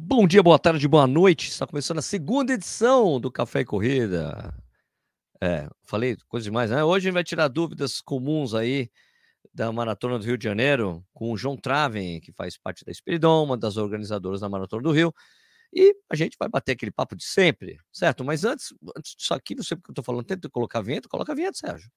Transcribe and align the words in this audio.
Bom 0.00 0.28
dia, 0.28 0.44
boa 0.44 0.60
tarde, 0.60 0.86
boa 0.86 1.08
noite. 1.08 1.48
Está 1.48 1.66
começando 1.66 1.98
a 1.98 2.02
segunda 2.02 2.52
edição 2.52 3.18
do 3.18 3.32
Café 3.32 3.62
e 3.62 3.64
Corrida. 3.64 4.54
É, 5.42 5.68
falei 5.82 6.16
coisa 6.28 6.44
demais, 6.44 6.70
né? 6.70 6.84
Hoje 6.84 7.06
a 7.06 7.10
gente 7.10 7.14
vai 7.14 7.24
tirar 7.24 7.48
dúvidas 7.48 8.00
comuns 8.00 8.54
aí 8.54 8.88
da 9.52 9.72
Maratona 9.72 10.16
do 10.16 10.24
Rio 10.24 10.38
de 10.38 10.44
Janeiro 10.44 11.04
com 11.12 11.32
o 11.32 11.36
João 11.36 11.56
Traven, 11.56 12.20
que 12.20 12.30
faz 12.30 12.56
parte 12.56 12.84
da 12.84 12.92
Espiridon, 12.92 13.42
uma 13.42 13.56
das 13.56 13.76
organizadoras 13.76 14.40
da 14.40 14.48
Maratona 14.48 14.84
do 14.84 14.92
Rio. 14.92 15.12
E 15.74 15.96
a 16.08 16.14
gente 16.14 16.36
vai 16.38 16.48
bater 16.48 16.72
aquele 16.72 16.92
papo 16.92 17.16
de 17.16 17.24
sempre, 17.24 17.76
certo? 17.92 18.24
Mas 18.24 18.44
antes, 18.44 18.72
antes 18.96 19.16
disso 19.16 19.34
aqui, 19.34 19.56
não 19.56 19.64
sei 19.64 19.76
porque 19.76 19.90
eu 19.90 19.94
estou 19.94 20.04
falando, 20.04 20.24
tenta 20.24 20.48
colocar 20.48 20.80
vinheta, 20.80 21.08
coloca 21.08 21.34
vinheta, 21.34 21.58
Sérgio. 21.58 21.90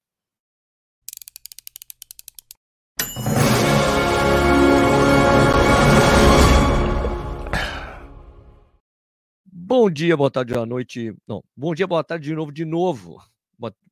Bom 9.64 9.92
dia, 9.92 10.18
boa 10.18 10.32
tarde, 10.32 10.54
boa 10.56 10.65
noite. 10.65 11.15
Não, 11.28 11.43
bom 11.56 11.75
dia, 11.75 11.86
boa 11.86 12.04
tarde 12.04 12.28
de 12.28 12.33
novo, 12.36 12.52
de 12.52 12.65
novo. 12.65 13.21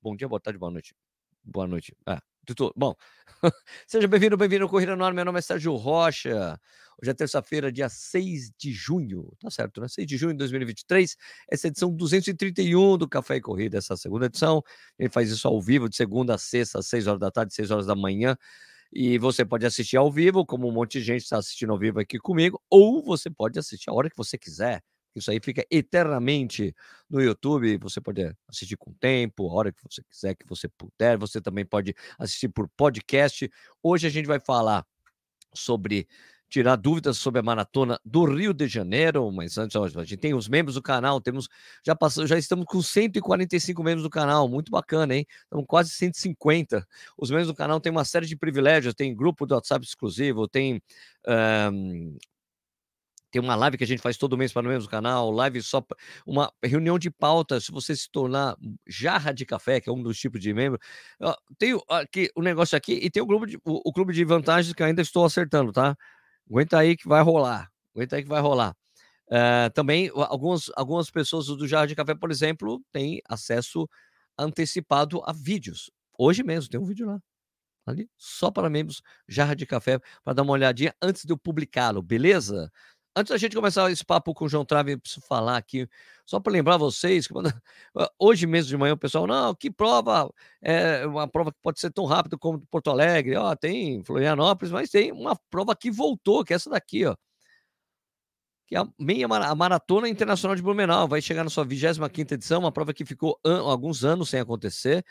Bom 0.02 0.16
dia, 0.16 0.28
boa 0.28 0.40
tarde, 0.40 0.58
boa 0.58 0.72
noite. 0.72 0.96
Boa 1.44 1.68
noite. 1.68 1.96
Ah, 2.08 2.20
tudo 2.44 2.74
bom. 2.76 2.96
Seja 3.86 4.08
bem-vindo, 4.08 4.36
bem-vindo 4.36 4.64
ao 4.64 4.70
Corrida 4.70 4.96
no 4.96 5.06
Ar. 5.06 5.14
Meu 5.14 5.24
nome 5.24 5.38
é 5.38 5.42
Sérgio 5.44 5.76
Rocha. 5.76 6.60
Hoje 7.00 7.12
é 7.12 7.14
terça-feira, 7.14 7.72
dia 7.72 7.88
6 7.88 8.52
de 8.58 8.74
junho. 8.74 9.32
Tá 9.40 9.52
certo, 9.52 9.80
né? 9.80 9.88
6 9.88 10.08
de 10.08 10.18
junho 10.18 10.32
de 10.34 10.40
2023. 10.40 11.16
Essa 11.52 11.68
é 11.68 11.70
a 11.70 11.70
edição 11.70 11.94
231 11.96 12.98
do 12.98 13.08
Café 13.08 13.36
e 13.36 13.42
Corrida, 13.42 13.78
essa 13.78 13.96
segunda 13.96 14.26
edição. 14.26 14.64
Ele 14.98 15.10
faz 15.10 15.30
isso 15.30 15.48
ao 15.48 15.62
vivo, 15.62 15.88
de 15.88 15.96
segunda 15.96 16.34
a 16.34 16.38
sexta, 16.40 16.80
às 16.80 16.88
6 16.88 17.06
horas 17.06 17.20
da 17.20 17.30
tarde, 17.30 17.54
6 17.54 17.70
horas 17.70 17.86
da 17.86 17.96
manhã. 17.96 18.36
E 18.92 19.20
você 19.20 19.46
pode 19.46 19.68
assistir 19.68 19.98
ao 19.98 20.12
vivo, 20.12 20.44
como 20.48 20.68
um 20.68 20.72
monte 20.72 20.94
de 20.94 21.06
gente 21.06 21.22
está 21.22 21.38
assistindo 21.38 21.72
ao 21.72 21.78
vivo 21.78 22.00
aqui 22.00 22.18
comigo, 22.18 22.60
ou 22.72 23.04
você 23.04 23.30
pode 23.30 23.60
assistir 23.60 23.92
a 23.92 23.94
hora 23.94 24.10
que 24.10 24.18
você 24.18 24.36
quiser. 24.36 24.82
Isso 25.16 25.32
aí 25.32 25.40
fica 25.42 25.66
eternamente 25.70 26.76
no 27.10 27.22
YouTube. 27.22 27.78
Você 27.78 28.00
pode 28.00 28.34
assistir 28.48 28.78
com 28.78 28.94
tempo, 28.94 29.50
a 29.50 29.54
hora 29.54 29.72
que 29.72 29.82
você 29.84 30.04
quiser, 30.04 30.36
que 30.36 30.48
você 30.48 30.68
puder. 30.68 31.18
Você 31.18 31.42
também 31.42 31.66
pode 31.66 31.96
assistir 32.18 32.50
por 32.50 32.70
podcast. 32.70 33.50
Hoje 33.82 34.08
a 34.08 34.10
gente 34.10 34.28
vai 34.28 34.40
falar 34.40 34.86
sobre 35.54 36.08
tirar 36.50 36.76
dúvidas 36.76 37.18
sobre 37.18 37.40
a 37.40 37.44
maratona 37.44 38.00
do 38.04 38.26
Rio 38.26 38.54
de 38.54 38.68
Janeiro, 38.68 39.32
mas 39.32 39.58
antes 39.58 39.76
a 39.76 39.88
gente 39.88 40.18
tem 40.18 40.34
os 40.34 40.50
membros 40.50 40.76
do 40.76 40.82
canal, 40.82 41.22
temos 41.22 41.48
já 41.86 41.96
passou, 41.96 42.26
já 42.26 42.38
estamos 42.38 42.66
com 42.66 42.82
145 42.82 43.84
membros 43.84 44.04
do 44.04 44.10
canal, 44.10 44.50
muito 44.50 44.72
bacana, 44.72 45.16
hein? 45.16 45.26
Estamos 45.44 45.66
quase 45.68 45.92
150. 45.92 46.86
Os 47.18 47.30
membros 47.30 47.48
do 47.48 47.54
canal 47.54 47.80
têm 47.80 47.92
uma 47.92 48.04
série 48.04 48.26
de 48.26 48.36
privilégios, 48.36 48.96
tem 48.96 49.16
grupo 49.16 49.46
do 49.46 49.54
WhatsApp 49.54 49.86
exclusivo, 49.86 50.48
tem 50.48 50.82
um, 51.72 52.18
tem 53.32 53.42
uma 53.42 53.56
live 53.56 53.78
que 53.78 53.84
a 53.84 53.88
gente 53.88 54.02
faz 54.02 54.18
todo 54.18 54.38
mês 54.38 54.52
para 54.52 54.66
o 54.66 54.70
mesmo 54.70 54.90
canal, 54.90 55.30
live 55.32 55.62
só 55.62 55.86
uma 56.26 56.52
reunião 56.64 56.98
de 56.98 57.12
pauta, 57.12 57.60
se 57.60 57.72
você 57.72 57.96
se 57.96 58.10
tornar 58.12 58.58
jarra 58.88 59.32
de 59.32 59.46
café, 59.46 59.80
que 59.80 59.90
é 59.90 59.94
um 59.94 60.02
dos 60.02 60.20
tipos 60.20 60.42
de 60.42 60.54
membro. 60.54 60.80
Tem 61.58 61.80
aqui 61.90 62.30
o 62.36 62.42
negócio 62.42 62.78
aqui 62.78 62.94
e 62.94 63.10
tem 63.10 63.22
o 63.22 63.28
clube 63.28 63.48
de, 63.48 63.58
o, 63.58 63.90
o 63.90 63.94
clube 63.94 64.14
de 64.14 64.24
vantagens 64.26 64.74
que 64.74 64.84
ainda 64.84 65.02
estou 65.02 65.26
acertando, 65.26 65.72
tá? 65.72 65.96
Aguenta 66.50 66.80
aí 66.80 66.98
que 66.98 67.08
vai 67.08 67.22
rolar. 67.22 67.70
Aguenta 67.96 68.16
aí 68.16 68.24
que 68.24 68.30
vai 68.30 68.42
rolar. 68.42 68.76
Uh, 69.28 69.70
também 69.76 70.10
algumas, 70.16 70.72
algumas 70.76 71.12
pessoas 71.12 71.46
do 71.46 71.68
Jarra 71.68 71.86
de 71.86 71.96
Café, 71.96 72.16
por 72.16 72.32
exemplo, 72.32 72.82
têm 72.92 73.22
acesso 73.30 73.88
antecipado 74.38 75.22
a 75.24 75.32
vídeos. 75.32 75.92
Hoje 76.18 76.44
mesmo 76.44 76.70
tem 76.70 76.80
um 76.80 76.86
vídeo 76.86 77.06
lá. 77.06 77.20
Ali, 77.86 78.10
só 78.18 78.52
para 78.52 78.70
membros 78.70 79.02
Jarra 79.28 79.56
de 79.56 79.66
Café, 79.66 80.00
para 80.24 80.34
dar 80.34 80.44
uma 80.44 80.54
olhadinha 80.54 80.94
antes 81.02 81.26
de 81.26 81.34
eu 81.34 81.38
publicá-lo, 81.38 82.02
beleza? 82.02 82.72
Antes 83.16 83.32
da 83.32 83.38
gente 83.38 83.56
começar 83.56 83.92
esse 83.92 84.06
papo 84.06 84.34
com 84.34 84.46
o 84.46 84.50
João 84.50 84.64
Trave, 84.64 84.94
eu 84.94 85.00
preciso 85.00 85.22
falar 85.22 85.58
aqui, 85.58 85.88
só 86.26 86.40
para 86.40 86.54
lembrar 86.54 86.78
vocês, 86.78 87.28
que 87.28 87.34
hoje 88.20 88.46
mesmo 88.46 88.70
de 88.70 88.78
manhã 88.78 88.94
o 88.94 88.98
pessoal, 88.98 89.26
não, 89.26 89.54
que 89.56 89.72
prova, 89.72 90.32
é 90.62 91.06
uma 91.08 91.28
prova 91.28 91.52
que 91.52 91.58
pode 91.62 91.80
ser 91.80 91.92
tão 91.92 92.06
rápida 92.06 92.38
como 92.38 92.62
Porto 92.70 92.90
Alegre, 92.92 93.36
ó, 93.36 93.56
tem 93.56 94.04
Florianópolis, 94.04 94.72
mas 94.72 94.90
tem 94.90 95.12
uma 95.12 95.36
prova 95.50 95.76
que 95.76 95.90
voltou, 95.90 96.46
que 96.46 96.54
é 96.54 96.56
essa 96.56 96.70
daqui, 96.70 97.06
ó. 97.06 97.16
Que 98.68 98.76
é 98.76 98.80
a 98.80 98.88
meia 99.00 99.26
a 99.26 99.56
Maratona 99.56 100.08
Internacional 100.08 100.56
de 100.56 100.62
Blumenau, 100.62 101.08
vai 101.08 101.22
chegar 101.22 101.44
na 101.44 101.50
sua 101.50 101.66
25ª 101.66 102.34
edição, 102.34 102.60
uma 102.60 102.72
prova 102.72 102.94
que 102.94 103.04
ficou 103.04 103.40
an 103.44 103.62
alguns 103.62 104.06
anos 104.06 104.30
sem 104.30 104.40
acontecer, 104.40 105.04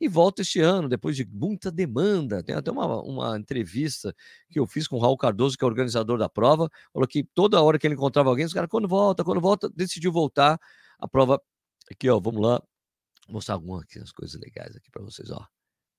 e 0.00 0.08
volta 0.08 0.42
este 0.42 0.60
ano, 0.60 0.88
depois 0.88 1.16
de 1.16 1.24
muita 1.26 1.70
demanda. 1.70 2.42
Tem 2.42 2.54
até 2.54 2.70
uma, 2.70 3.02
uma 3.02 3.38
entrevista 3.38 4.14
que 4.50 4.58
eu 4.58 4.66
fiz 4.66 4.88
com 4.88 4.96
o 4.96 5.00
Raul 5.00 5.16
Cardoso, 5.16 5.56
que 5.56 5.64
é 5.64 5.66
organizador 5.66 6.18
da 6.18 6.28
prova, 6.28 6.70
falou 6.92 7.06
que 7.08 7.24
toda 7.34 7.62
hora 7.62 7.78
que 7.78 7.86
ele 7.86 7.94
encontrava 7.94 8.28
alguém, 8.30 8.44
os 8.44 8.52
caras, 8.52 8.68
quando 8.70 8.88
volta, 8.88 9.24
quando 9.24 9.40
volta, 9.40 9.70
decidiu 9.70 10.12
voltar. 10.12 10.58
A 10.98 11.08
prova, 11.08 11.40
aqui, 11.90 12.08
ó, 12.10 12.20
vamos 12.20 12.42
lá, 12.42 12.62
mostrar 13.28 13.54
algumas 13.56 13.84
coisas 14.14 14.40
legais 14.40 14.76
aqui 14.76 14.90
para 14.90 15.02
vocês, 15.02 15.30
ó. 15.30 15.53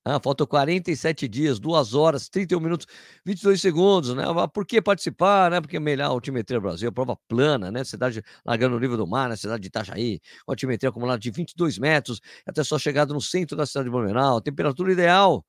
Ah, 0.08 0.20
faltam 0.24 0.46
47 0.46 1.28
dias, 1.28 1.60
2 1.60 1.96
horas, 1.96 2.30
31 2.30 2.60
minutos, 2.60 2.86
22 3.26 3.60
segundos, 3.60 4.14
né? 4.14 4.24
Por 4.54 4.64
que 4.64 4.80
participar, 4.80 5.50
né? 5.50 5.60
Porque 5.60 5.78
é 5.78 5.80
melhor 5.80 6.12
altimetria 6.12 6.60
Brasil, 6.60 6.92
prova 6.92 7.18
plana, 7.28 7.72
né? 7.72 7.84
Cidade 7.84 8.22
largando 8.46 8.76
no 8.76 8.80
nível 8.80 8.98
do 8.98 9.08
mar, 9.08 9.28
na 9.28 9.36
cidade 9.36 9.62
de 9.64 9.68
Itajaí, 9.68 10.20
com 10.46 10.52
altimetria 10.52 10.90
acumulada 10.90 11.18
de 11.18 11.32
22 11.32 11.80
metros, 11.80 12.22
até 12.46 12.64
só 12.64 12.78
chegada 12.78 13.16
no 13.16 13.20
centro 13.20 13.58
da 13.58 13.66
cidade 13.66 13.86
de 13.86 13.92
Blumenau, 13.92 14.40
temperatura 14.42 14.92
ideal, 14.92 15.44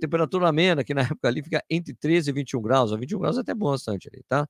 temperatura 0.00 0.48
amena, 0.48 0.82
que 0.82 0.92
na 0.94 1.02
época 1.14 1.28
ali 1.28 1.40
fica 1.42 1.62
entre 1.70 1.94
13 1.94 2.30
e 2.30 2.32
21 2.32 2.60
graus, 2.62 2.92
a 2.92 2.96
21 2.96 3.18
graus 3.20 3.38
é 3.38 3.40
até 3.42 3.54
bastante 3.54 4.08
ali, 4.12 4.24
tá? 4.28 4.48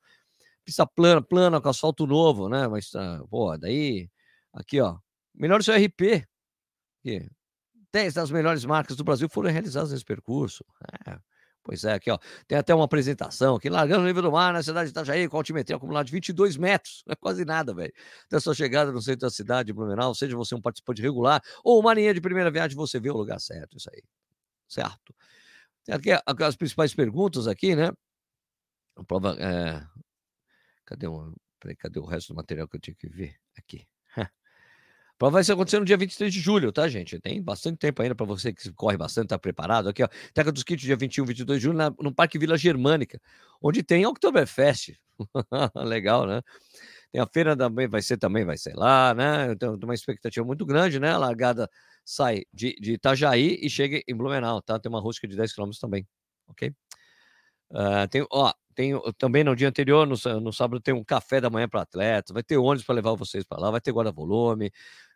Pista 0.65 0.87
plana, 0.87 1.23
plana, 1.23 1.61
com 1.61 1.69
asfalto 1.69 2.07
novo, 2.07 2.49
né? 2.49 2.69
Mas, 2.69 2.95
ah, 2.95 3.23
pô, 3.31 3.57
daí, 3.59 4.09
aqui, 4.55 4.81
ó, 4.81 4.99
melhor 5.35 5.63
seu 5.63 5.75
RP, 5.75 6.27
aqui, 7.05 7.29
10 7.97 8.13
das 8.13 8.31
melhores 8.31 8.63
marcas 8.67 8.95
do 8.95 9.03
Brasil 9.03 9.27
foram 9.27 9.51
realizadas 9.51 9.91
nesse 9.91 10.05
percurso. 10.05 10.63
É, 11.07 11.19
pois 11.63 11.83
é, 11.83 11.95
aqui 11.95 12.11
ó, 12.11 12.19
tem 12.47 12.59
até 12.59 12.75
uma 12.75 12.85
apresentação 12.85 13.57
aqui, 13.57 13.71
largando 13.71 14.03
o 14.03 14.07
nível 14.07 14.21
do 14.21 14.31
mar 14.31 14.53
na 14.53 14.63
cidade 14.63 14.89
de 14.89 14.91
Itajaí, 14.91 15.27
com 15.27 15.39
altimetria 15.39 15.77
acumulada 15.77 16.05
de 16.05 16.13
22 16.13 16.59
metros, 16.59 17.03
não 17.07 17.13
é 17.15 17.17
quase 17.17 17.47
nada, 17.47 17.73
velho. 17.73 17.95
Até 18.27 18.39
sua 18.39 18.55
chegada 18.55 18.93
no 18.93 19.01
centro 19.01 19.21
da 19.21 19.31
cidade 19.31 19.69
de 19.69 19.73
Blumenau, 19.73 20.15
seja 20.15 20.37
você 20.37 20.55
um 20.55 20.61
participante 20.61 21.01
regular 21.01 21.43
ou 21.65 21.81
uma 21.81 21.95
linha 21.95 22.13
de 22.13 22.21
primeira 22.21 22.51
viagem, 22.51 22.77
você 22.77 23.01
vê 23.01 23.09
o 23.09 23.17
lugar 23.17 23.41
certo, 23.41 23.79
isso 23.79 23.89
aí, 23.91 24.03
certo? 24.69 25.15
Tem 25.83 25.95
aqui 25.95 26.11
as 26.45 26.55
principais 26.55 26.95
perguntas 26.95 27.47
aqui, 27.47 27.75
né? 27.75 27.91
A 28.95 29.05
prova, 29.05 29.35
é... 29.39 29.83
cadê, 30.85 31.07
uma... 31.07 31.33
Peraí, 31.59 31.75
cadê 31.77 31.99
o 31.99 32.05
resto 32.05 32.35
do 32.35 32.37
material 32.37 32.69
que 32.69 32.77
eu 32.77 32.81
tinha 32.81 32.95
que 32.95 33.09
ver? 33.09 33.37
Aqui 33.57 33.87
vai 35.19 35.43
acontecer 35.43 35.79
no 35.79 35.85
dia 35.85 35.97
23 35.97 36.33
de 36.33 36.41
julho, 36.41 36.73
tá, 36.73 36.89
gente? 36.89 37.19
Tem 37.21 37.43
bastante 37.43 37.79
tempo 37.79 38.03
ainda 38.03 38.15
para 38.15 38.27
você 38.27 38.53
que 38.53 38.71
corre 38.73 38.97
bastante, 38.97 39.29
tá 39.29 39.39
preparado. 39.39 39.89
Aqui, 39.89 40.03
ó, 40.03 40.09
Teca 40.35 40.53
dos 40.53 40.63
Kits, 40.63 40.83
dia 40.83 40.97
21, 40.97 41.25
22 41.25 41.59
de 41.59 41.65
julho, 41.65 41.79
na, 41.79 41.91
no 42.01 42.15
Parque 42.15 42.39
Vila 42.39 42.57
Germânica, 42.59 43.21
onde 43.61 43.83
tem 43.83 44.05
Oktoberfest. 44.07 44.95
Legal, 45.77 46.27
né? 46.27 46.43
Tem 47.11 47.21
a 47.21 47.27
feira 47.27 47.57
também, 47.57 47.89
vai 47.89 48.03
ser 48.03 48.19
também, 48.19 48.45
vai 48.45 48.59
ser 48.59 48.75
lá, 48.75 49.15
né? 49.15 49.53
Então, 49.53 49.79
tem 49.79 49.89
uma 49.89 49.95
expectativa 49.95 50.45
muito 50.45 50.67
grande, 50.67 51.01
né? 51.01 51.11
A 51.13 51.19
largada 51.19 51.69
sai 52.05 52.45
de, 52.53 52.77
de 52.81 52.93
Itajaí 52.95 53.59
e 53.63 53.71
chega 53.71 54.03
em 54.07 54.15
Blumenau, 54.15 54.61
tá? 54.61 54.79
Tem 54.79 54.91
uma 54.91 55.01
rústica 55.01 55.27
de 55.27 55.37
10 55.37 55.55
km 55.55 55.71
também, 55.81 56.07
ok? 56.47 56.73
Uh, 57.71 58.07
tem, 58.11 58.27
ó, 58.31 58.53
tem 58.75 58.93
também 59.19 59.43
no 59.43 59.57
dia 59.57 59.69
anterior, 59.69 60.07
no, 60.07 60.17
no 60.41 60.53
sábado, 60.53 60.81
tem 60.81 60.95
um 60.95 61.05
café 61.05 61.41
da 61.41 61.51
manhã 61.51 61.69
para 61.69 61.83
atletas, 61.83 62.33
vai 62.33 62.43
ter 62.43 62.57
ônibus 62.57 62.85
para 62.85 62.95
levar 62.95 63.15
vocês 63.15 63.45
para 63.45 63.59
lá, 63.59 63.71
vai 63.71 63.81
ter 63.81 63.93
guarda-volume. 63.93 64.71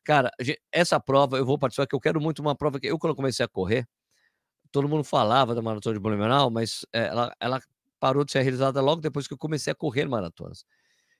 Cara, 0.04 0.30
essa 0.72 0.98
prova 0.98 1.36
eu 1.36 1.44
vou 1.44 1.58
participar, 1.58 1.86
que 1.86 1.94
eu 1.94 2.00
quero 2.00 2.20
muito 2.20 2.40
uma 2.40 2.56
prova 2.56 2.80
que 2.80 2.86
eu, 2.86 2.98
quando 2.98 3.14
comecei 3.14 3.44
a 3.44 3.48
correr, 3.48 3.86
todo 4.72 4.88
mundo 4.88 5.04
falava 5.04 5.54
da 5.54 5.62
maratona 5.62 5.94
de 5.94 6.00
Blumenau, 6.00 6.50
mas 6.50 6.86
é, 6.92 7.06
ela, 7.08 7.34
ela 7.40 7.60
parou 7.98 8.24
de 8.24 8.32
ser 8.32 8.42
realizada 8.42 8.80
logo 8.80 9.00
depois 9.00 9.28
que 9.28 9.34
eu 9.34 9.38
comecei 9.38 9.72
a 9.72 9.76
correr 9.76 10.06
maratonas. 10.08 10.64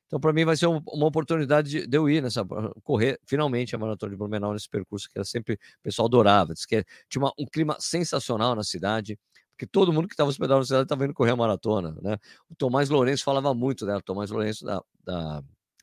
Então, 0.07 0.19
para 0.19 0.33
mim, 0.33 0.45
vai 0.45 0.57
ser 0.57 0.67
um, 0.67 0.81
uma 0.89 1.07
oportunidade 1.07 1.87
de, 1.87 1.97
eu 1.97 2.11
ir 2.11 2.21
nessa, 2.21 2.45
correr 2.83 3.21
finalmente 3.27 3.77
a 3.77 3.79
maratona 3.79 4.11
de 4.11 4.17
Blumenau 4.19 4.53
nesse 4.53 4.69
percurso 4.69 5.09
que 5.09 5.17
era 5.17 5.25
sempre 5.25 5.55
o 5.55 5.83
pessoal 5.85 6.07
adorava. 6.07 6.53
Diz 6.53 6.67
que 6.67 6.85
tinha 7.09 7.23
uma, 7.23 7.33
um 7.39 7.47
clima 7.47 7.77
sensacional 7.79 8.57
na 8.57 8.65
cidade 8.65 9.17
porque 9.61 9.67
todo 9.67 9.93
mundo 9.93 10.09
que 10.09 10.15
estava 10.15 10.31
hospedado 10.31 10.61
na 10.61 10.65
cidade 10.65 10.85
estava 10.85 11.05
indo 11.05 11.13
correr 11.13 11.33
a 11.33 11.37
maratona, 11.37 11.95
né? 12.01 12.17
O 12.49 12.55
Tomás 12.55 12.89
Lourenço 12.89 13.23
falava 13.23 13.53
muito 13.53 13.85
dela, 13.85 14.01
Tomás 14.01 14.31
Lourenço 14.31 14.65
da, 14.65 14.83
da, 15.05 15.43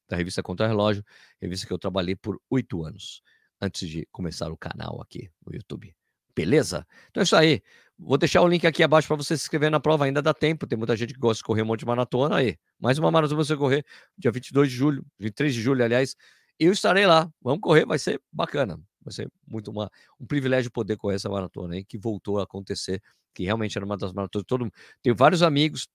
da 0.09 0.17
revista 0.17 0.41
Contra 0.41 0.65
Relógio, 0.65 1.03
revista 1.39 1.67
que 1.67 1.71
eu 1.71 1.77
trabalhei 1.77 2.15
por 2.15 2.41
oito 2.49 2.83
anos, 2.83 3.21
antes 3.61 3.87
de 3.87 4.07
começar 4.11 4.51
o 4.51 4.57
canal 4.57 4.99
aqui 4.99 5.29
no 5.45 5.53
YouTube. 5.53 5.95
Beleza? 6.35 6.87
Então 7.11 7.21
é 7.21 7.23
isso 7.23 7.35
aí. 7.35 7.61
Vou 7.99 8.17
deixar 8.17 8.41
o 8.41 8.47
link 8.47 8.65
aqui 8.65 8.81
abaixo 8.81 9.07
para 9.07 9.17
você 9.17 9.37
se 9.37 9.43
inscrever 9.43 9.69
na 9.69 9.79
prova, 9.79 10.05
ainda 10.05 10.23
dá 10.23 10.33
tempo, 10.33 10.65
tem 10.65 10.75
muita 10.75 10.97
gente 10.97 11.13
que 11.13 11.19
gosta 11.19 11.37
de 11.37 11.43
correr 11.43 11.61
um 11.61 11.65
monte 11.65 11.81
de 11.81 11.85
maratona 11.85 12.37
aí. 12.37 12.57
Mais 12.79 12.97
uma 12.97 13.11
maratona 13.11 13.43
você 13.43 13.55
correr, 13.55 13.85
dia 14.17 14.31
22 14.31 14.71
de 14.71 14.75
julho, 14.75 15.05
23 15.19 15.53
de 15.53 15.61
julho, 15.61 15.83
aliás, 15.83 16.15
eu 16.59 16.71
estarei 16.71 17.05
lá. 17.05 17.31
Vamos 17.39 17.61
correr, 17.61 17.85
vai 17.85 17.99
ser 17.99 18.19
bacana. 18.33 18.79
Vai 19.07 19.13
ser 19.13 19.31
muito 19.47 19.71
uma, 19.71 19.89
um 20.19 20.25
privilégio 20.25 20.69
poder 20.69 20.97
correr 20.97 21.15
essa 21.15 21.29
maratona 21.29 21.75
aí, 21.75 21.85
que 21.85 21.97
voltou 21.97 22.39
a 22.39 22.43
acontecer 22.43 23.01
que 23.33 23.43
realmente 23.43 23.77
era 23.77 23.85
uma 23.85 23.95
das 23.95 24.11
maratonas. 24.11 24.45
Todo, 24.45 24.69
tenho 25.01 25.15
vários 25.15 25.41
amigos 25.41 25.87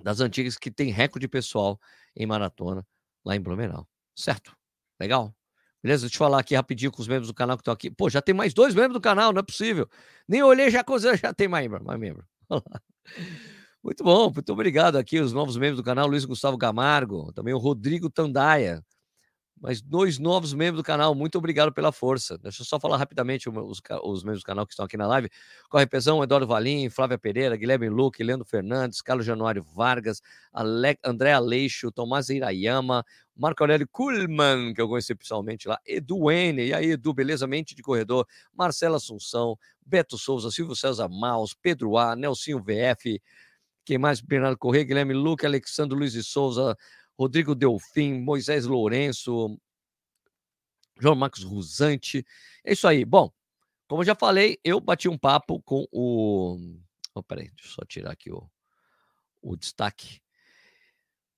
das 0.00 0.20
antigas 0.20 0.56
que 0.56 0.70
tem 0.70 0.92
recorde 0.92 1.26
pessoal 1.26 1.80
em 2.14 2.24
maratona 2.24 2.86
lá 3.24 3.34
em 3.34 3.40
Blumenau. 3.40 3.88
Certo? 4.14 4.56
Legal? 5.00 5.34
Beleza? 5.82 6.02
Deixa 6.02 6.14
eu 6.14 6.18
falar 6.18 6.38
aqui 6.38 6.54
rapidinho 6.54 6.92
com 6.92 7.02
os 7.02 7.08
membros 7.08 7.26
do 7.26 7.34
canal 7.34 7.56
que 7.56 7.62
estão 7.62 7.74
aqui. 7.74 7.90
Pô, 7.90 8.08
já 8.08 8.22
tem 8.22 8.34
mais 8.34 8.54
dois 8.54 8.74
membros 8.74 8.94
do 8.94 9.00
canal, 9.00 9.32
não 9.32 9.40
é 9.40 9.42
possível. 9.42 9.88
Nem 10.28 10.42
olhei, 10.42 10.70
já, 10.70 10.84
já 11.20 11.34
tem 11.34 11.48
mais, 11.48 11.68
mais 11.68 11.98
membro. 11.98 12.24
Muito 13.82 14.04
bom, 14.04 14.30
muito 14.32 14.52
obrigado 14.52 14.94
aqui, 14.94 15.18
os 15.18 15.32
novos 15.32 15.56
membros 15.56 15.78
do 15.78 15.82
canal, 15.82 16.06
Luiz 16.06 16.24
Gustavo 16.24 16.56
Camargo, 16.56 17.32
também 17.32 17.52
o 17.52 17.58
Rodrigo 17.58 18.08
Tandaia, 18.08 18.80
mas 19.62 19.80
dois 19.80 20.18
novos 20.18 20.52
membros 20.52 20.82
do 20.82 20.84
canal. 20.84 21.14
Muito 21.14 21.38
obrigado 21.38 21.72
pela 21.72 21.92
força. 21.92 22.36
Deixa 22.36 22.62
eu 22.62 22.66
só 22.66 22.80
falar 22.80 22.96
rapidamente 22.96 23.48
os, 23.48 23.80
os 24.02 24.24
membros 24.24 24.42
do 24.42 24.46
canal 24.46 24.66
que 24.66 24.72
estão 24.72 24.84
aqui 24.84 24.96
na 24.96 25.06
live. 25.06 25.30
Corre 25.70 25.86
Pezão, 25.86 26.20
Eduardo 26.20 26.48
Valim, 26.48 26.90
Flávia 26.90 27.16
Pereira, 27.16 27.56
Guilherme 27.56 27.88
Luque, 27.88 28.24
Leandro 28.24 28.44
Fernandes, 28.44 29.00
Carlos 29.00 29.24
Januário 29.24 29.62
Vargas, 29.62 30.20
Ale... 30.52 30.98
André 31.04 31.32
Aleixo, 31.32 31.92
Tomás 31.92 32.28
Irayama, 32.28 33.04
Marco 33.36 33.62
Aurélio 33.62 33.86
Kuhlmann, 33.86 34.74
que 34.74 34.80
eu 34.80 34.88
conheci 34.88 35.14
pessoalmente 35.14 35.68
lá, 35.68 35.78
Edu 35.86 36.28
N, 36.28 36.66
e 36.66 36.74
aí, 36.74 36.90
Edu, 36.90 37.14
beleza? 37.14 37.46
Mente 37.46 37.76
de 37.76 37.82
Corredor, 37.82 38.26
Marcela 38.52 38.96
Assunção, 38.96 39.56
Beto 39.86 40.18
Souza, 40.18 40.50
Silvio 40.50 40.74
César 40.74 41.08
Maus, 41.08 41.54
Pedro 41.54 41.96
A, 41.96 42.16
Nelsinho 42.16 42.58
VF, 42.58 43.22
quem 43.84 43.98
mais? 43.98 44.20
Bernardo 44.20 44.56
Corrêa, 44.56 44.84
Guilherme 44.84 45.12
Luque, 45.12 45.44
Alexandre 45.44 45.98
Luiz 45.98 46.12
de 46.12 46.22
Souza, 46.22 46.76
Rodrigo 47.18 47.54
Delfim, 47.54 48.20
Moisés 48.20 48.66
Lourenço, 48.66 49.58
João 51.00 51.14
Marcos 51.14 51.42
Rusante. 51.42 52.24
É 52.64 52.72
isso 52.72 52.86
aí. 52.86 53.04
Bom, 53.04 53.30
como 53.88 54.02
eu 54.02 54.06
já 54.06 54.14
falei, 54.14 54.58
eu 54.64 54.80
bati 54.80 55.08
um 55.08 55.18
papo 55.18 55.60
com 55.62 55.86
o. 55.92 56.58
Oh, 57.14 57.22
peraí, 57.22 57.50
deixa 57.50 57.70
eu 57.70 57.74
só 57.74 57.84
tirar 57.86 58.12
aqui 58.12 58.32
o, 58.32 58.48
o 59.42 59.56
destaque. 59.56 60.22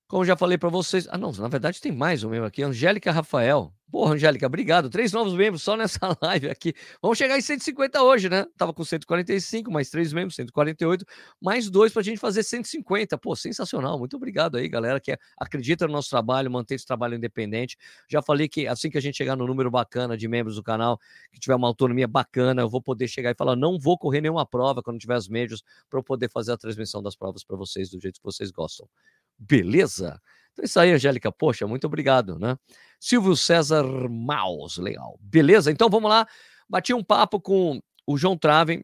Como 0.07 0.23
já 0.23 0.37
falei 0.37 0.55
para 0.55 0.69
vocês. 0.69 1.07
Ah, 1.09 1.17
não, 1.17 1.31
na 1.31 1.47
verdade 1.47 1.81
tem 1.81 1.91
mais 1.91 2.23
um 2.23 2.29
membro 2.29 2.45
aqui. 2.45 2.61
Angélica 2.61 3.11
Rafael. 3.11 3.73
Porra, 3.89 4.13
Angélica, 4.13 4.45
obrigado. 4.45 4.87
Três 4.87 5.11
novos 5.11 5.33
membros 5.33 5.63
só 5.63 5.75
nessa 5.75 5.99
live 6.21 6.47
aqui. 6.47 6.73
Vamos 7.01 7.17
chegar 7.17 7.37
em 7.39 7.41
150 7.41 8.03
hoje, 8.03 8.29
né? 8.29 8.45
Tava 8.55 8.71
com 8.71 8.83
145, 8.83 9.71
mais 9.71 9.89
três 9.89 10.13
membros, 10.13 10.35
148, 10.35 11.05
mais 11.41 11.71
dois 11.71 11.91
para 11.91 12.01
a 12.01 12.03
gente 12.03 12.19
fazer 12.19 12.43
150. 12.43 13.17
Pô, 13.17 13.35
sensacional. 13.35 13.97
Muito 13.97 14.15
obrigado 14.15 14.57
aí, 14.57 14.69
galera, 14.69 14.99
que 14.99 15.17
acredita 15.39 15.87
no 15.87 15.93
nosso 15.93 16.09
trabalho, 16.11 16.51
mantém 16.51 16.75
esse 16.75 16.85
trabalho 16.85 17.15
independente. 17.15 17.75
Já 18.07 18.21
falei 18.21 18.47
que 18.47 18.67
assim 18.67 18.91
que 18.91 18.97
a 18.99 19.01
gente 19.01 19.17
chegar 19.17 19.35
no 19.35 19.47
número 19.47 19.71
bacana 19.71 20.15
de 20.15 20.27
membros 20.27 20.55
do 20.55 20.63
canal, 20.63 20.99
que 21.31 21.39
tiver 21.39 21.55
uma 21.55 21.67
autonomia 21.67 22.07
bacana, 22.07 22.61
eu 22.61 22.69
vou 22.69 22.81
poder 22.81 23.07
chegar 23.07 23.31
e 23.31 23.35
falar: 23.35 23.55
não 23.55 23.79
vou 23.79 23.97
correr 23.97 24.21
nenhuma 24.21 24.45
prova 24.45 24.83
quando 24.83 24.99
tiver 24.99 25.15
as 25.15 25.27
médios, 25.27 25.63
para 25.89 25.99
eu 25.99 26.03
poder 26.03 26.29
fazer 26.29 26.51
a 26.51 26.57
transmissão 26.57 27.01
das 27.01 27.15
provas 27.15 27.43
para 27.43 27.55
vocês 27.57 27.89
do 27.89 27.99
jeito 27.99 28.19
que 28.19 28.25
vocês 28.25 28.51
gostam. 28.51 28.87
Beleza? 29.37 30.21
Então 30.53 30.63
é 30.63 30.65
isso 30.65 30.79
aí, 30.79 30.91
Angélica. 30.91 31.31
Poxa, 31.31 31.67
muito 31.67 31.85
obrigado, 31.85 32.39
né? 32.39 32.57
Silvio 32.99 33.35
César 33.35 33.83
Maus, 34.09 34.77
legal. 34.77 35.19
Beleza? 35.21 35.71
Então 35.71 35.89
vamos 35.89 36.09
lá. 36.09 36.27
Bati 36.67 36.93
um 36.93 37.03
papo 37.03 37.39
com 37.39 37.81
o 38.07 38.17
João 38.17 38.37
Traven, 38.37 38.83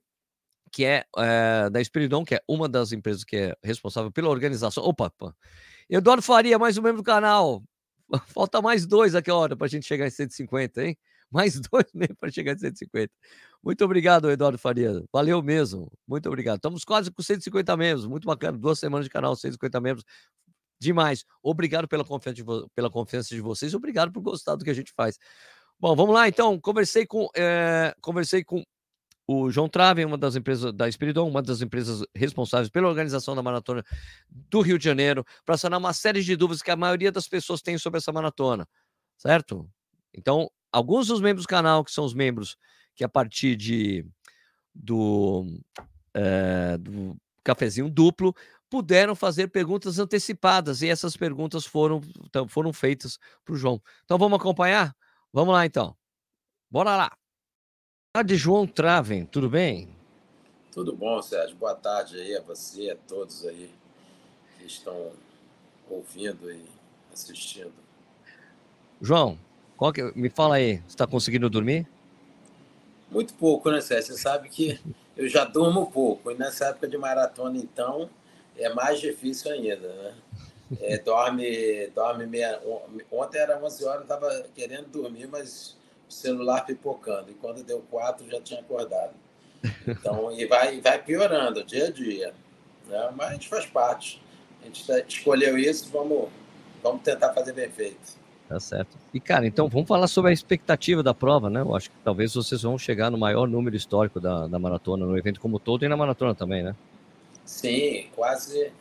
que 0.72 0.86
é, 0.86 1.06
é 1.18 1.70
da 1.70 1.82
Espiridon, 1.82 2.24
que 2.24 2.36
é 2.36 2.42
uma 2.48 2.68
das 2.68 2.92
empresas 2.92 3.24
que 3.24 3.36
é 3.36 3.56
responsável 3.64 4.12
pela 4.12 4.30
organização. 4.30 4.84
Opa, 4.84 5.08
opa. 5.08 5.36
Eduardo 5.90 6.22
Faria, 6.22 6.60
mais 6.60 6.78
um 6.78 6.82
membro 6.82 7.02
do 7.02 7.06
canal. 7.06 7.64
Falta 8.28 8.62
mais 8.62 8.86
dois 8.86 9.16
aqui, 9.16 9.32
hora, 9.32 9.56
para 9.56 9.66
a 9.66 9.70
gente 9.70 9.86
chegar 9.86 10.08
em 10.08 10.12
150, 10.12 10.84
hein? 10.84 10.98
Mais 11.32 11.58
dois 11.62 11.86
mesmo 11.96 12.16
para 12.18 12.30
chegar 12.30 12.54
em 12.54 12.58
150. 12.58 13.10
Muito 13.64 13.86
obrigado, 13.86 14.30
Eduardo 14.30 14.58
Faria. 14.58 15.02
Valeu 15.14 15.42
mesmo. 15.42 15.90
Muito 16.06 16.28
obrigado. 16.28 16.58
Estamos 16.58 16.84
quase 16.84 17.10
com 17.10 17.24
150 17.24 17.78
membros. 17.78 18.06
Muito 18.06 18.26
bacana. 18.26 18.58
Duas 18.58 18.80
semanas 18.80 19.06
de 19.06 19.10
canal, 19.10 19.34
150 19.34 19.80
membros 19.80 20.04
demais. 20.82 21.24
Obrigado 21.44 21.88
pela 21.88 22.04
confiança, 22.04 22.36
de 22.36 22.44
pela 22.74 22.90
confiança 22.90 23.30
de 23.34 23.40
vocês, 23.40 23.74
obrigado 23.74 24.12
por 24.12 24.22
gostar 24.22 24.56
do 24.56 24.66
que 24.66 24.72
a 24.72 24.74
gente 24.74 24.92
faz. 24.92 25.18
Bom, 25.80 25.96
vamos 25.96 26.14
lá 26.14 26.28
então. 26.28 26.60
Conversei 26.60 27.06
com, 27.06 27.28
é, 27.36 27.94
conversei 28.02 28.44
com 28.44 28.64
o 29.28 29.50
João 29.50 29.70
Trave, 29.70 30.04
uma 30.04 30.18
das 30.18 30.36
empresas 30.36 30.74
da 30.74 30.90
Espiridon, 30.90 31.30
uma 31.30 31.42
das 31.42 31.62
empresas 31.62 32.04
responsáveis 32.14 32.70
pela 32.70 32.88
organização 32.88 33.36
da 33.36 33.42
maratona 33.42 33.84
do 34.30 34.62
Rio 34.62 34.78
de 34.78 34.84
Janeiro, 34.84 35.26
para 35.46 35.58
sanar 35.58 35.80
uma 35.80 35.94
série 35.94 36.22
de 36.22 36.36
dúvidas 36.36 36.62
que 36.62 36.72
a 36.72 36.76
maioria 36.76 37.12
das 37.12 37.28
pessoas 37.28 37.62
tem 37.62 37.78
sobre 37.78 38.00
essa 38.00 38.12
maratona, 38.12 38.68
certo? 39.18 39.70
Então, 40.14 40.50
alguns 40.72 41.08
dos 41.08 41.22
membros 41.22 41.46
do 41.46 41.50
canal, 41.50 41.84
que 41.84 41.92
são 41.92 42.04
os 42.04 42.14
membros 42.14 42.58
que 42.96 43.04
a 43.04 43.10
partir 43.10 43.56
de 43.56 44.06
do, 44.74 45.46
é, 46.14 46.78
do 46.78 47.16
cafezinho 47.44 47.90
duplo 47.90 48.36
puderam 48.72 49.14
fazer 49.14 49.50
perguntas 49.50 50.00
antecipadas 50.00 50.82
e 50.82 50.88
essas 50.88 51.18
perguntas 51.18 51.66
foram, 51.66 52.02
foram 52.48 52.72
feitas 52.72 53.20
para 53.44 53.54
o 53.54 53.58
João. 53.58 53.82
Então 54.06 54.18
vamos 54.18 54.40
acompanhar? 54.40 54.96
Vamos 55.34 55.54
lá 55.54 55.66
então. 55.66 55.94
Bora 56.70 56.96
lá. 56.96 57.10
Boa 57.10 58.24
tarde, 58.24 58.38
João 58.38 58.66
Traven, 58.66 59.26
tudo 59.26 59.50
bem? 59.50 59.94
Tudo 60.72 60.96
bom, 60.96 61.22
Sérgio. 61.22 61.58
Boa 61.58 61.76
tarde 61.76 62.18
aí 62.18 62.34
a 62.34 62.42
você, 62.42 62.92
a 62.92 62.96
todos 62.96 63.46
aí 63.46 63.70
que 64.58 64.66
estão 64.66 65.12
ouvindo 65.90 66.50
e 66.50 66.64
assistindo. 67.12 67.74
João, 69.02 69.38
que, 69.94 70.18
me 70.18 70.30
fala 70.30 70.56
aí, 70.56 70.78
você 70.78 70.88
está 70.88 71.06
conseguindo 71.06 71.50
dormir? 71.50 71.86
Muito 73.10 73.34
pouco, 73.34 73.70
né, 73.70 73.82
Sérgio? 73.82 74.14
Você 74.14 74.22
sabe 74.22 74.48
que 74.48 74.80
eu 75.18 75.28
já 75.28 75.44
durmo 75.44 75.92
pouco. 75.92 76.32
E 76.32 76.36
nessa 76.36 76.68
época 76.68 76.88
de 76.88 76.98
maratona, 76.98 77.58
então, 77.58 78.10
é 78.58 78.74
mais 78.74 79.00
difícil 79.00 79.52
ainda, 79.52 79.88
né? 79.88 80.14
É, 80.80 80.98
dorme, 80.98 81.88
dorme 81.88 82.26
meia. 82.26 82.62
Ontem 83.12 83.40
era 83.40 83.62
11 83.62 83.86
horas, 83.86 84.02
estava 84.04 84.46
querendo 84.56 84.88
dormir, 84.88 85.28
mas 85.28 85.76
o 86.08 86.14
celular 86.14 86.66
pipocando. 86.66 87.30
E 87.30 87.34
quando 87.34 87.64
deu 87.64 87.84
4, 87.90 88.30
já 88.30 88.40
tinha 88.42 88.60
acordado. 88.62 89.14
Então, 89.86 90.32
e 90.32 90.46
vai, 90.46 90.80
vai 90.80 91.02
piorando 91.04 91.64
dia 91.64 91.88
a 91.88 91.92
dia. 91.92 92.34
Né? 92.88 93.14
Mas 93.16 93.30
a 93.30 93.34
gente 93.34 93.50
faz 93.50 93.66
parte. 93.66 94.22
A 94.62 94.66
gente 94.66 94.86
tá, 94.86 95.00
escolheu 95.00 95.58
isso, 95.58 95.90
vamos, 95.92 96.30
vamos 96.82 97.02
tentar 97.02 97.34
fazer 97.34 97.54
bem 97.54 97.70
feito. 97.70 98.22
Tá 98.48 98.60
certo. 98.60 98.98
E, 99.14 99.20
cara, 99.20 99.48
então 99.48 99.70
vamos 99.70 99.88
falar 99.88 100.08
sobre 100.08 100.32
a 100.32 100.34
expectativa 100.34 101.02
da 101.02 101.14
prova, 101.14 101.50
né? 101.50 101.62
Eu 101.62 101.74
acho 101.76 101.90
que 101.90 101.96
talvez 102.04 102.34
vocês 102.34 102.62
vão 102.62 102.78
chegar 102.78 103.10
no 103.10 103.18
maior 103.18 103.48
número 103.48 103.76
histórico 103.76 104.20
da, 104.20 104.46
da 104.46 104.60
maratona, 104.60 105.06
no 105.06 105.18
evento 105.18 105.40
como 105.40 105.58
todo 105.58 105.86
e 105.86 105.88
na 105.88 105.96
maratona 105.96 106.36
também, 106.36 106.62
né? 106.62 106.76
Sim, 107.52 108.08
quase, 108.16 108.72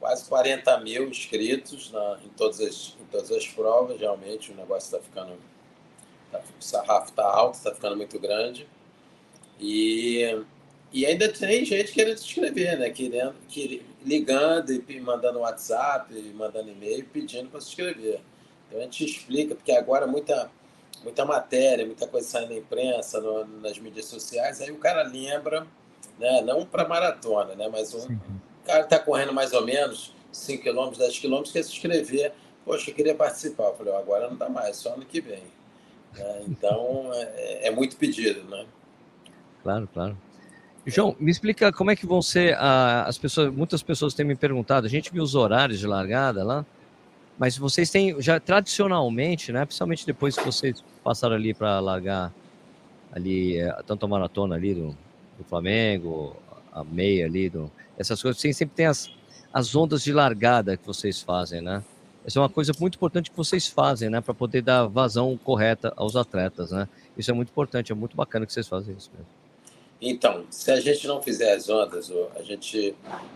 quase 0.00 0.28
40 0.28 0.80
mil 0.80 1.08
inscritos 1.08 1.92
na, 1.92 2.18
em, 2.24 2.28
todas 2.30 2.60
as, 2.60 2.96
em 3.00 3.04
todas 3.06 3.30
as 3.30 3.46
provas. 3.46 3.98
Realmente 4.00 4.50
o 4.50 4.56
negócio 4.56 4.86
está 4.86 5.00
ficando. 5.00 5.38
Tá, 6.32 6.40
o 6.40 6.62
sarrafo 6.62 7.10
está 7.10 7.22
alto, 7.22 7.54
está 7.54 7.72
ficando 7.72 7.96
muito 7.96 8.18
grande. 8.18 8.66
E, 9.60 10.44
e 10.92 11.06
ainda 11.06 11.32
tem 11.32 11.64
gente 11.64 11.92
querendo 11.92 12.18
se 12.18 12.24
inscrever, 12.24 12.76
né? 12.76 12.90
Querendo, 12.90 13.36
que, 13.48 13.86
ligando 14.04 14.72
e 14.72 15.00
mandando 15.00 15.38
WhatsApp, 15.38 16.12
mandando 16.34 16.68
e-mail 16.68 17.06
pedindo 17.06 17.48
para 17.50 17.60
se 17.60 17.68
inscrever. 17.68 18.20
Então 18.66 18.80
a 18.80 18.82
gente 18.82 19.04
explica, 19.04 19.54
porque 19.54 19.70
agora 19.70 20.08
muita, 20.08 20.50
muita 21.04 21.24
matéria, 21.24 21.86
muita 21.86 22.08
coisa 22.08 22.26
sai 22.26 22.46
na 22.46 22.56
imprensa, 22.56 23.20
no, 23.20 23.44
nas 23.60 23.78
mídias 23.78 24.06
sociais, 24.06 24.60
aí 24.60 24.72
o 24.72 24.78
cara 24.78 25.04
lembra 25.04 25.64
né? 26.18 26.42
Não 26.42 26.64
para 26.64 26.86
maratona, 26.86 27.54
né? 27.54 27.68
Mas 27.70 27.94
um 27.94 28.00
Sim. 28.00 28.18
cara 28.64 28.80
está 28.80 28.98
correndo 28.98 29.32
mais 29.32 29.52
ou 29.52 29.64
menos 29.64 30.12
5 30.32 30.62
km, 30.62 30.96
10 30.96 31.18
km, 31.18 31.42
quer 31.42 31.62
se 31.62 31.72
inscrever. 31.72 32.32
Poxa, 32.64 32.90
eu 32.90 32.94
queria 32.94 33.14
participar. 33.14 33.64
Eu 33.64 33.74
falei, 33.74 33.94
agora 33.94 34.28
não 34.28 34.36
dá 34.36 34.48
mais, 34.48 34.76
só 34.76 34.94
ano 34.94 35.04
que 35.04 35.20
vem. 35.20 35.42
Né? 36.14 36.42
Então, 36.48 37.10
é, 37.12 37.68
é, 37.68 37.70
muito 37.70 37.96
pedido, 37.96 38.42
né? 38.44 38.66
Claro, 39.62 39.88
claro. 39.92 40.16
João, 40.86 41.16
me 41.18 41.30
explica 41.30 41.72
como 41.72 41.90
é 41.90 41.96
que 41.96 42.06
vão 42.06 42.22
ser 42.22 42.56
as 42.58 43.18
pessoas. 43.18 43.52
Muitas 43.52 43.82
pessoas 43.82 44.14
têm 44.14 44.24
me 44.24 44.36
perguntado. 44.36 44.86
A 44.86 44.90
gente 44.90 45.12
viu 45.12 45.22
os 45.22 45.34
horários 45.34 45.80
de 45.80 45.86
largada 45.86 46.44
lá, 46.44 46.64
mas 47.36 47.58
vocês 47.58 47.90
têm 47.90 48.20
já 48.20 48.38
tradicionalmente, 48.38 49.50
né? 49.50 49.64
Principalmente 49.64 50.06
depois 50.06 50.36
que 50.36 50.44
vocês 50.44 50.84
passaram 51.02 51.34
ali 51.34 51.52
para 51.52 51.80
largar 51.80 52.32
ali 53.12 53.58
é, 53.58 53.72
tanto 53.84 54.06
a 54.06 54.08
maratona 54.08 54.54
ali 54.54 54.74
do, 54.74 54.96
do 55.36 55.44
Flamengo, 55.44 56.36
a 56.72 56.84
meia 56.84 57.26
ali, 57.26 57.48
do, 57.48 57.70
essas 57.98 58.20
coisas, 58.20 58.38
assim, 58.38 58.52
sempre 58.52 58.74
tem 58.74 58.86
as, 58.86 59.10
as 59.52 59.74
ondas 59.74 60.02
de 60.02 60.12
largada 60.12 60.76
que 60.76 60.86
vocês 60.86 61.22
fazem, 61.22 61.60
né? 61.60 61.82
Essa 62.26 62.40
é 62.40 62.42
uma 62.42 62.48
coisa 62.48 62.72
muito 62.80 62.96
importante 62.96 63.30
que 63.30 63.36
vocês 63.36 63.68
fazem, 63.68 64.10
né? 64.10 64.20
Para 64.20 64.34
poder 64.34 64.60
dar 64.60 64.86
vazão 64.86 65.36
correta 65.36 65.92
aos 65.96 66.16
atletas, 66.16 66.72
né? 66.72 66.88
Isso 67.16 67.30
é 67.30 67.34
muito 67.34 67.50
importante, 67.50 67.92
é 67.92 67.94
muito 67.94 68.16
bacana 68.16 68.44
que 68.44 68.52
vocês 68.52 68.66
fazem 68.66 68.94
isso 68.96 69.10
mesmo. 69.12 69.28
Então, 70.00 70.44
se 70.50 70.70
a 70.70 70.78
gente 70.78 71.06
não 71.06 71.22
fizer 71.22 71.54
as 71.54 71.70
ondas, 71.70 72.12
a 72.34 72.42
gente, 72.42 72.94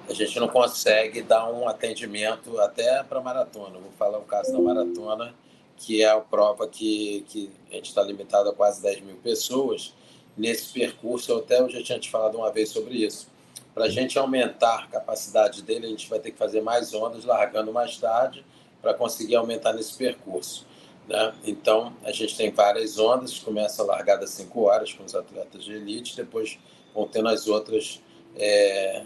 a 0.09 0.13
gente 0.13 0.39
não 0.39 0.49
consegue 0.49 1.23
dar 1.23 1.51
um 1.51 1.67
atendimento 1.69 2.59
até 2.59 3.03
para 3.03 3.21
maratona. 3.21 3.79
Vou 3.79 3.93
falar 3.99 4.19
o 4.19 4.23
caso 4.23 4.53
da 4.53 4.59
maratona, 4.59 5.35
que 5.77 6.03
é 6.03 6.11
a 6.11 6.21
prova 6.21 6.69
que, 6.69 7.25
que 7.29 7.51
a 7.71 7.77
gente 7.77 7.87
está 7.87 8.03
limitado 8.03 8.51
a 8.51 8.53
quase 8.53 8.83
10 8.83 9.01
mil 9.03 9.17
pessoas 9.17 9.95
nesse 10.37 10.73
percurso. 10.73 11.33
Eu 11.33 11.39
até 11.39 11.61
eu 11.61 11.69
já 11.69 11.83
tinha 11.83 11.99
te 11.99 12.11
falado 12.11 12.37
uma 12.37 12.51
vez 12.51 12.71
sobre 12.71 12.95
isso. 12.95 13.29
Para 13.75 13.85
a 13.85 13.89
gente 13.89 14.19
aumentar 14.19 14.85
a 14.85 14.87
capacidade 14.87 15.63
dele, 15.63 15.87
a 15.87 15.91
gente 15.91 16.09
vai 16.09 16.19
ter 16.19 16.33
que 16.33 16.39
fazer 16.39 16.61
mais 16.61 16.93
ondas, 16.93 17.25
largando 17.25 17.73
mais 17.73 17.97
tarde, 17.97 18.45
para 18.83 18.95
conseguir 18.95 19.37
aumentar 19.37 19.73
nesse 19.73 19.97
percurso. 19.97 20.67
Né? 21.07 21.35
Então, 21.45 21.93
a 22.05 22.13
gente 22.13 22.37
tem 22.37 22.51
várias 22.51 22.99
ondas, 22.99 23.39
começa 23.39 23.83
a 23.83 23.85
largada 23.85 24.25
às 24.25 24.31
5 24.31 24.61
horas 24.63 24.93
com 24.93 25.05
os 25.05 25.15
atletas 25.15 25.65
de 25.65 25.73
elite, 25.73 26.17
depois 26.17 26.59
vão 26.95 27.07
tendo 27.07 27.29
as 27.29 27.49
outras, 27.49 28.01
é, 28.37 29.05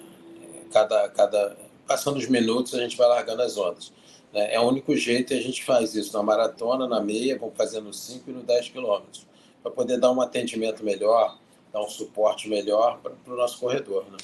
cada, 0.72 1.08
cada, 1.08 1.56
passando 1.86 2.16
os 2.16 2.28
minutos, 2.28 2.74
a 2.74 2.78
gente 2.78 2.96
vai 2.96 3.08
largando 3.08 3.42
as 3.42 3.56
ondas. 3.56 3.92
Né? 4.32 4.54
É 4.54 4.60
o 4.60 4.64
único 4.64 4.96
jeito 4.96 5.32
e 5.32 5.38
a 5.38 5.42
gente 5.42 5.64
faz 5.64 5.94
isso 5.94 6.12
na 6.16 6.22
maratona, 6.22 6.86
na 6.86 7.00
meia, 7.00 7.38
vamos 7.38 7.56
fazendo 7.56 7.92
5 7.92 8.28
e 8.28 8.32
no 8.32 8.42
10 8.42 8.68
quilômetros, 8.68 9.26
para 9.64 9.72
poder 9.72 9.98
dar 9.98 10.12
um 10.12 10.20
atendimento 10.20 10.84
melhor, 10.84 11.38
dar 11.72 11.80
um 11.80 11.88
suporte 11.88 12.50
melhor 12.50 13.00
para 13.00 13.32
o 13.32 13.36
nosso 13.36 13.58
corredor. 13.58 14.04
Né? 14.12 14.18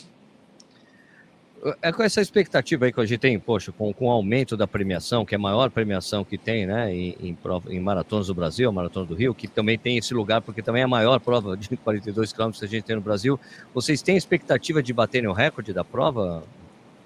É 1.81 1.91
com 1.91 2.03
essa 2.03 2.21
expectativa 2.21 2.85
aí 2.85 2.93
que 2.93 3.01
a 3.01 3.07
gente 3.07 3.21
tem, 3.21 3.39
poxa, 3.39 3.73
com, 3.73 3.91
com 3.93 4.07
o 4.07 4.11
aumento 4.11 4.55
da 4.55 4.67
premiação, 4.67 5.25
que 5.25 5.35
é 5.35 5.39
a 5.39 5.41
maior 5.41 5.71
premiação 5.71 6.25
que 6.25 6.37
tem, 6.37 6.67
né, 6.67 6.95
em, 6.95 7.17
em, 7.21 7.35
prova, 7.35 7.73
em 7.73 7.81
maratonas 7.81 8.27
do 8.27 8.35
Brasil, 8.35 8.71
Maratona 8.71 9.07
do 9.07 9.15
Rio, 9.15 9.35
que 9.35 9.49
também 9.49 9.79
tem 9.79 9.97
esse 9.97 10.13
lugar, 10.13 10.43
porque 10.43 10.63
também 10.63 10.83
é 10.83 10.85
a 10.85 10.89
maior 10.89 11.19
prova 11.21 11.57
de 11.57 11.69
42 11.77 12.33
quilômetros 12.35 12.61
que 12.61 12.67
a 12.67 12.69
gente 12.69 12.85
tem 12.85 12.97
no 12.97 13.03
Brasil. 13.03 13.41
Vocês 13.73 14.03
têm 14.03 14.19
expectativa 14.19 14.83
de 14.83 14.93
baterem 14.93 15.29
o 15.29 15.33
recorde 15.33 15.73
da 15.73 15.85
prova, 15.85 16.43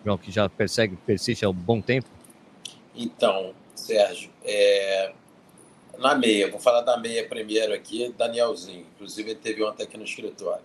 João, 0.05 0.19
que 0.19 0.33
já 0.33 0.49
persegue, 0.49 0.97
persiste 1.07 1.45
há 1.45 1.51
um 1.51 1.55
bom 1.55 1.81
tempo? 1.81 2.09
Então, 2.97 3.53
Sérgio, 3.77 4.31
é... 4.45 5.13
na 5.99 6.15
meia, 6.15 6.51
vou 6.51 6.61
falar 6.61 6.83
da 6.83 6.97
meia 6.97 7.27
primeiro 7.27 7.73
aqui, 7.73 8.13
Danielzinho, 8.17 8.87
inclusive 8.95 9.31
ele 9.31 9.41
teve 9.41 9.63
ontem 9.63 9.83
aqui 9.83 9.97
no 9.97 10.05
escritório 10.05 10.65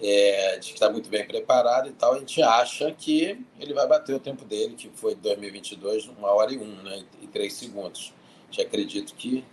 é, 0.00 0.58
de 0.58 0.68
que 0.68 0.74
está 0.74 0.90
muito 0.90 1.08
bem 1.08 1.26
preparado 1.26 1.88
e 1.88 1.92
tal, 1.92 2.14
a 2.14 2.18
gente 2.18 2.40
acha 2.40 2.90
que 2.92 3.38
ele 3.58 3.74
vai 3.74 3.86
bater 3.86 4.14
o 4.14 4.20
tempo 4.20 4.44
dele, 4.44 4.74
que 4.74 4.88
foi 4.94 5.14
2022, 5.14 6.06
uma 6.06 6.30
hora 6.30 6.52
e 6.52 6.58
um, 6.58 6.82
né, 6.82 7.04
e 7.20 7.26
três 7.26 7.54
segundos. 7.54 8.12
Já 8.50 8.62
acredito 8.62 9.14
que, 9.14 9.44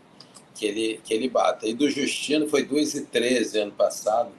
que, 0.54 0.66
ele, 0.66 1.02
que 1.04 1.14
ele 1.14 1.28
bata. 1.28 1.68
E 1.68 1.74
do 1.74 1.90
Justino 1.90 2.48
foi 2.48 2.64
2 2.64 2.96
e 2.96 3.06
13 3.08 3.60
ano 3.60 3.72
passado, 3.72 4.32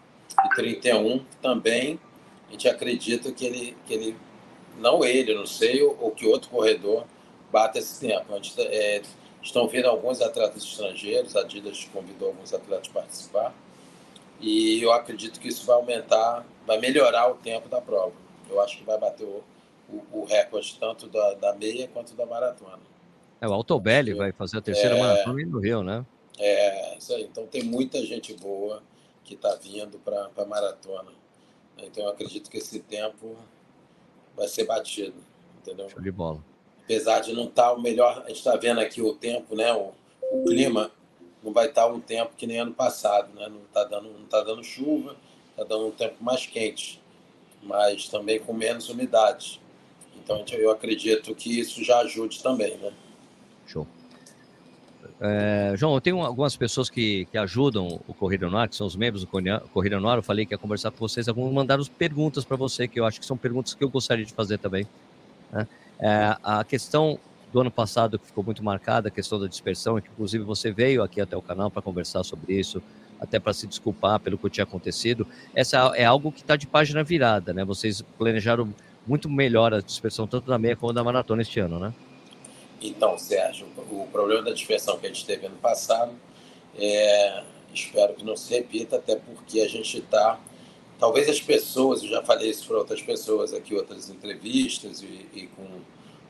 e 0.45 0.49
31 0.55 1.25
também, 1.43 1.99
a 2.49 2.53
gente 2.53 2.69
acredita 2.69 3.33
que 3.33 3.45
ele, 3.45 3.77
que 3.87 3.95
ele 3.95 4.17
não 4.79 5.05
ele, 5.05 5.35
não 5.35 5.47
sei, 5.47 5.83
ou, 5.83 5.97
ou 6.01 6.11
que 6.13 6.27
outro 6.27 6.51
corredor 6.51 7.05
bata 7.51 7.79
esse 7.79 7.99
tempo. 7.99 8.33
A 8.33 8.37
gente, 8.37 8.55
é, 8.61 9.03
estão 9.47 9.67
vendo 9.69 9.87
alguns 9.87 10.21
atletas 10.21 10.63
estrangeiros, 10.63 11.37
a 11.37 11.41
Adidas 11.41 11.89
convidou 11.93 12.29
alguns 12.29 12.53
atletas 12.53 12.89
a 12.91 12.93
participar, 12.93 13.55
e 14.41 14.83
eu 14.83 14.93
acredito 14.93 15.41
que 15.41 15.49
isso 15.49 15.65
vai 15.65 15.77
aumentar, 15.77 16.45
vai 16.67 16.79
melhorar 16.79 17.31
o 17.31 17.37
tempo 17.37 17.69
da 17.69 17.81
prova. 17.81 18.13
Eu 18.51 18.61
acho 18.61 18.79
que 18.79 18.85
vai 18.85 18.99
bater 18.99 19.25
o, 19.25 19.43
o, 19.89 20.21
o 20.21 20.25
recorde 20.25 20.77
tanto 20.79 21.09
da, 21.09 21.35
da, 21.35 21.55
meia 21.55 21.89
quanto 21.89 22.15
da 22.15 22.27
maratona. 22.27 22.79
É, 23.41 23.49
o 23.49 23.53
Altobelli 23.53 24.15
vai 24.15 24.33
fazer 24.33 24.59
a 24.59 24.61
terceira 24.61 24.97
é, 24.97 25.01
maratona 25.01 25.47
no 25.47 25.59
Rio, 25.59 25.83
né? 25.83 26.05
É, 26.39 26.99
isso 26.99 27.15
aí. 27.15 27.23
Então 27.23 27.47
tem 27.47 27.63
muita 27.63 28.05
gente 28.05 28.35
boa 28.35 28.83
que 29.25 29.35
está 29.35 29.55
vindo 29.55 29.99
para 29.99 30.31
a 30.37 30.45
maratona. 30.45 31.13
Então 31.79 32.05
eu 32.05 32.11
acredito 32.11 32.51
que 32.51 32.59
esse 32.59 32.81
tempo 32.81 33.37
vai 34.37 34.49
ser 34.49 34.65
batido, 34.65 35.17
entendeu? 35.59 35.89
Show 35.89 36.03
de 36.03 36.11
bola. 36.11 36.43
Apesar 36.87 37.19
de 37.19 37.33
não 37.33 37.45
estar 37.45 37.65
tá 37.65 37.73
o 37.73 37.83
melhor, 37.83 38.23
a 38.25 38.29
gente 38.29 38.39
está 38.39 38.57
vendo 38.57 38.81
aqui 38.81 39.03
o 39.03 39.13
tempo, 39.13 39.57
né? 39.57 39.73
O, 39.73 39.93
o 40.31 40.45
clima 40.45 40.91
não 41.43 41.53
vai 41.53 41.67
estar 41.67 41.89
um 41.89 42.01
tempo 42.01 42.31
que 42.37 42.47
nem 42.47 42.61
ano 42.61 42.73
passado, 42.73 43.29
né? 43.35 43.49
Não 43.49 43.63
está 43.63 43.83
dando, 43.83 44.09
não 44.09 44.27
tá 44.27 44.41
dando 44.41 44.63
chuva, 44.63 45.17
está 45.51 45.65
dando 45.65 45.89
um 45.89 45.91
tempo 45.91 46.23
mais 46.23 46.47
quente, 46.47 47.03
mas 47.61 48.09
também 48.09 48.39
com 48.39 48.53
menos 48.53 48.89
umidade. 48.89 49.61
Então 50.17 50.45
eu 50.53 50.71
acredito 50.71 51.35
que 51.35 51.59
isso 51.59 51.83
já 51.83 51.99
ajude 51.99 52.41
também, 52.41 52.77
né? 52.79 52.93
Show. 53.67 53.87
É, 55.21 55.73
João, 55.77 56.01
tenho 56.01 56.21
algumas 56.21 56.57
pessoas 56.57 56.91
que, 56.91 57.27
que 57.27 57.39
ajudam 57.39 58.01
o 58.07 58.15
Corrida 58.15 58.49
no 58.49 58.57
Ar, 58.57 58.69
que 58.69 58.77
são 58.77 58.87
os 58.87 58.95
membros 58.95 59.25
do 59.25 59.29
Corrida 59.73 59.99
no 59.99 60.09
Ar. 60.09 60.19
Eu 60.19 60.23
falei 60.23 60.47
que 60.47 60.55
ia 60.55 60.59
conversar 60.59 60.91
com 60.91 60.99
vocês. 60.99 61.27
Alguns 61.29 61.53
mandaram 61.53 61.83
perguntas 61.85 62.45
para 62.45 62.57
você, 62.57 62.87
que 62.87 63.01
eu 63.01 63.05
acho 63.05 63.19
que 63.19 63.27
são 63.27 63.37
perguntas 63.37 63.75
que 63.75 63.83
eu 63.83 63.89
gostaria 63.89 64.25
de 64.25 64.33
fazer 64.33 64.59
também. 64.59 64.87
Né? 65.51 65.67
É, 65.99 66.37
a 66.43 66.65
questão 66.65 67.19
do 67.53 67.61
ano 67.61 67.71
passado 67.71 68.19
que 68.19 68.27
ficou 68.27 68.45
muito 68.45 68.63
marcada, 68.63 69.09
a 69.09 69.11
questão 69.11 69.41
da 69.41 69.47
dispersão, 69.47 70.01
que 70.01 70.09
inclusive 70.09 70.45
você 70.45 70.71
veio 70.71 71.03
aqui 71.03 71.21
até 71.21 71.37
o 71.37 71.43
canal 71.43 71.71
para 71.71 71.81
conversar 71.81 72.23
sobre 72.23 72.55
isso, 72.55 72.83
até 73.19 73.39
para 73.39 73.53
se 73.53 73.67
desculpar 73.67 74.21
pelo 74.21 74.37
que 74.37 74.51
tinha 74.51 74.65
acontecido. 74.65 75.27
Essa 75.55 75.93
é 75.95 76.05
algo 76.05 76.31
que 76.31 76.41
está 76.41 76.57
de 76.57 76.67
página 76.67 77.03
virada, 77.03 77.55
né? 77.55 77.65
Vocês 77.65 78.03
planejaram 78.19 78.75
muito 79.07 79.29
melhor 79.29 79.73
a 79.73 79.81
dispersão, 79.81 80.27
tanto 80.27 80.49
da 80.49 80.59
meia 80.59 80.77
como 80.77 80.93
da 80.93 81.03
maratona 81.03 81.43
este 81.43 81.61
ano, 81.61 81.79
né? 81.79 81.95
Então, 82.81 83.17
Sérgio, 83.19 83.67
o 83.91 84.07
problema 84.13 84.43
da 84.43 84.53
dispersão 84.53 84.99
que 84.99 85.07
a 85.07 85.09
gente 85.09 85.25
teve 85.25 85.47
ano 85.47 85.57
passado, 85.57 86.13
é, 86.79 87.43
espero 87.73 88.15
que 88.15 88.25
não 88.25 88.37
se 88.37 88.53
repita, 88.55 88.97
até 88.97 89.17
porque 89.17 89.61
a 89.61 89.69
gente 89.69 89.99
está. 89.99 90.39
Talvez 90.99 91.29
as 91.29 91.41
pessoas, 91.41 92.03
eu 92.03 92.09
já 92.09 92.23
falei 92.23 92.51
isso 92.51 92.67
para 92.67 92.79
outras 92.79 93.03
pessoas 93.03 93.53
aqui, 93.53 93.75
outras 93.75 94.09
entrevistas 94.09 95.03
e, 95.03 95.27
e 95.35 95.47
com 95.49 95.67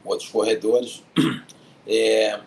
outros 0.05 0.29
corredores, 0.29 1.03
é, 1.87 2.41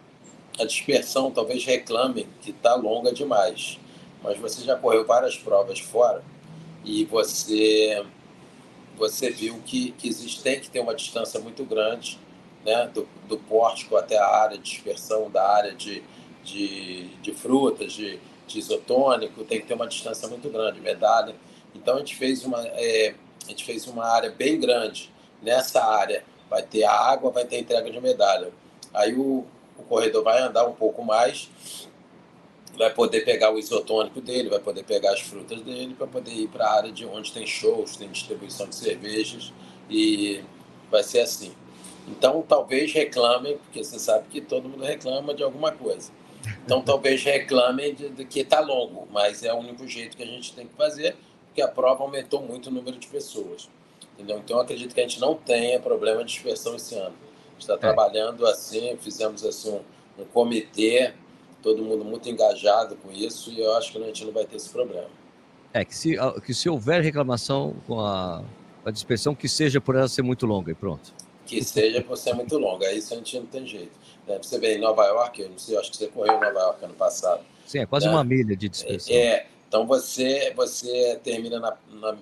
a 0.59 0.65
dispersão 0.65 1.31
talvez 1.31 1.63
reclamem 1.65 2.27
que 2.41 2.51
está 2.51 2.75
longa 2.75 3.13
demais. 3.13 3.79
Mas 4.21 4.37
você 4.37 4.63
já 4.63 4.75
correu 4.75 5.05
várias 5.05 5.37
provas 5.37 5.79
fora 5.79 6.23
e 6.83 7.05
você 7.05 8.05
você 8.97 9.31
viu 9.31 9.61
que, 9.65 9.91
que 9.91 10.09
existe, 10.09 10.43
tem 10.43 10.59
que 10.59 10.69
ter 10.69 10.81
uma 10.81 10.93
distância 10.93 11.39
muito 11.39 11.63
grande 11.63 12.19
né, 12.65 12.91
do, 12.93 13.07
do 13.29 13.37
pórtico 13.37 13.95
até 13.95 14.17
a 14.17 14.27
área 14.27 14.57
de 14.57 14.63
dispersão, 14.63 15.31
da 15.31 15.47
área 15.47 15.73
de, 15.73 16.03
de, 16.43 17.07
de 17.21 17.33
frutas, 17.33 17.93
de, 17.93 18.19
de 18.45 18.59
isotônico, 18.59 19.45
tem 19.45 19.61
que 19.61 19.67
ter 19.67 19.73
uma 19.73 19.87
distância 19.87 20.27
muito 20.27 20.49
grande, 20.49 20.81
medalha. 20.81 21.33
Então 21.73 21.95
a 21.95 21.99
gente 21.99 22.15
fez 22.15 22.43
uma, 22.43 22.65
é, 22.67 23.15
a 23.45 23.49
gente 23.49 23.63
fez 23.63 23.87
uma 23.87 24.05
área 24.05 24.29
bem 24.29 24.59
grande. 24.59 25.11
Nessa 25.41 25.83
área 25.83 26.23
vai 26.49 26.63
ter 26.63 26.83
a 26.83 26.91
água, 26.91 27.31
vai 27.31 27.45
ter 27.45 27.57
a 27.57 27.59
entrega 27.59 27.89
de 27.89 27.99
medalha. 27.99 28.51
Aí 28.93 29.13
o, 29.13 29.45
o 29.77 29.83
corredor 29.83 30.23
vai 30.23 30.39
andar 30.41 30.65
um 30.65 30.73
pouco 30.73 31.03
mais, 31.03 31.49
vai 32.77 32.89
poder 32.93 33.21
pegar 33.21 33.53
o 33.53 33.59
isotônico 33.59 34.21
dele, 34.21 34.49
vai 34.49 34.59
poder 34.59 34.83
pegar 34.83 35.13
as 35.13 35.21
frutas 35.21 35.61
dele, 35.61 35.93
para 35.93 36.07
poder 36.07 36.31
ir 36.31 36.47
para 36.47 36.65
a 36.65 36.75
área 36.77 36.91
de 36.91 37.05
onde 37.05 37.31
tem 37.31 37.45
shows, 37.45 37.97
tem 37.97 38.09
distribuição 38.09 38.67
de 38.67 38.75
cervejas 38.75 39.53
e 39.89 40.43
vai 40.89 41.03
ser 41.03 41.21
assim. 41.21 41.53
Então, 42.07 42.43
talvez 42.47 42.91
reclamem, 42.91 43.57
porque 43.57 43.83
você 43.83 43.99
sabe 43.99 44.27
que 44.29 44.41
todo 44.41 44.67
mundo 44.67 44.83
reclama 44.83 45.33
de 45.33 45.43
alguma 45.43 45.71
coisa. 45.71 46.11
Então, 46.65 46.81
talvez 46.81 47.23
reclamem 47.23 47.93
de, 47.93 48.09
de 48.09 48.25
que 48.25 48.39
está 48.39 48.59
longo, 48.59 49.07
mas 49.11 49.43
é 49.43 49.53
o 49.53 49.57
único 49.57 49.87
jeito 49.87 50.17
que 50.17 50.23
a 50.23 50.25
gente 50.25 50.53
tem 50.53 50.65
que 50.65 50.73
fazer, 50.73 51.15
porque 51.49 51.61
a 51.61 51.67
prova 51.67 52.03
aumentou 52.03 52.41
muito 52.41 52.67
o 52.67 52.71
número 52.71 52.97
de 52.97 53.07
pessoas. 53.07 53.69
Entendeu? 54.13 54.37
Então, 54.37 54.57
eu 54.57 54.63
acredito 54.63 54.93
que 54.93 54.99
a 54.99 55.03
gente 55.03 55.19
não 55.19 55.35
tenha 55.35 55.79
problema 55.79 56.23
de 56.23 56.33
dispersão 56.33 56.75
esse 56.75 56.95
ano. 56.95 57.15
A 57.15 57.51
gente 57.53 57.61
está 57.61 57.73
é. 57.73 57.77
trabalhando 57.77 58.45
assim, 58.45 58.97
fizemos 58.97 59.43
assim 59.45 59.71
um, 59.71 60.21
um, 60.21 60.25
comitê, 60.25 61.13
todo 61.61 61.83
mundo 61.83 62.05
muito 62.05 62.29
engajado 62.29 62.95
com 62.97 63.11
isso, 63.11 63.51
e 63.51 63.59
eu 63.59 63.75
acho 63.75 63.91
que 63.91 63.97
a 63.97 64.05
gente 64.05 64.25
não 64.25 64.31
vai 64.31 64.45
ter 64.45 64.57
esse 64.57 64.69
problema. 64.69 65.07
É, 65.73 65.85
que 65.85 65.95
se, 65.95 66.15
que 66.45 66.53
se 66.53 66.69
houver 66.69 67.01
reclamação 67.01 67.75
com 67.85 67.99
a, 67.99 68.43
a 68.85 68.91
dispersão, 68.91 69.35
que 69.35 69.47
seja 69.47 69.79
por 69.79 69.95
ela 69.95 70.07
ser 70.07 70.21
muito 70.21 70.45
longa 70.45 70.71
e 70.71 70.75
pronto. 70.75 71.13
Que 71.45 71.63
seja 71.63 72.01
por 72.01 72.17
ser 72.17 72.33
muito 72.33 72.57
longa, 72.57 72.91
isso 72.91 73.13
a 73.13 73.17
gente 73.17 73.39
não 73.39 73.45
tem 73.45 73.65
jeito. 73.65 73.97
Né? 74.27 74.37
Você 74.41 74.59
vê 74.59 74.75
em 74.75 74.79
Nova 74.79 75.05
York, 75.05 75.41
eu 75.41 75.49
não 75.49 75.57
sei, 75.57 75.77
acho 75.77 75.91
que 75.91 75.97
você 75.97 76.07
correu 76.07 76.35
em 76.35 76.39
Nova 76.39 76.59
York 76.59 76.85
ano 76.85 76.93
passado. 76.93 77.43
Sim, 77.65 77.79
é 77.79 77.85
quase 77.85 78.05
né? 78.05 78.11
uma 78.11 78.23
milha 78.23 78.55
de 78.55 78.67
dispersão. 78.67 79.15
É, 79.15 79.45
então 79.69 79.85
você, 79.85 80.51
você 80.55 81.19
termina 81.23 81.59
na, 81.59 81.77
na 81.91 82.17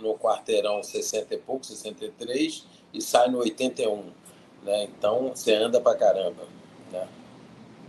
no 0.00 0.14
quarteirão 0.14 0.82
60 0.82 1.34
e 1.34 1.38
pouco, 1.38 1.64
63, 1.64 2.66
e 2.92 3.00
sai 3.00 3.30
no 3.30 3.38
81. 3.38 4.04
Né? 4.64 4.84
Então 4.84 5.28
você 5.34 5.54
anda 5.54 5.80
pra 5.80 5.94
caramba. 5.94 6.42
Né? 6.90 7.06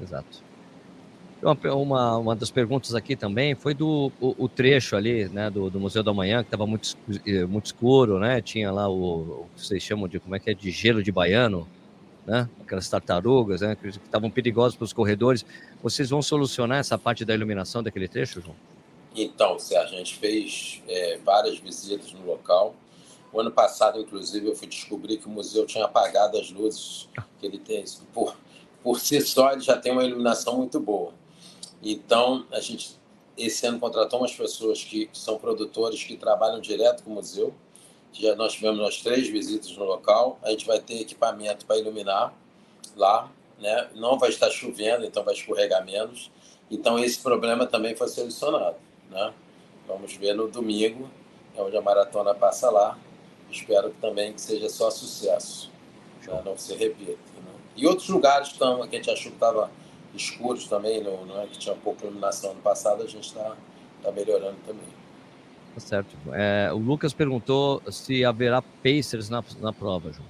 Exato. 0.02 0.44
Uma, 1.42 1.74
uma, 1.74 2.18
uma 2.18 2.36
das 2.36 2.50
perguntas 2.52 2.96
aqui 2.96 3.16
também 3.16 3.56
foi 3.56 3.74
do 3.74 4.12
o, 4.22 4.46
o 4.46 4.48
trecho 4.48 4.96
ali, 4.96 5.28
né, 5.28 5.50
do, 5.50 5.70
do 5.70 5.78
Museu 5.78 6.02
da 6.02 6.13
Manhã, 6.13 6.42
que 6.42 6.48
estava 6.48 6.66
muito, 6.66 6.96
eh, 7.25 7.46
muito 7.46 7.66
escuro, 7.66 8.18
né? 8.18 8.42
Tinha 8.42 8.72
lá 8.72 8.88
o, 8.88 9.44
o, 9.44 9.48
que 9.54 9.66
vocês 9.66 9.84
chamam 9.84 10.08
de 10.08 10.22
como 10.22 10.36
é 10.38 10.40
que 10.40 10.50
é 10.50 10.54
de 10.54 10.72
gelo 10.72 11.04
de 11.04 11.12
baiano, 11.12 11.68
né? 12.25 12.48
Aquelas 12.62 12.88
tartarugas, 12.88 13.60
né? 13.60 13.75
Que 13.75 13.90
estavam 13.90 14.32
perigosas 14.32 14.74
para 14.78 14.86
os 14.86 14.94
corredores. 14.94 15.46
Vocês 15.82 16.10
vão 16.12 16.22
solucionar 16.22 16.80
essa 16.80 16.98
parte 16.98 17.25
da 17.25 17.34
iluminação 17.34 17.84
daquele 17.84 18.08
trecho, 18.08 18.40
João? 18.40 18.56
Então, 19.15 19.60
Sérgio, 19.60 19.96
a 19.96 19.98
gente 19.98 20.15
fez 20.15 20.82
é, 20.88 21.17
várias 21.17 21.60
visitas 21.60 22.12
no 22.13 22.25
local. 22.25 22.75
O 23.32 23.39
ano 23.39 23.51
passado, 23.51 24.00
inclusive, 24.00 24.48
eu 24.48 24.55
fui 24.55 24.67
descobrir 24.67 25.17
que 25.17 25.27
o 25.27 25.29
museu 25.29 25.65
tinha 25.65 25.86
apagado 25.86 26.38
as 26.38 26.51
luzes 26.51 27.10
que 27.39 27.46
ele 27.46 27.60
tem. 27.60 27.84
Por, 28.13 28.36
por 28.82 29.00
si 29.00 29.22
só, 29.22 29.51
ele 29.51 29.62
já 29.62 29.77
tem 29.77 29.91
uma 29.91 30.03
iluminação 30.03 30.58
muito 30.58 30.79
boa. 30.79 31.13
Então, 31.82 32.46
a 32.51 32.60
gente, 32.60 32.98
esse 33.38 33.65
ano, 33.67 33.79
contratou 33.79 34.20
umas 34.20 34.34
pessoas 34.34 34.84
que, 34.84 35.10
são 35.13 35.38
produtores 35.38 36.03
que 36.03 36.15
trabalham 36.15 36.60
direto 36.60 37.03
com 37.03 37.12
o 37.12 37.13
museu 37.15 37.53
Já 38.13 38.36
nós 38.36 38.53
tivemos 38.53 38.79
as 38.82 38.98
três 39.01 39.27
visitas 39.27 39.75
no 39.75 39.84
local. 39.84 40.39
A 40.41 40.51
gente 40.51 40.65
vai 40.65 40.79
ter 40.79 41.01
equipamento 41.01 41.65
para 41.65 41.77
iluminar 41.77 42.34
lá, 42.96 43.32
né? 43.60 43.89
Não 43.96 44.17
vai 44.17 44.29
estar 44.29 44.50
chovendo, 44.50 45.05
então 45.05 45.24
vai 45.24 45.34
escorregar 45.34 45.84
menos. 45.86 46.32
Então 46.70 46.98
esse 46.98 47.20
problema 47.20 47.65
também 47.65 47.96
foi 47.96 48.08
solucionado, 48.08 48.77
né? 49.13 49.34
Vamos 49.88 50.15
ver 50.15 50.34
no 50.34 50.48
domingo, 50.48 51.10
é 51.55 51.62
onde 51.62 51.77
a 51.77 51.82
maratona 51.82 52.34
passa 52.34 52.70
lá. 52.70 52.98
Espero 53.50 53.91
também 54.01 54.34
que 54.34 54.41
seja 54.41 54.67
só 54.67 54.89
sucesso, 54.89 55.72
né? 56.25 56.41
não 56.43 56.58
se 56.58 56.74
repita. 56.74 57.12
Né? 57.12 57.51
E 57.75 57.86
outros 57.86 58.10
lugares 58.10 58.48
estão, 58.48 58.88
que 58.88 58.96
a 58.96 59.00
gente 59.00 59.12
achou 59.12 59.32
que 59.32 59.38
estava 59.38 59.70
escuros 60.15 60.67
também, 60.67 61.03
no, 61.03 61.25
não 61.25 61.41
é? 61.41 61.48
que 61.48 61.58
tinha 61.58 61.75
pouca 61.75 62.05
iluminação 62.05 62.53
no 62.53 62.62
passado, 62.62 63.03
a 63.03 63.08
gente 63.08 63.27
está 63.27 63.55
tá 64.01 64.12
melhorando 64.12 64.58
também. 64.65 64.88
Tá 65.74 65.79
certo. 65.79 66.15
É, 66.34 66.72
o 66.72 66.77
Lucas 66.77 67.13
perguntou 67.13 67.82
se 67.91 68.24
haverá 68.24 68.62
Pacers 68.62 69.29
na, 69.29 69.43
na 69.60 69.74
prova, 69.74 70.12
João. 70.12 70.27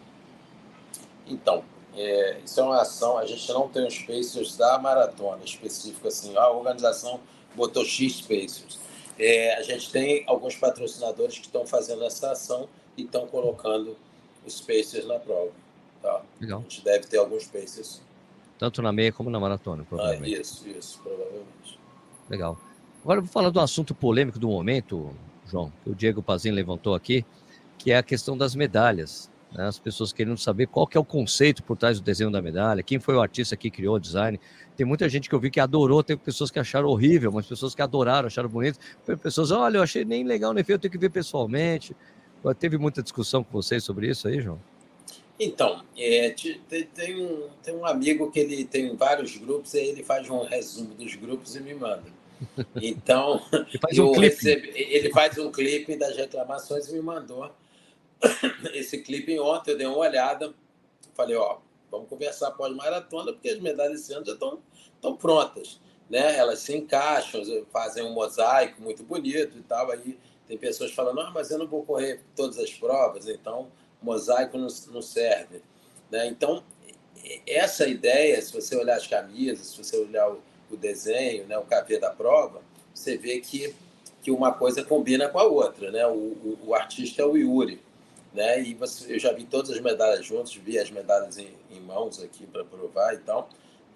Então, 1.28 1.64
é, 1.96 2.40
isso 2.44 2.60
é 2.60 2.64
uma 2.64 2.82
ação, 2.82 3.18
a 3.18 3.26
gente 3.26 3.48
não 3.52 3.68
tem 3.68 3.86
os 3.88 4.00
Pacers 4.00 4.58
da 4.58 4.78
maratona 4.80 5.44
específico 5.44 6.08
assim, 6.08 6.36
a 6.36 6.50
organização 6.50 7.20
botou 7.56 7.86
X 7.86 8.22
Pacers. 8.22 8.80
É, 9.18 9.56
a 9.56 9.62
gente 9.62 9.92
tem 9.92 10.24
alguns 10.28 10.56
patrocinadores 10.56 11.38
que 11.38 11.46
estão 11.46 11.66
fazendo 11.66 12.04
essa 12.04 12.32
ação 12.32 12.68
e 12.98 13.04
estão 13.04 13.28
colocando 13.28 13.96
os 14.46 14.60
Pacers 14.60 15.06
na 15.06 15.20
prova. 15.20 15.52
Tá? 16.02 16.22
Legal. 16.40 16.60
A 16.60 16.64
gente 16.64 16.84
deve 16.84 17.08
ter 17.08 17.18
alguns 17.18 17.46
Pacers. 17.46 18.02
Tanto 18.58 18.82
na 18.82 18.92
meia 18.92 19.12
como 19.12 19.30
na 19.30 19.40
maratona, 19.40 19.84
provavelmente. 19.84 20.36
Ah, 20.36 20.42
isso, 20.42 20.68
isso, 20.68 21.00
provavelmente. 21.02 21.80
Legal. 22.30 22.58
Agora 23.04 23.20
eu 23.20 23.24
vou 23.24 23.32
falar 23.32 23.50
do 23.50 23.60
assunto 23.60 23.94
polêmico 23.94 24.40
do 24.40 24.48
momento, 24.48 25.14
João, 25.46 25.72
que 25.84 25.90
o 25.90 25.96
Diego 25.96 26.24
Pazinho 26.24 26.56
levantou 26.56 26.96
aqui, 26.96 27.26
que 27.78 27.92
é 27.92 27.98
a 27.98 28.04
questão 28.04 28.38
das 28.38 28.56
medalhas. 28.56 29.30
Né? 29.54 29.68
As 29.68 29.78
pessoas 29.78 30.12
querendo 30.12 30.38
saber 30.38 30.68
qual 30.68 30.88
que 30.88 30.98
é 30.98 31.00
o 31.00 31.06
conceito 31.06 31.64
por 31.64 31.78
trás 31.78 32.00
do 32.00 32.04
desenho 32.04 32.32
da 32.32 32.42
medalha, 32.42 32.82
quem 32.82 33.00
foi 33.00 33.16
o 33.16 33.22
artista 33.22 33.56
que 33.56 33.70
criou 33.70 33.96
o 33.96 34.00
design. 34.00 34.40
Tem 34.76 34.86
muita 34.86 35.08
gente 35.08 35.30
que 35.30 35.36
eu 35.36 35.40
vi 35.40 35.52
que 35.52 35.60
adorou, 35.60 36.04
tem 36.04 36.18
pessoas 36.18 36.50
que 36.50 36.60
acharam 36.60 36.88
horrível, 36.90 37.32
mas 37.32 37.46
pessoas 37.46 37.76
que 37.76 37.82
adoraram, 37.82 38.28
acharam 38.28 38.50
bonito. 38.50 38.80
Pessoas, 39.22 39.52
olha, 39.52 39.78
eu 39.78 39.84
achei 39.84 40.04
nem 40.04 40.24
legal, 40.24 40.54
nem 40.54 40.64
feio, 40.64 40.76
eu 40.76 40.80
tenho 40.80 40.92
que 40.92 40.98
ver 40.98 41.10
pessoalmente. 41.10 41.96
Teve 42.60 42.78
muita 42.78 43.02
discussão 43.04 43.44
com 43.44 43.52
vocês 43.52 43.84
sobre 43.84 44.10
isso 44.10 44.28
aí, 44.28 44.42
João? 44.42 44.60
Então, 45.40 45.84
é, 45.98 46.30
tem, 46.70 46.86
tem, 46.86 47.26
um, 47.26 47.48
tem 47.62 47.76
um 47.76 47.86
amigo 47.86 48.32
que 48.32 48.40
ele 48.40 48.66
tem 48.66 48.96
vários 48.96 49.38
grupos, 49.38 49.74
e 49.74 49.80
ele 49.80 50.04
faz 50.04 50.30
um 50.30 50.44
resumo 50.44 50.94
dos 50.96 51.16
grupos 51.16 51.56
e 51.56 51.62
me 51.62 51.74
manda. 51.74 52.04
Então, 52.82 53.42
ele 53.54 53.80
faz 53.80 53.98
um, 54.00 54.12
recebi, 54.12 54.72
ele 54.76 55.10
faz 55.12 55.38
um 55.38 55.50
clipe 55.50 55.96
das 55.96 56.18
reclamações 56.18 56.88
e 56.90 56.94
me 56.94 57.02
mandou 57.02 57.50
esse 58.74 59.00
clipe 59.02 59.40
ontem, 59.40 59.72
eu 59.72 59.78
dei 59.78 59.88
uma 59.88 59.98
olhada, 59.98 60.54
falei, 61.14 61.36
ó, 61.36 61.58
vamos 61.92 62.10
conversar 62.10 62.52
pós-maratona, 62.52 63.34
porque 63.34 63.50
as 63.50 63.60
medalhas 63.60 64.02
esse 64.02 64.14
ano 64.14 64.26
já 64.26 64.34
estão, 64.34 64.62
prontas. 65.18 65.80
Né? 66.10 66.38
Elas 66.38 66.60
se 66.60 66.76
encaixam, 66.76 67.42
fazem 67.72 68.04
um 68.04 68.14
mosaico 68.14 68.82
muito 68.82 69.04
bonito 69.04 69.58
e 69.58 69.62
tal. 69.62 69.92
Aí 69.92 70.18
tem 70.48 70.58
pessoas 70.58 70.92
falando, 70.92 71.22
ah, 71.22 71.32
mas 71.32 71.52
eu 71.52 71.58
não 71.58 71.68
vou 71.68 71.84
correr 71.84 72.22
todas 72.36 72.58
as 72.58 72.72
provas, 72.74 73.28
então 73.28 73.72
mosaico 74.02 74.58
não, 74.58 74.68
não 74.92 75.02
serve. 75.02 75.62
Né? 76.10 76.28
Então, 76.28 76.64
essa 77.48 77.88
ideia, 77.88 78.42
se 78.42 78.54
você 78.54 78.76
olhar 78.76 78.98
as 78.98 79.08
camisas, 79.08 79.68
se 79.68 79.78
você 79.78 79.98
olhar 79.98 80.30
o, 80.30 80.42
o 80.72 80.76
desenho, 80.76 81.46
né, 81.48 81.58
o 81.58 81.64
KV 81.64 82.00
da 82.00 82.10
prova, 82.10 82.62
você 82.94 83.18
vê 83.18 83.40
que, 83.40 83.74
que 84.22 84.32
uma 84.32 84.54
coisa 84.54 84.84
combina 84.84 85.30
com 85.30 85.40
a 85.40 85.44
outra. 85.44 85.92
Né? 85.92 86.06
O, 86.08 86.12
o, 86.12 86.60
o 86.68 86.76
artista 86.76 87.22
é 87.22 87.26
o 87.26 87.38
Yuri 87.38 87.83
né? 88.34 88.62
E 88.62 88.74
você, 88.74 89.14
eu 89.14 89.20
já 89.20 89.32
vi 89.32 89.44
todas 89.44 89.72
as 89.72 89.80
medalhas 89.80 90.26
juntas, 90.26 90.54
vi 90.56 90.80
as 90.80 90.90
medalhas 90.90 91.38
em, 91.38 91.54
em 91.70 91.80
mãos 91.80 92.22
aqui 92.22 92.48
para 92.48 92.64
provar 92.64 93.14
e 93.14 93.18
tal, 93.20 93.50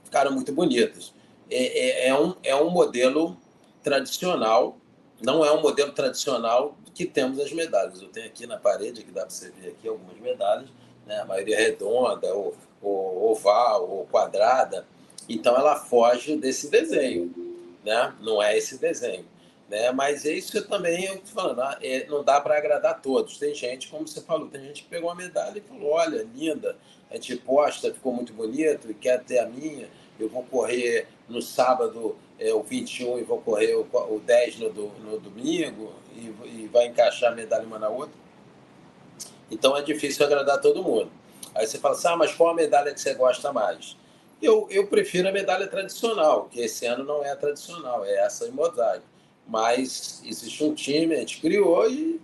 ficaram 0.04 0.32
muito 0.32 0.52
bonitas. 0.54 1.14
É, 1.50 2.06
é, 2.06 2.08
é, 2.10 2.20
um, 2.20 2.36
é 2.44 2.56
um 2.56 2.70
modelo 2.70 3.38
tradicional, 3.82 4.78
não 5.22 5.44
é 5.44 5.52
um 5.52 5.62
modelo 5.62 5.92
tradicional 5.92 6.78
que 6.94 7.06
temos 7.06 7.40
as 7.40 7.52
medalhas. 7.52 8.02
Eu 8.02 8.10
tenho 8.10 8.28
aqui 8.28 8.46
na 8.46 8.58
parede, 8.58 9.04
que 9.04 9.12
dá 9.12 9.22
para 9.22 9.30
você 9.30 9.50
ver 9.52 9.70
aqui 9.70 9.88
algumas 9.88 10.18
medalhas, 10.20 10.70
né? 11.06 11.20
a 11.20 11.26
maioria 11.26 11.58
redonda, 11.58 12.34
ou, 12.34 12.56
ou 12.82 13.32
oval, 13.32 13.90
ou 13.90 14.06
quadrada. 14.06 14.86
Então 15.28 15.56
ela 15.56 15.76
foge 15.76 16.36
desse 16.36 16.70
desenho, 16.70 17.34
né? 17.84 18.14
não 18.22 18.42
é 18.42 18.58
esse 18.58 18.78
desenho. 18.78 19.26
Né? 19.70 19.92
Mas 19.92 20.26
é 20.26 20.32
isso 20.32 20.52
que 20.52 20.58
eu 20.60 20.68
também 20.68 21.06
eu 21.06 21.22
falando, 21.26 21.62
ah, 21.62 21.78
é, 21.82 22.06
não 22.08 22.24
dá 22.24 22.40
para 22.40 22.58
agradar 22.58 23.02
todos. 23.02 23.38
Tem 23.38 23.54
gente, 23.54 23.90
como 23.90 24.08
você 24.08 24.22
falou, 24.22 24.48
tem 24.48 24.62
gente 24.62 24.84
que 24.84 24.90
pegou 24.90 25.10
a 25.10 25.16
medalha 25.16 25.58
e 25.58 25.62
falou: 25.62 25.92
olha, 25.92 26.26
linda, 26.34 26.78
a 27.12 27.16
gente 27.16 27.36
posta, 27.38 27.94
ficou 27.94 28.14
muito 28.14 28.34
bonito 28.34 28.90
e 28.90 28.94
quer 28.94 29.24
ter 29.24 29.40
a 29.40 29.46
minha. 29.46 29.90
Eu 30.20 30.30
vou 30.30 30.44
correr 30.44 31.08
no 31.28 31.42
sábado 31.42 32.18
é, 32.40 32.52
o 32.54 32.64
21 32.64 33.20
e 33.20 33.24
vou 33.24 33.40
correr 33.42 33.76
o, 33.76 33.82
o 33.82 34.20
10 34.20 34.60
no, 34.60 34.70
do, 34.72 34.88
no 35.04 35.20
domingo 35.20 35.94
e, 36.16 36.34
e 36.46 36.70
vai 36.72 36.88
encaixar 36.88 37.32
a 37.32 37.36
medalha 37.36 37.66
uma 37.66 37.78
na 37.78 37.90
outra. 37.90 38.16
Então 39.52 39.78
é 39.78 39.82
difícil 39.82 40.26
agradar 40.26 40.60
todo 40.60 40.82
mundo. 40.82 41.12
Aí 41.54 41.68
você 41.68 41.78
fala 41.78 41.94
assim: 41.96 42.08
ah, 42.08 42.16
mas 42.16 42.34
qual 42.34 42.52
a 42.52 42.56
medalha 42.56 42.94
que 42.94 43.02
você 43.02 43.14
gosta 43.14 43.52
mais? 43.52 43.98
Eu, 44.42 44.68
eu 44.70 44.88
prefiro 44.88 45.28
a 45.28 45.32
medalha 45.32 45.68
tradicional, 45.68 46.46
que 46.46 46.62
esse 46.62 46.86
ano 46.86 47.04
não 47.04 47.24
é 47.24 47.32
a 47.32 47.36
tradicional, 47.36 48.06
é 48.06 48.18
essa 48.18 48.48
em 48.48 48.52
mosaico 48.52 49.17
mas 49.48 50.22
existe 50.26 50.64
um 50.64 50.74
time, 50.74 51.16
a 51.16 51.20
gente 51.20 51.40
criou 51.40 51.90
e 51.90 52.20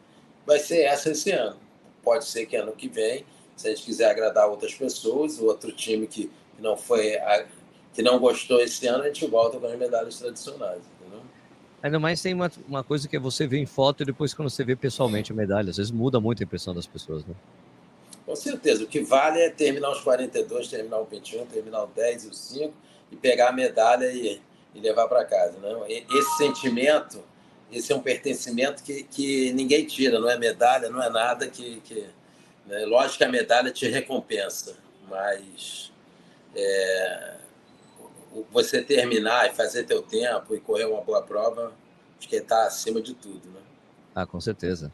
vai 0.46 0.60
ser 0.60 0.82
essa 0.82 1.12
esse 1.12 1.32
ano. 1.32 1.58
Pode 2.04 2.26
ser 2.26 2.46
que 2.46 2.56
ano 2.56 2.74
que 2.74 2.88
vem, 2.88 3.26
se 3.56 3.68
a 3.68 3.70
gente 3.72 3.84
quiser 3.84 4.10
agradar 4.12 4.50
outras 4.50 4.74
pessoas, 4.74 5.40
outro 5.40 5.72
time 5.72 6.06
que 6.06 6.30
não 6.60 6.76
foi 6.76 7.18
que 7.94 8.02
não 8.02 8.20
gostou 8.20 8.60
esse 8.60 8.88
ano, 8.88 9.04
a 9.04 9.08
gente 9.08 9.26
volta 9.28 9.60
com 9.60 9.68
as 9.68 9.78
medalhas 9.78 10.18
tradicionais, 10.18 10.82
entendeu? 11.00 11.22
Ainda 11.82 12.00
mais 12.00 12.22
tem 12.22 12.34
uma, 12.34 12.52
uma 12.68 12.84
coisa 12.84 13.08
que 13.08 13.16
é 13.16 13.20
você 13.20 13.46
ver 13.46 13.60
em 13.60 13.66
foto 13.66 14.02
e 14.02 14.06
depois 14.06 14.34
quando 14.34 14.50
você 14.50 14.64
vê 14.64 14.76
pessoalmente 14.76 15.32
a 15.32 15.36
medalha, 15.36 15.70
às 15.70 15.78
vezes 15.78 15.92
muda 15.92 16.20
muito 16.20 16.42
a 16.42 16.44
impressão 16.44 16.74
das 16.74 16.88
pessoas, 16.88 17.24
né? 17.26 17.36
Com 18.26 18.36
certeza, 18.36 18.84
o 18.84 18.88
que 18.88 19.02
vale 19.02 19.40
é 19.40 19.50
terminar 19.50 19.92
os 19.92 20.00
42, 20.02 20.70
terminar 20.70 21.00
o 21.00 21.06
21, 21.06 21.46
terminar 21.46 21.84
o 21.84 21.88
10 21.88 22.24
e 22.24 22.28
o 22.30 22.34
5 22.34 22.74
e 23.12 23.16
pegar 23.16 23.50
a 23.50 23.52
medalha 23.52 24.06
e 24.12 24.42
e 24.74 24.80
levar 24.80 25.08
para 25.08 25.26
casa. 25.26 25.58
Né? 25.60 26.04
Esse 26.10 26.38
sentimento, 26.38 27.24
esse 27.72 27.92
é 27.92 27.96
um 27.96 28.02
pertencimento 28.02 28.84
que, 28.84 29.04
que 29.04 29.52
ninguém 29.54 29.86
tira, 29.86 30.20
não 30.20 30.30
é 30.30 30.38
medalha, 30.38 30.90
não 30.90 31.02
é 31.02 31.10
nada 31.10 31.48
que. 31.48 31.82
que 31.82 32.06
né? 32.66 32.86
Lógico 32.86 33.20
que 33.20 33.24
a 33.24 33.30
medalha 33.30 33.72
te 33.72 33.88
recompensa, 33.88 34.76
mas 35.10 35.92
é, 36.56 37.36
você 38.52 38.82
terminar 38.82 39.50
e 39.50 39.56
fazer 39.56 39.84
teu 39.84 40.02
tempo 40.02 40.56
e 40.56 40.60
correr 40.60 40.86
uma 40.86 41.02
boa 41.02 41.22
prova, 41.22 41.74
acho 42.18 42.28
que 42.28 42.36
está 42.38 42.66
acima 42.66 43.02
de 43.02 43.14
tudo. 43.14 43.48
Né? 43.50 43.60
Ah, 44.16 44.26
com 44.26 44.40
certeza. 44.40 44.92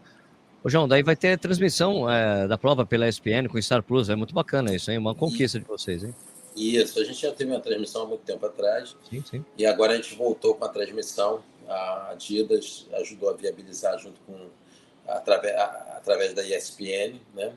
Ô, 0.63 0.69
João, 0.69 0.87
daí 0.87 1.03
vai 1.03 1.15
ter 1.15 1.37
transmissão 1.37 2.09
é, 2.09 2.47
da 2.47 2.57
prova 2.57 2.85
pela 2.85 3.07
ESPN 3.07 3.47
com 3.49 3.57
o 3.57 3.61
Star 3.61 3.81
Plus, 3.81 4.09
é 4.09 4.15
muito 4.15 4.33
bacana 4.33 4.75
isso, 4.75 4.91
hein? 4.91 4.97
Uma 4.97 5.15
conquista 5.15 5.57
e... 5.57 5.61
de 5.61 5.67
vocês, 5.67 6.03
hein? 6.03 6.13
Isso, 6.55 6.99
a 6.99 7.03
gente 7.03 7.21
já 7.21 7.31
teve 7.31 7.51
uma 7.51 7.59
transmissão 7.59 8.03
há 8.03 8.05
muito 8.05 8.21
tempo 8.21 8.45
atrás. 8.45 8.95
Sim, 9.09 9.23
sim. 9.23 9.45
E 9.57 9.65
agora 9.65 9.93
a 9.93 9.95
gente 9.95 10.15
voltou 10.15 10.55
com 10.55 10.65
a 10.65 10.69
transmissão. 10.69 11.43
A 11.67 12.11
Adidas 12.11 12.87
ajudou 12.93 13.29
a 13.29 13.33
viabilizar 13.33 13.97
junto 13.99 14.19
com 14.21 14.49
através, 15.07 15.55
através 15.55 16.33
da 16.33 16.43
ESPN, 16.43 17.19
né? 17.33 17.53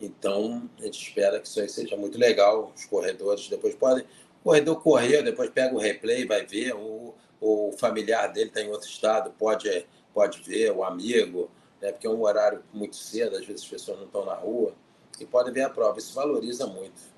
Então 0.00 0.68
a 0.78 0.82
gente 0.82 1.08
espera 1.08 1.40
que 1.40 1.48
isso 1.48 1.60
aí 1.60 1.68
seja 1.68 1.96
muito 1.96 2.18
legal. 2.18 2.72
Os 2.76 2.84
corredores 2.84 3.48
depois 3.48 3.74
podem. 3.74 4.04
O 4.40 4.44
corredor 4.44 4.82
correu, 4.82 5.24
depois 5.24 5.50
pega 5.50 5.74
o 5.74 5.78
replay, 5.78 6.26
vai 6.26 6.44
ver. 6.44 6.74
O, 6.74 7.14
o 7.40 7.72
familiar 7.78 8.32
dele 8.32 8.48
está 8.48 8.60
em 8.60 8.68
outro 8.68 8.88
estado, 8.88 9.30
pode, 9.38 9.86
pode 10.14 10.42
ver, 10.42 10.72
o 10.72 10.84
amigo, 10.84 11.50
né? 11.80 11.92
porque 11.92 12.06
é 12.06 12.10
um 12.10 12.22
horário 12.22 12.62
muito 12.72 12.96
cedo, 12.96 13.36
às 13.36 13.44
vezes 13.44 13.62
as 13.62 13.68
pessoas 13.68 13.98
não 13.98 14.06
estão 14.06 14.24
na 14.24 14.34
rua, 14.34 14.74
e 15.20 15.26
pode 15.26 15.50
ver 15.50 15.62
a 15.62 15.70
prova. 15.70 15.98
Isso 15.98 16.14
valoriza 16.14 16.66
muito 16.66 17.15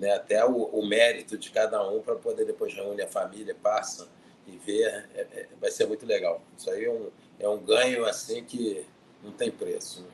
né, 0.00 0.14
até 0.14 0.42
o, 0.44 0.64
o, 0.72 0.84
mérito 0.86 1.36
de 1.36 1.50
cada 1.50 1.86
um 1.86 2.00
para 2.00 2.16
poder 2.16 2.46
depois 2.46 2.72
reunir 2.72 3.02
a 3.02 3.06
família, 3.06 3.54
passa 3.54 4.08
e 4.46 4.56
ver, 4.56 5.08
é, 5.14 5.20
é, 5.20 5.46
vai 5.60 5.70
ser 5.70 5.86
muito 5.86 6.06
legal. 6.06 6.40
Isso 6.56 6.70
aí 6.70 6.86
é 6.86 6.90
um, 6.90 7.08
é 7.38 7.48
um 7.48 7.58
ganho 7.58 8.06
assim 8.06 8.42
que 8.42 8.84
não 9.22 9.30
tem 9.30 9.50
preço. 9.50 10.00
Né? 10.00 10.08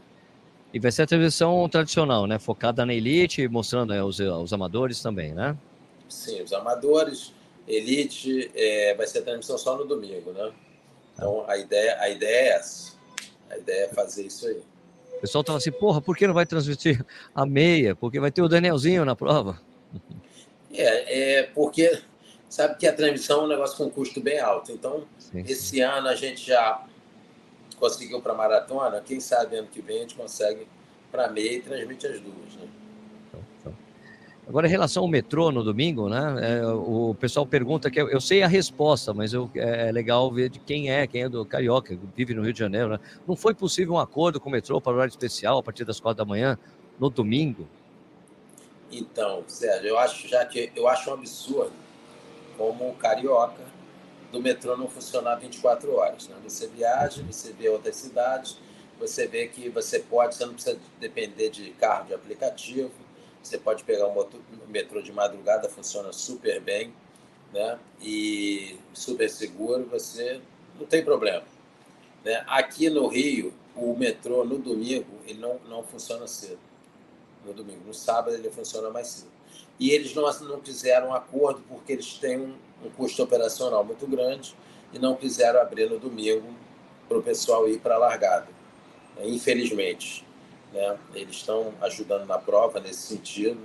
E 0.75 0.81
vai 0.81 0.90
ser 0.90 1.03
a 1.03 1.07
transmissão 1.07 1.68
tradicional, 1.68 2.27
né? 2.27 2.37
Focada 2.38 2.85
na 2.85 2.92
elite, 2.92 3.46
mostrando 3.46 3.94
né, 3.94 4.03
os, 4.03 4.18
os 4.18 4.53
amadores 4.53 5.01
também, 5.01 5.33
né? 5.33 5.57
Sim, 6.09 6.42
os 6.42 6.53
amadores, 6.53 7.33
elite, 7.68 8.51
é, 8.57 8.92
vai 8.94 9.07
ser 9.07 9.20
a 9.20 9.22
transmissão 9.22 9.57
só 9.57 9.77
no 9.77 9.85
domingo, 9.85 10.33
né? 10.33 10.53
Então 11.14 11.44
a 11.49 11.57
ideia, 11.57 11.96
a 12.01 12.09
ideia 12.09 12.37
é 12.37 12.49
essa. 12.49 12.96
A 13.49 13.57
ideia 13.57 13.85
é 13.85 13.88
fazer 13.88 14.27
isso 14.27 14.49
aí. 14.49 14.61
O 15.16 15.20
pessoal 15.20 15.44
tava 15.44 15.59
assim, 15.59 15.70
porra, 15.70 16.01
por 16.03 16.16
que 16.16 16.27
não 16.27 16.35
vai 16.35 16.44
transmitir 16.44 17.07
a 17.33 17.46
meia? 17.46 17.94
Porque 17.94 18.18
vai 18.18 18.33
ter 18.33 18.42
o 18.42 18.49
Danielzinho 18.49 19.05
na 19.05 19.14
prova. 19.14 19.64
É, 20.76 21.38
é 21.38 21.42
porque 21.42 22.00
sabe 22.48 22.76
que 22.76 22.86
a 22.86 22.92
transmissão 22.92 23.42
é 23.42 23.44
um 23.44 23.48
negócio 23.48 23.76
com 23.76 23.90
custo 23.90 24.20
bem 24.20 24.38
alto. 24.38 24.72
Então, 24.72 25.04
sim, 25.18 25.44
esse 25.46 25.80
ano 25.80 26.08
a 26.08 26.14
gente 26.14 26.46
já 26.46 26.84
conseguiu 27.78 28.20
para 28.20 28.34
maratona, 28.34 29.00
quem 29.00 29.20
sabe 29.20 29.56
ano 29.56 29.68
que 29.68 29.82
vem 29.82 29.98
a 29.98 30.00
gente 30.00 30.14
consegue 30.14 30.66
para 31.10 31.28
meia 31.28 31.52
e 31.52 31.60
transmite 31.60 32.06
as 32.06 32.20
duas, 32.20 32.54
né? 32.56 32.68
Agora, 34.48 34.68
em 34.68 34.70
relação 34.70 35.02
ao 35.02 35.08
metrô 35.08 35.50
no 35.50 35.64
domingo, 35.64 36.08
né? 36.08 36.60
É, 36.60 36.66
o 36.66 37.16
pessoal 37.18 37.44
pergunta 37.44 37.90
que 37.90 38.00
eu, 38.00 38.08
eu, 38.08 38.20
sei 38.20 38.44
a 38.44 38.46
resposta, 38.46 39.12
mas 39.12 39.32
eu, 39.32 39.50
é, 39.56 39.88
é 39.88 39.92
legal 39.92 40.32
ver 40.32 40.48
de 40.48 40.60
quem 40.60 40.88
é, 40.88 41.04
quem 41.04 41.24
é 41.24 41.28
do 41.28 41.44
Carioca, 41.44 41.98
vive 42.14 42.32
no 42.32 42.42
Rio 42.42 42.52
de 42.52 42.58
Janeiro, 42.60 42.90
né? 42.90 43.00
Não 43.26 43.34
foi 43.34 43.54
possível 43.54 43.94
um 43.94 43.98
acordo 43.98 44.38
com 44.38 44.48
o 44.48 44.52
metrô 44.52 44.80
para 44.80 44.92
horário 44.92 45.10
especial 45.10 45.58
a 45.58 45.62
partir 45.64 45.84
das 45.84 45.98
quatro 45.98 46.18
da 46.18 46.24
manhã 46.24 46.56
no 46.98 47.10
domingo? 47.10 47.66
Então, 48.90 49.44
Sérgio, 49.49 49.88
eu 49.88 49.99
acho 49.99 50.29
já 50.29 50.44
que 50.44 50.72
eu 50.75 50.88
acho 50.88 51.11
um 51.11 51.14
absurdo 51.14 51.72
como 52.57 52.90
o 52.90 52.94
Carioca 52.94 53.64
do 54.33 54.40
metrô 54.40 54.77
não 54.77 54.88
funcionar 54.88 55.37
24 55.37 55.94
horas. 55.94 56.29
Né? 56.29 56.37
Você 56.44 56.66
viaja, 56.66 57.22
você 57.22 57.53
vê 57.53 57.68
outras 57.68 57.96
cidades, 57.96 58.59
você 58.99 59.27
vê 59.27 59.49
que 59.49 59.68
você 59.68 60.01
pode, 60.01 60.35
você 60.35 60.46
não 60.46 60.55
precisa 60.55 60.79
depender 60.99 61.51
de 61.51 61.70
carro 61.72 62.07
de 62.07 62.14
aplicativo 62.14 62.90
você 63.46 63.59
pode 63.59 63.85
pegar 63.85 64.09
o 64.09 64.29
metrô 64.68 65.01
de 65.01 65.12
madrugada, 65.12 65.68
funciona 65.68 66.12
super 66.12 66.61
bem, 66.61 66.92
né? 67.53 67.79
E 68.03 68.77
super 68.92 69.31
seguro, 69.31 69.87
você 69.87 70.40
não 70.79 70.85
tem 70.85 71.05
problema. 71.05 71.44
Né? 72.25 72.44
Aqui 72.49 72.90
no 72.90 73.07
Rio, 73.07 73.55
o 73.77 73.94
metrô 73.96 74.44
no 74.44 74.59
domingo 74.59 75.07
ele 75.27 75.38
não, 75.38 75.61
não 75.68 75.85
funciona 75.85 76.27
cedo. 76.27 76.59
No 77.46 77.54
domingo, 77.54 77.82
no 77.87 77.94
sábado 77.94 78.35
ele 78.35 78.50
funciona 78.50 78.90
mais 78.90 79.06
cedo. 79.06 79.30
E 79.78 79.90
eles 79.90 80.14
não, 80.14 80.24
não 80.40 80.61
fizeram 80.61 81.14
acordo 81.14 81.62
porque 81.68 81.92
eles 81.92 82.14
têm 82.14 82.38
um, 82.40 82.54
um 82.85 82.90
custo 82.90 83.22
operacional 83.22 83.85
muito 83.85 84.06
grande 84.06 84.54
e 84.92 84.98
não 84.98 85.14
quiseram 85.14 85.61
abrir 85.61 85.88
no 85.88 85.98
domingo 85.98 86.48
para 87.09 87.18
o 87.18 87.22
pessoal 87.22 87.68
ir 87.68 87.78
para 87.78 87.94
a 87.94 87.98
largada. 87.98 88.48
Infelizmente. 89.22 90.26
Né? 90.72 90.98
Eles 91.14 91.37
estão 91.37 91.72
ajudando 91.80 92.26
na 92.26 92.38
prova 92.38 92.80
nesse 92.80 93.02
sentido, 93.02 93.61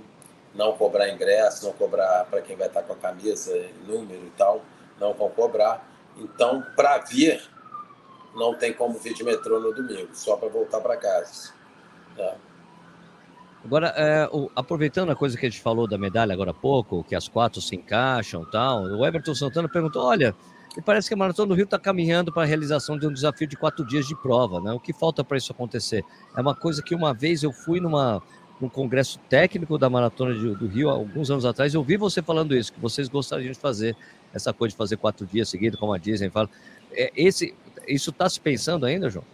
não 0.54 0.76
cobrar 0.76 1.10
ingresso, 1.10 1.66
não 1.66 1.72
cobrar 1.72 2.26
para 2.26 2.40
quem 2.40 2.56
vai 2.56 2.68
estar 2.68 2.82
com 2.82 2.92
a 2.92 2.96
camisa, 2.96 3.68
número 3.86 4.24
e 4.26 4.30
tal, 4.30 4.62
não 5.00 5.12
vão 5.12 5.30
cobrar. 5.30 5.90
Então, 6.16 6.64
para 6.76 6.98
vir, 6.98 7.42
não 8.34 8.54
tem 8.54 8.72
como 8.72 8.98
vir 8.98 9.14
de 9.14 9.24
metrô 9.24 9.60
no 9.60 9.74
domingo, 9.74 10.14
só 10.14 10.36
para 10.36 10.48
voltar 10.48 10.80
para 10.80 10.96
casa. 10.96 11.52
Né? 12.16 12.34
Agora, 13.64 13.88
é, 13.96 14.28
o, 14.32 14.50
aproveitando 14.56 15.10
a 15.10 15.16
coisa 15.16 15.38
que 15.38 15.46
a 15.46 15.48
gente 15.48 15.60
falou 15.60 15.86
da 15.86 15.96
medalha 15.96 16.32
agora 16.32 16.50
há 16.50 16.54
pouco, 16.54 17.04
que 17.04 17.14
as 17.14 17.28
quatro 17.28 17.60
se 17.60 17.76
encaixam 17.76 18.44
tal, 18.50 18.82
o 18.82 19.06
Everton 19.06 19.34
Santana 19.34 19.68
perguntou: 19.68 20.04
olha, 20.04 20.34
e 20.76 20.82
parece 20.82 21.08
que 21.08 21.14
a 21.14 21.16
Maratona 21.16 21.48
do 21.48 21.54
Rio 21.54 21.64
está 21.64 21.78
caminhando 21.78 22.32
para 22.32 22.42
a 22.42 22.46
realização 22.46 22.98
de 22.98 23.06
um 23.06 23.12
desafio 23.12 23.46
de 23.46 23.56
quatro 23.56 23.86
dias 23.86 24.06
de 24.06 24.16
prova, 24.16 24.60
né? 24.60 24.72
O 24.72 24.80
que 24.80 24.92
falta 24.92 25.22
para 25.22 25.36
isso 25.36 25.52
acontecer? 25.52 26.04
É 26.36 26.40
uma 26.40 26.54
coisa 26.54 26.82
que 26.82 26.94
uma 26.94 27.14
vez 27.14 27.42
eu 27.42 27.52
fui 27.52 27.78
numa, 27.78 28.22
num 28.60 28.68
congresso 28.68 29.18
técnico 29.28 29.76
da 29.76 29.90
Maratona 29.90 30.34
de, 30.34 30.54
do 30.54 30.66
Rio, 30.66 30.88
alguns 30.88 31.30
anos 31.30 31.44
atrás, 31.44 31.74
eu 31.74 31.80
ouvi 31.80 31.96
você 31.96 32.22
falando 32.22 32.56
isso, 32.56 32.72
que 32.72 32.80
vocês 32.80 33.08
gostariam 33.08 33.52
de 33.52 33.58
fazer 33.58 33.96
essa 34.32 34.52
coisa 34.52 34.72
de 34.72 34.78
fazer 34.78 34.96
quatro 34.96 35.26
dias 35.26 35.48
seguidos, 35.48 35.78
como 35.78 35.92
a 35.92 35.98
Disney 35.98 36.30
fala. 36.30 36.48
É, 36.92 37.12
esse, 37.14 37.54
isso 37.86 38.10
está 38.10 38.28
se 38.28 38.40
pensando 38.40 38.86
ainda, 38.86 39.10
João? 39.10 39.24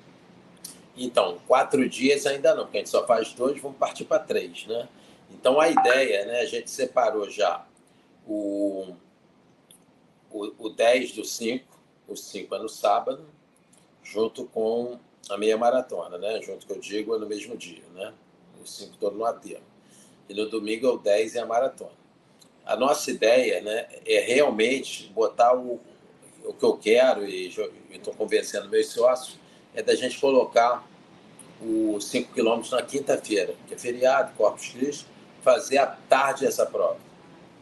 Então, 0.98 1.38
quatro 1.46 1.88
dias 1.88 2.26
ainda 2.26 2.54
não, 2.54 2.64
porque 2.64 2.78
a 2.78 2.80
gente 2.80 2.90
só 2.90 3.06
faz 3.06 3.32
dois, 3.32 3.60
vamos 3.60 3.78
partir 3.78 4.04
para 4.04 4.18
três, 4.18 4.66
né? 4.66 4.88
Então, 5.30 5.60
a 5.60 5.68
ideia, 5.68 6.24
né, 6.26 6.40
a 6.40 6.46
gente 6.46 6.70
separou 6.70 7.30
já 7.30 7.64
o 8.26 8.94
o, 10.30 10.66
o 10.66 10.70
10 10.70 11.12
do 11.12 11.24
5, 11.24 11.64
o 12.06 12.16
5 12.16 12.54
é 12.54 12.58
no 12.58 12.68
sábado, 12.68 13.24
junto 14.02 14.44
com 14.46 14.98
a 15.28 15.36
meia 15.36 15.56
maratona, 15.56 16.18
né? 16.18 16.40
Junto 16.42 16.66
que 16.66 16.72
eu 16.72 16.78
digo 16.78 17.14
é 17.14 17.18
no 17.18 17.26
mesmo 17.26 17.56
dia, 17.56 17.84
né? 17.94 18.12
O 18.62 18.66
5 18.66 18.96
todo 18.98 19.16
no 19.16 19.24
aterro. 19.24 19.62
E 20.28 20.34
no 20.34 20.48
domingo 20.48 20.86
é 20.86 20.90
o 20.90 20.98
10 20.98 21.34
e 21.34 21.38
a 21.38 21.46
maratona. 21.46 21.98
A 22.64 22.76
nossa 22.76 23.10
ideia, 23.10 23.62
né, 23.62 23.88
é 24.04 24.20
realmente 24.20 25.08
botar 25.08 25.56
o, 25.56 25.80
o 26.44 26.52
que 26.52 26.64
eu 26.64 26.76
quero 26.76 27.26
e 27.26 27.48
estou 27.90 28.12
convencendo 28.14 28.68
meus 28.68 28.88
sócios 28.88 29.38
é 29.78 29.82
da 29.82 29.94
gente 29.94 30.18
colocar 30.18 30.84
os 31.62 32.04
5 32.08 32.34
quilômetros 32.34 32.72
na 32.72 32.82
quinta-feira, 32.82 33.54
que 33.68 33.74
é 33.74 33.78
feriado, 33.78 34.32
Corpus 34.36 34.70
Christi, 34.70 35.06
fazer 35.40 35.78
à 35.78 35.86
tarde 35.86 36.44
essa 36.44 36.66
prova, 36.66 36.96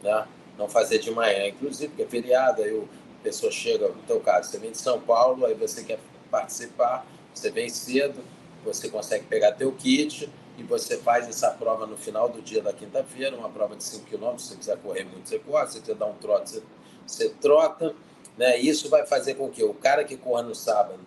né? 0.01 0.27
não 0.57 0.67
fazer 0.67 0.97
de 0.97 1.11
manhã, 1.11 1.47
inclusive, 1.47 1.89
porque 1.89 2.01
é 2.01 2.07
feriado, 2.07 2.63
aí 2.63 2.73
o 2.73 2.89
pessoa 3.21 3.51
chega, 3.51 3.89
no 3.89 4.01
teu 4.07 4.19
caso, 4.19 4.49
você 4.49 4.57
vem 4.57 4.71
de 4.71 4.79
São 4.79 4.99
Paulo, 4.99 5.45
aí 5.45 5.53
você 5.53 5.83
quer 5.83 5.99
participar, 6.31 7.05
você 7.33 7.51
vem 7.51 7.69
cedo, 7.69 8.23
você 8.65 8.89
consegue 8.89 9.25
pegar 9.25 9.51
teu 9.51 9.71
kit 9.73 10.27
e 10.57 10.63
você 10.63 10.97
faz 10.97 11.27
essa 11.27 11.51
prova 11.51 11.85
no 11.85 11.97
final 11.97 12.29
do 12.29 12.41
dia 12.41 12.63
da 12.63 12.73
quinta-feira, 12.73 13.35
uma 13.35 13.49
prova 13.49 13.75
de 13.75 13.83
5 13.83 14.05
km, 14.05 14.37
se 14.37 14.47
você 14.47 14.55
quiser 14.55 14.77
correr 14.77 15.03
muito, 15.03 15.29
você 15.29 15.37
corre, 15.37 15.67
se 15.67 15.81
você 15.81 15.93
dar 15.93 16.07
um 16.07 16.15
trote, 16.15 16.49
você, 16.49 16.63
você 17.05 17.29
trota, 17.29 17.93
né? 18.35 18.57
Isso 18.57 18.89
vai 18.89 19.05
fazer 19.05 19.35
com 19.35 19.49
que 19.49 19.63
o 19.63 19.73
cara 19.73 20.03
que 20.03 20.17
corra 20.17 20.41
no 20.41 20.55
sábado, 20.55 20.99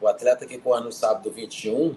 o 0.00 0.08
atleta 0.08 0.46
que 0.46 0.58
corra 0.58 0.80
no 0.80 0.92
sábado 0.92 1.30
21, 1.30 1.96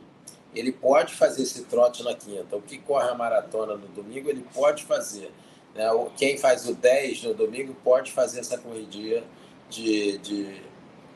ele 0.55 0.71
pode 0.71 1.13
fazer 1.13 1.43
esse 1.43 1.63
trote 1.65 2.03
na 2.03 2.13
quinta. 2.13 2.55
O 2.55 2.61
que 2.61 2.77
corre 2.77 3.09
a 3.09 3.13
maratona 3.13 3.75
no 3.75 3.87
domingo, 3.87 4.29
ele 4.29 4.45
pode 4.53 4.83
fazer. 4.83 5.31
Né? 5.75 5.85
Quem 6.17 6.37
faz 6.37 6.67
o 6.67 6.73
10 6.73 7.23
no 7.23 7.33
domingo 7.33 7.75
pode 7.83 8.11
fazer 8.11 8.39
essa 8.39 8.57
corridinha 8.57 9.23
de, 9.69 10.17
de, 10.19 10.61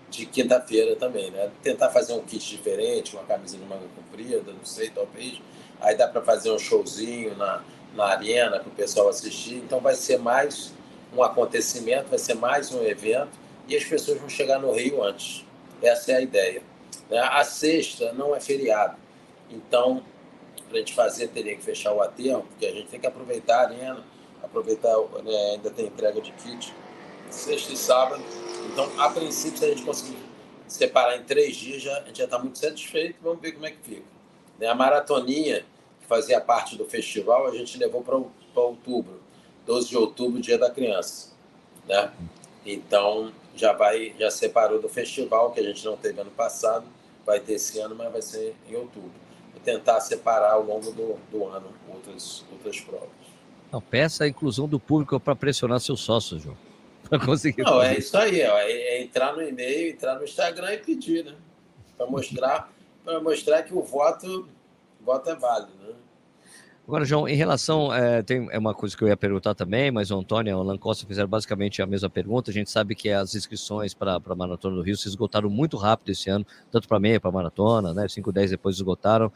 de 0.10 0.26
quinta-feira 0.26 0.96
também. 0.96 1.32
Né? 1.32 1.50
Tentar 1.62 1.90
fazer 1.90 2.14
um 2.14 2.22
kit 2.22 2.48
diferente, 2.48 3.16
uma 3.16 3.26
camisa 3.26 3.58
de 3.58 3.66
manga 3.66 3.88
comprida, 3.96 4.52
não 4.52 4.66
sei, 4.66 4.90
talvez. 4.90 5.42
Aí 5.82 5.96
dá 5.96 6.08
para 6.08 6.22
fazer 6.22 6.52
um 6.52 6.60
showzinho 6.60 7.36
na, 7.36 7.64
na 7.96 8.06
arena 8.06 8.60
para 8.60 8.70
o 8.70 8.76
pessoal 8.76 9.10
assistir. 9.10 9.56
Então 9.56 9.80
vai 9.80 9.96
ser 9.96 10.18
mais 10.20 10.74
um 11.16 11.24
acontecimento, 11.24 12.10
vai 12.10 12.20
ser 12.20 12.36
mais 12.36 12.72
um 12.72 12.84
evento 12.84 13.32
e 13.68 13.76
as 13.76 13.84
pessoas 13.84 14.20
vão 14.20 14.30
chegar 14.30 14.60
no 14.60 14.72
Rio 14.72 15.04
antes. 15.04 15.46
Essa 15.82 16.14
é 16.14 16.16
a 16.18 16.22
ideia. 16.22 16.62
Né? 17.10 17.20
A 17.20 17.44
sexta 17.44 18.14
não 18.14 18.36
é 18.36 18.40
feriado. 18.40 18.98
Então, 19.50 20.04
para 20.68 20.78
a 20.78 20.80
gente 20.80 20.94
fazer, 20.94 21.28
teria 21.28 21.56
que 21.56 21.64
fechar 21.64 21.94
o 21.94 22.02
aterro, 22.02 22.44
porque 22.50 22.66
a 22.66 22.72
gente 22.72 22.88
tem 22.88 23.00
que 23.00 23.08
aproveitar 23.08 23.58
a 23.58 23.62
arena 23.62 24.14
aproveitar, 24.44 24.96
né, 25.24 25.52
ainda 25.54 25.72
tem 25.72 25.88
entrega 25.88 26.22
de 26.22 26.32
kit, 26.34 26.74
sexta 27.30 27.74
e 27.74 27.78
sábado. 27.78 28.24
Então, 28.72 28.88
a 29.00 29.10
princípio, 29.10 29.58
se 29.58 29.66
a 29.66 29.70
gente 29.70 29.84
conseguir 29.84 30.18
separar 30.68 31.18
em 31.18 31.24
três 31.24 31.56
dias, 31.56 31.82
já, 31.82 31.98
a 31.98 32.04
gente 32.04 32.18
já 32.18 32.26
está 32.26 32.38
muito 32.38 32.60
satisfeito, 32.60 33.16
vamos 33.22 33.42
ver 33.42 33.54
como 33.54 33.66
é 33.66 33.72
que 33.72 33.82
fica. 33.82 34.04
Né, 34.60 34.68
a 34.68 34.76
maratoninha, 34.76 35.66
que 36.02 36.08
fazia 36.08 36.40
parte 36.42 36.76
do 36.76 36.86
festival, 36.86 37.48
a 37.48 37.52
gente 37.52 37.78
levou 37.78 38.04
para 38.04 38.62
outubro, 38.62 39.22
12 39.66 39.90
de 39.90 39.98
outubro, 39.98 40.42
dia 40.42 40.58
da 40.58 40.70
criança. 40.70 41.32
Né? 41.88 42.12
Então, 42.66 43.32
já 43.56 43.74
vai, 43.74 44.14
já 44.20 44.32
separou 44.32 44.82
do 44.82 44.90
festival, 44.90 45.52
que 45.52 45.60
a 45.60 45.64
gente 45.64 45.84
não 45.86 45.96
teve 45.96 46.20
ano 46.20 46.32
passado, 46.32 46.86
vai 47.26 47.40
ter 47.40 47.54
esse 47.54 47.80
ano, 47.80 47.96
mas 47.96 48.12
vai 48.12 48.22
ser 48.22 48.56
em 48.68 48.76
outubro. 48.76 49.12
Vou 49.52 49.62
tentar 49.64 50.00
separar 50.02 50.54
ao 50.54 50.64
longo 50.64 50.92
do, 50.92 51.20
do 51.32 51.46
ano 51.46 51.68
outras, 51.88 52.44
outras 52.52 52.80
provas. 52.80 53.10
Não, 53.72 53.82
peça 53.82 54.24
a 54.24 54.28
inclusão 54.28 54.68
do 54.68 54.80
público 54.80 55.20
para 55.20 55.36
pressionar 55.36 55.80
seus 55.80 56.02
sócios, 56.02 56.44
João. 56.44 56.58
Para 57.10 57.20
conseguir. 57.20 57.64
Não, 57.64 57.84
é 57.84 57.98
isso 57.98 58.18
aí, 58.18 58.44
ó, 58.48 58.58
é, 58.60 58.72
é 58.72 59.02
entrar 59.04 59.36
no 59.36 59.42
e-mail, 59.42 59.92
entrar 59.92 60.16
no 60.16 60.24
Instagram 60.24 60.74
e 60.74 60.78
pedir, 60.78 61.26
né? 61.26 61.36
Para 61.98 62.08
mostrar, 62.08 62.72
para 63.04 63.20
mostrar 63.20 63.62
que 63.64 63.74
o 63.74 63.82
voto, 63.82 64.48
o 65.02 65.04
voto 65.04 65.30
é 65.30 65.36
válido, 65.36 65.74
né? 65.82 65.94
Agora, 66.86 67.06
João, 67.06 67.28
em 67.28 67.36
relação. 67.36 67.94
É, 67.94 68.22
tem 68.22 68.48
é 68.52 68.60
uma 68.60 68.74
coisa 68.74 68.96
que 68.96 69.04
eu 69.04 69.08
ia 69.08 69.16
perguntar 69.16 69.56
também, 69.56 69.90
mas 69.90 70.12
o 70.12 70.20
Antônio 70.20 70.52
e 70.52 70.54
o 70.54 70.60
Alan 70.60 70.78
Costa 70.78 71.08
fizeram 71.08 71.30
basicamente 71.30 71.82
a 71.82 71.86
mesma 71.86 72.10
pergunta. 72.10 72.52
A 72.52 72.54
gente 72.54 72.70
sabe 72.70 72.94
que 72.94 73.10
as 73.10 73.36
inscrições 73.36 73.94
para 73.94 74.16
a 74.24 74.36
Maratona 74.36 74.76
do 74.76 74.82
Rio 74.82 74.98
se 74.98 75.08
esgotaram 75.08 75.50
muito 75.50 75.78
rápido 75.78 76.10
esse 76.10 76.30
ano, 76.30 76.46
tanto 76.72 76.88
para 76.88 77.00
meia, 77.00 77.20
para 77.22 77.32
maratona, 77.32 77.94
né? 77.94 78.08
5, 78.08 78.32
10 78.32 78.52
depois 78.52 78.76
esgotaram. 78.76 79.28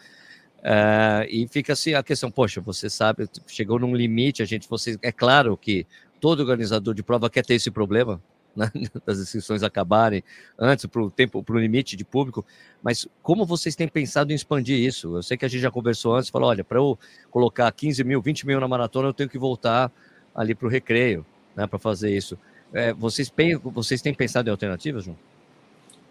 Uh, 0.58 1.24
e 1.30 1.48
fica 1.50 1.72
assim 1.74 1.94
a 1.94 2.04
questão, 2.04 2.30
poxa, 2.30 2.60
você 2.60 2.90
sabe, 2.90 3.30
chegou 3.46 3.80
num 3.80 3.96
limite, 3.96 4.42
a 4.42 4.46
gente, 4.46 4.68
você, 4.68 4.98
é 5.02 5.12
claro 5.12 5.56
que 5.56 5.86
todo 6.20 6.42
organizador 6.42 6.94
de 6.94 7.04
prova 7.04 7.30
quer 7.30 7.46
ter 7.46 7.54
esse 7.54 7.72
problema, 7.72 8.22
né, 8.58 8.72
das 9.06 9.20
inscrições 9.20 9.64
acabarem 9.64 10.24
antes 10.58 10.86
para 10.86 11.02
o 11.02 11.10
tempo, 11.10 11.44
para 11.44 11.56
o 11.56 11.60
limite 11.60 11.96
de 11.96 12.04
público, 12.04 12.46
mas 12.82 13.08
como 13.22 13.46
vocês 13.46 13.76
têm 13.76 13.88
pensado 13.88 14.32
em 14.32 14.36
expandir 14.36 14.78
isso? 14.78 15.16
Eu 15.16 15.24
sei 15.24 15.38
que 15.38 15.46
a 15.46 15.48
gente 15.48 15.62
já 15.62 15.72
conversou 15.72 16.16
antes, 16.16 16.30
falou, 16.30 16.50
olha, 16.50 16.64
para 16.64 16.80
eu 16.80 16.98
colocar 17.32 17.72
15 17.72 18.04
mil, 18.04 18.22
20 18.22 18.48
mil 18.48 18.60
na 18.60 18.68
maratona, 18.68 19.08
eu 19.08 19.14
tenho 19.14 19.30
que 19.30 19.38
voltar 19.38 19.92
ali 20.36 20.54
para 20.54 20.68
o 20.68 20.70
recreio, 20.70 21.26
né, 21.56 21.68
para 21.68 21.80
fazer 21.80 22.16
isso. 22.16 22.38
É, 22.74 22.92
vocês, 22.94 23.32
vocês 23.64 24.02
têm 24.02 24.14
pensado 24.14 24.50
em 24.50 24.52
alternativas, 24.52 25.06
João? 25.06 25.18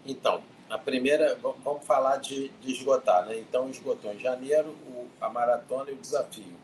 Então, 0.05 0.41
a 0.69 0.77
primeira, 0.77 1.37
vamos 1.63 1.85
falar 1.85 2.17
de, 2.17 2.49
de 2.61 2.71
esgotar, 2.71 3.25
né? 3.25 3.37
Então, 3.37 3.69
esgotou 3.69 4.13
em 4.13 4.19
janeiro 4.19 4.69
o, 4.87 5.07
a 5.21 5.29
maratona 5.29 5.91
e 5.91 5.93
o 5.93 5.97
desafio. 5.97 6.55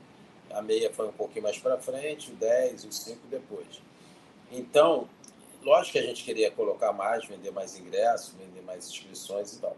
A 0.52 0.62
meia 0.62 0.91
foi 0.91 1.08
um 1.08 1.12
pouquinho 1.12 1.43
mais 1.43 1.58
para 1.58 1.78
frente, 1.78 2.32
o 2.32 2.36
10, 2.36 2.86
o 2.86 2.91
5 2.91 3.19
depois. 3.30 3.82
Então, 4.52 5.08
lógico 5.63 5.93
que 5.93 5.99
a 5.99 6.04
gente 6.04 6.23
queria 6.23 6.52
colocar 6.52 6.93
mais, 6.93 7.26
vender 7.26 7.52
mais 7.52 7.78
ingressos, 7.78 8.34
vender 8.34 8.62
mais 8.62 8.88
inscrições 8.88 9.54
e 9.54 9.60
tal. 9.60 9.76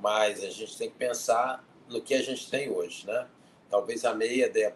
mas 0.00 0.44
a 0.44 0.50
gente 0.50 0.76
tem 0.76 0.90
que 0.90 0.96
pensar 0.96 1.64
no 1.88 2.00
que 2.00 2.14
a 2.14 2.22
gente 2.22 2.50
tem 2.50 2.70
hoje, 2.70 3.06
né? 3.06 3.26
Talvez 3.70 4.04
a 4.04 4.14
meia 4.14 4.48
dê, 4.48 4.72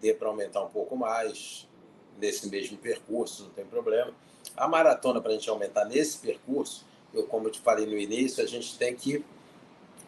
dê 0.00 0.14
para 0.14 0.28
aumentar 0.28 0.62
um 0.62 0.68
pouco 0.68 0.96
mais 0.96 1.66
nesse 2.18 2.48
mesmo 2.48 2.76
percurso, 2.78 3.44
não 3.44 3.50
tem 3.50 3.64
problema. 3.64 4.12
A 4.56 4.66
maratona, 4.66 5.20
para 5.20 5.30
a 5.30 5.34
gente 5.34 5.48
aumentar 5.48 5.84
nesse 5.84 6.18
percurso, 6.18 6.84
eu, 7.12 7.24
como 7.24 7.48
eu 7.48 7.52
te 7.52 7.60
falei 7.60 7.86
no 7.86 7.96
início, 7.96 8.42
a 8.42 8.46
gente 8.46 8.76
tem 8.76 8.94
que 8.94 9.24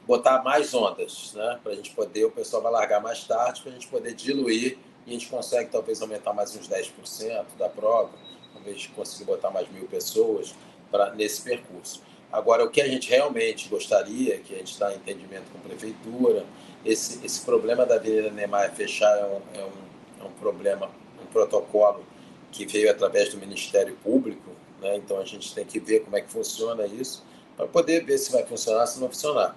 botar 0.06 0.42
mais 0.42 0.74
ondas, 0.74 1.32
né? 1.34 1.60
Para 1.62 1.72
a 1.72 1.74
gente 1.74 1.92
poder, 1.92 2.24
o 2.24 2.30
pessoal 2.30 2.62
vai 2.62 2.72
largar 2.72 3.00
mais 3.00 3.24
tarde, 3.24 3.62
para 3.62 3.70
a 3.70 3.74
gente 3.74 3.88
poder 3.88 4.14
diluir 4.14 4.78
e 5.06 5.10
a 5.10 5.12
gente 5.12 5.28
consegue 5.28 5.70
talvez 5.70 6.02
aumentar 6.02 6.32
mais 6.32 6.54
uns 6.56 6.68
10% 6.68 7.44
da 7.56 7.68
prova, 7.68 8.10
talvez 8.52 8.86
conseguir 8.88 9.24
botar 9.24 9.50
mais 9.50 9.68
mil 9.70 9.86
pessoas 9.86 10.54
para 10.90 11.14
nesse 11.14 11.42
percurso. 11.42 12.02
Agora, 12.32 12.64
o 12.64 12.70
que 12.70 12.80
a 12.80 12.86
gente 12.86 13.10
realmente 13.10 13.68
gostaria, 13.68 14.38
que 14.38 14.54
a 14.54 14.58
gente 14.58 14.72
está 14.72 14.92
em 14.92 14.96
entendimento 14.96 15.50
com 15.50 15.58
a 15.58 15.62
prefeitura, 15.62 16.46
esse, 16.84 17.24
esse 17.24 17.40
problema 17.44 17.84
da 17.84 17.96
Avenida 17.96 18.30
Neymar 18.30 18.72
fechar 18.72 19.18
é 19.18 19.24
um, 19.24 19.60
é, 19.60 19.64
um, 19.64 20.24
é 20.24 20.24
um 20.24 20.32
problema, 20.40 20.90
um 21.20 21.26
protocolo 21.26 22.04
que 22.52 22.64
veio 22.66 22.90
através 22.90 23.30
do 23.30 23.38
Ministério 23.38 23.96
Público, 24.02 24.50
né? 24.80 24.96
então 24.96 25.18
a 25.18 25.24
gente 25.24 25.52
tem 25.54 25.64
que 25.64 25.80
ver 25.80 26.00
como 26.00 26.16
é 26.16 26.20
que 26.20 26.30
funciona 26.30 26.86
isso, 26.86 27.24
para 27.56 27.66
poder 27.66 28.04
ver 28.04 28.16
se 28.18 28.32
vai 28.32 28.44
funcionar, 28.46 28.86
se 28.86 29.00
não 29.00 29.08
funcionar. 29.08 29.56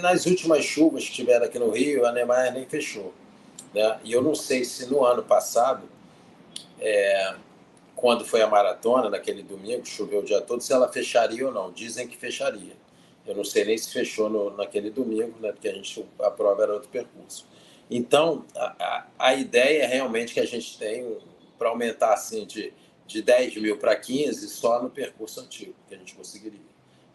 Nas 0.00 0.26
últimas 0.26 0.64
chuvas 0.64 1.04
que 1.04 1.12
tiveram 1.12 1.46
aqui 1.46 1.58
no 1.58 1.70
Rio, 1.70 2.06
a 2.06 2.12
Neymar 2.12 2.52
nem 2.52 2.66
fechou. 2.66 3.12
Né? 3.74 4.00
E 4.04 4.12
eu 4.12 4.22
não 4.22 4.34
sei 4.34 4.64
se 4.64 4.86
no 4.86 5.04
ano 5.04 5.22
passado, 5.22 5.82
é, 6.78 7.34
quando 8.02 8.24
foi 8.24 8.42
a 8.42 8.48
maratona, 8.48 9.08
naquele 9.08 9.44
domingo, 9.44 9.86
choveu 9.86 10.22
o 10.22 10.24
dia 10.24 10.40
todo, 10.40 10.60
se 10.60 10.72
ela 10.72 10.88
fecharia 10.88 11.46
ou 11.46 11.52
não. 11.52 11.70
Dizem 11.70 12.08
que 12.08 12.16
fecharia. 12.16 12.72
Eu 13.24 13.36
não 13.36 13.44
sei 13.44 13.64
nem 13.64 13.78
se 13.78 13.92
fechou 13.92 14.28
no, 14.28 14.50
naquele 14.56 14.90
domingo, 14.90 15.38
né, 15.38 15.52
porque 15.52 15.68
a, 15.68 15.72
gente, 15.72 16.04
a 16.20 16.28
prova 16.28 16.64
era 16.64 16.72
outro 16.72 16.88
percurso. 16.88 17.46
Então, 17.88 18.44
a, 18.56 18.74
a, 18.84 19.06
a 19.28 19.34
ideia 19.34 19.84
é 19.84 19.86
realmente 19.86 20.34
que 20.34 20.40
a 20.40 20.44
gente 20.44 20.76
tem 20.76 21.16
para 21.56 21.68
aumentar 21.68 22.12
assim 22.12 22.44
de, 22.44 22.74
de 23.06 23.22
10 23.22 23.58
mil 23.58 23.78
para 23.78 23.94
15 23.94 24.48
só 24.48 24.82
no 24.82 24.90
percurso 24.90 25.40
antigo, 25.40 25.76
que 25.88 25.94
a 25.94 25.98
gente 25.98 26.16
conseguiria. 26.16 26.58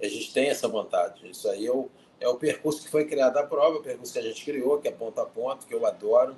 A 0.01 0.07
gente 0.07 0.31
tem 0.31 0.47
essa 0.47 0.69
vontade. 0.69 1.29
Isso 1.29 1.49
aí 1.49 1.67
é 1.67 1.71
o, 1.71 1.89
é 2.17 2.29
o 2.29 2.35
percurso 2.35 2.81
que 2.81 2.89
foi 2.89 3.03
criado 3.03 3.35
a 3.35 3.43
prova, 3.43 3.79
o 3.79 3.83
percurso 3.83 4.13
que 4.13 4.19
a 4.19 4.23
gente 4.23 4.41
criou, 4.45 4.77
que 4.77 4.87
é 4.87 4.91
ponto 4.91 5.19
a 5.19 5.25
ponto, 5.25 5.67
que 5.67 5.75
eu 5.75 5.85
adoro. 5.85 6.37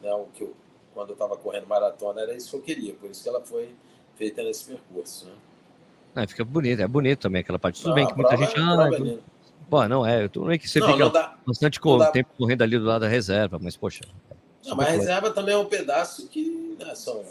Né, 0.00 0.14
o 0.14 0.26
que 0.26 0.42
eu, 0.42 0.54
quando 1.00 1.10
eu 1.10 1.14
estava 1.14 1.34
correndo 1.34 1.66
maratona, 1.66 2.20
era 2.20 2.34
isso 2.34 2.50
que 2.50 2.56
eu 2.56 2.60
queria, 2.60 2.92
por 2.92 3.10
isso 3.10 3.22
que 3.22 3.28
ela 3.28 3.40
foi 3.40 3.74
feita 4.16 4.42
nesse 4.42 4.66
percurso. 4.66 5.24
Né? 5.24 5.32
Ah, 6.14 6.26
fica 6.26 6.44
bonito, 6.44 6.82
é 6.82 6.86
bonito 6.86 7.20
também 7.20 7.40
aquela 7.40 7.58
parte. 7.58 7.80
Tudo 7.80 7.88
não, 7.88 7.94
bem 7.94 8.06
que 8.06 8.14
muita 8.14 8.36
gente. 8.36 8.54
É, 8.54 8.60
ah. 8.60 9.18
Bom, 9.66 9.88
não 9.88 10.04
é. 10.04 10.28
Tudo 10.28 10.46
bem 10.46 10.58
que 10.58 10.68
você 10.68 10.78
não, 10.78 10.88
fica 10.88 10.98
não 10.98 11.10
dá, 11.10 11.38
bastante 11.46 11.80
tempo 12.12 12.30
correndo 12.36 12.60
ali 12.60 12.78
do 12.78 12.84
lado 12.84 13.00
da 13.00 13.08
reserva, 13.08 13.58
mas 13.58 13.78
poxa. 13.78 14.02
Não, 14.66 14.76
mas 14.76 14.88
a 14.88 14.90
reserva 14.90 15.30
também 15.30 15.54
é 15.54 15.56
um 15.56 15.64
pedaço 15.64 16.28
que 16.28 16.76
né, 16.78 16.94
são, 16.94 17.24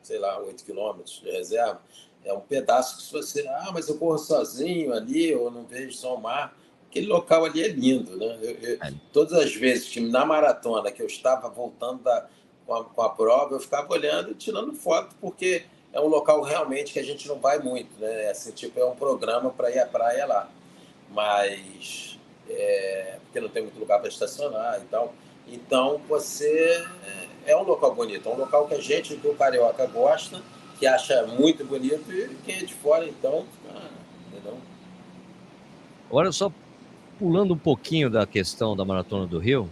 sei 0.00 0.18
lá, 0.18 0.38
8 0.40 0.64
quilômetros 0.64 1.20
de 1.22 1.30
reserva. 1.30 1.82
É 2.24 2.32
um 2.32 2.40
pedaço 2.40 2.96
que 2.96 3.02
se 3.02 3.12
você. 3.12 3.46
Ah, 3.46 3.70
mas 3.74 3.86
eu 3.86 3.98
corro 3.98 4.16
sozinho 4.16 4.94
ali, 4.94 5.34
ou 5.34 5.50
não 5.50 5.66
vejo 5.66 5.92
só 5.92 6.14
o 6.14 6.22
mar. 6.22 6.56
Aquele 6.88 7.06
local 7.06 7.44
ali 7.44 7.62
é 7.62 7.68
lindo, 7.68 8.16
né? 8.16 8.38
Eu, 8.40 8.50
eu, 8.50 8.78
é. 8.82 8.94
Todas 9.12 9.34
as 9.34 9.54
vezes 9.54 9.94
na 10.10 10.24
maratona 10.24 10.90
que 10.90 11.02
eu 11.02 11.06
estava 11.06 11.48
voltando 11.50 12.02
da, 12.02 12.26
com, 12.70 12.76
a, 12.76 12.84
com 12.84 13.02
a 13.02 13.08
prova, 13.08 13.54
eu 13.56 13.60
ficava 13.60 13.92
olhando 13.92 14.30
e 14.30 14.34
tirando 14.34 14.72
foto, 14.72 15.16
porque 15.20 15.64
é 15.92 16.00
um 16.00 16.06
local 16.06 16.40
realmente 16.40 16.92
que 16.92 17.00
a 17.00 17.02
gente 17.02 17.26
não 17.26 17.40
vai 17.40 17.58
muito, 17.58 17.90
né? 17.98 18.26
É 18.26 18.30
assim, 18.30 18.52
tipo, 18.52 18.78
é 18.78 18.84
um 18.84 18.94
programa 18.94 19.50
para 19.50 19.72
ir 19.72 19.80
à 19.80 19.86
praia 19.86 20.24
lá. 20.24 20.48
Mas 21.10 22.16
é, 22.48 23.18
porque 23.24 23.40
não 23.40 23.48
tem 23.48 23.64
muito 23.64 23.80
lugar 23.80 23.98
para 23.98 24.08
estacionar 24.08 24.80
e 24.80 24.84
tal. 24.84 25.12
Então 25.48 26.00
você 26.08 26.86
é, 27.44 27.50
é 27.50 27.56
um 27.56 27.64
local 27.64 27.92
bonito, 27.92 28.28
é 28.28 28.32
um 28.32 28.38
local 28.38 28.68
que 28.68 28.74
a 28.74 28.80
gente 28.80 29.16
do 29.16 29.34
Carioca 29.34 29.84
gosta, 29.86 30.40
que 30.78 30.86
acha 30.86 31.26
muito 31.26 31.64
bonito 31.64 32.12
e 32.12 32.36
quem 32.44 32.54
é 32.54 32.64
de 32.64 32.74
fora, 32.74 33.04
então, 33.04 33.44
ah, 33.74 33.88
entendeu? 34.28 34.56
Agora 36.08 36.30
só 36.30 36.52
pulando 37.18 37.52
um 37.52 37.58
pouquinho 37.58 38.08
da 38.08 38.24
questão 38.28 38.76
da 38.76 38.84
Maratona 38.84 39.26
do 39.26 39.40
Rio, 39.40 39.68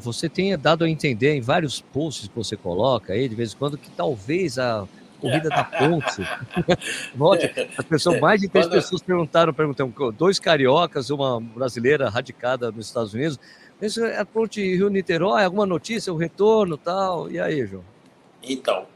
você 0.00 0.28
tenha 0.28 0.56
dado 0.56 0.84
a 0.84 0.88
entender 0.88 1.34
em 1.34 1.40
vários 1.40 1.80
posts 1.80 2.28
que 2.28 2.34
você 2.34 2.56
coloca 2.56 3.12
aí, 3.12 3.28
de 3.28 3.34
vez 3.34 3.52
em 3.52 3.56
quando, 3.56 3.78
que 3.78 3.90
talvez 3.90 4.58
a 4.58 4.86
corrida 5.20 5.48
da 5.48 5.64
ponte. 5.64 6.22
Volte, 7.14 7.50
as 7.76 7.84
pessoas, 7.84 8.20
mais 8.20 8.40
de 8.40 8.48
três 8.48 8.66
pessoas 8.66 9.02
perguntaram, 9.02 9.52
perguntaram, 9.52 9.92
dois 10.12 10.38
cariocas, 10.38 11.10
uma 11.10 11.40
brasileira 11.40 12.08
radicada 12.08 12.70
nos 12.70 12.86
Estados 12.86 13.14
Unidos. 13.14 13.38
Isso 13.80 14.04
é 14.04 14.18
a 14.18 14.24
ponte 14.24 14.60
Rio-Niterói, 14.60 15.44
alguma 15.44 15.66
notícia, 15.66 16.12
o 16.12 16.16
retorno 16.16 16.76
tal? 16.76 17.30
E 17.30 17.38
aí, 17.38 17.66
João? 17.66 17.84
Então, 18.42 18.86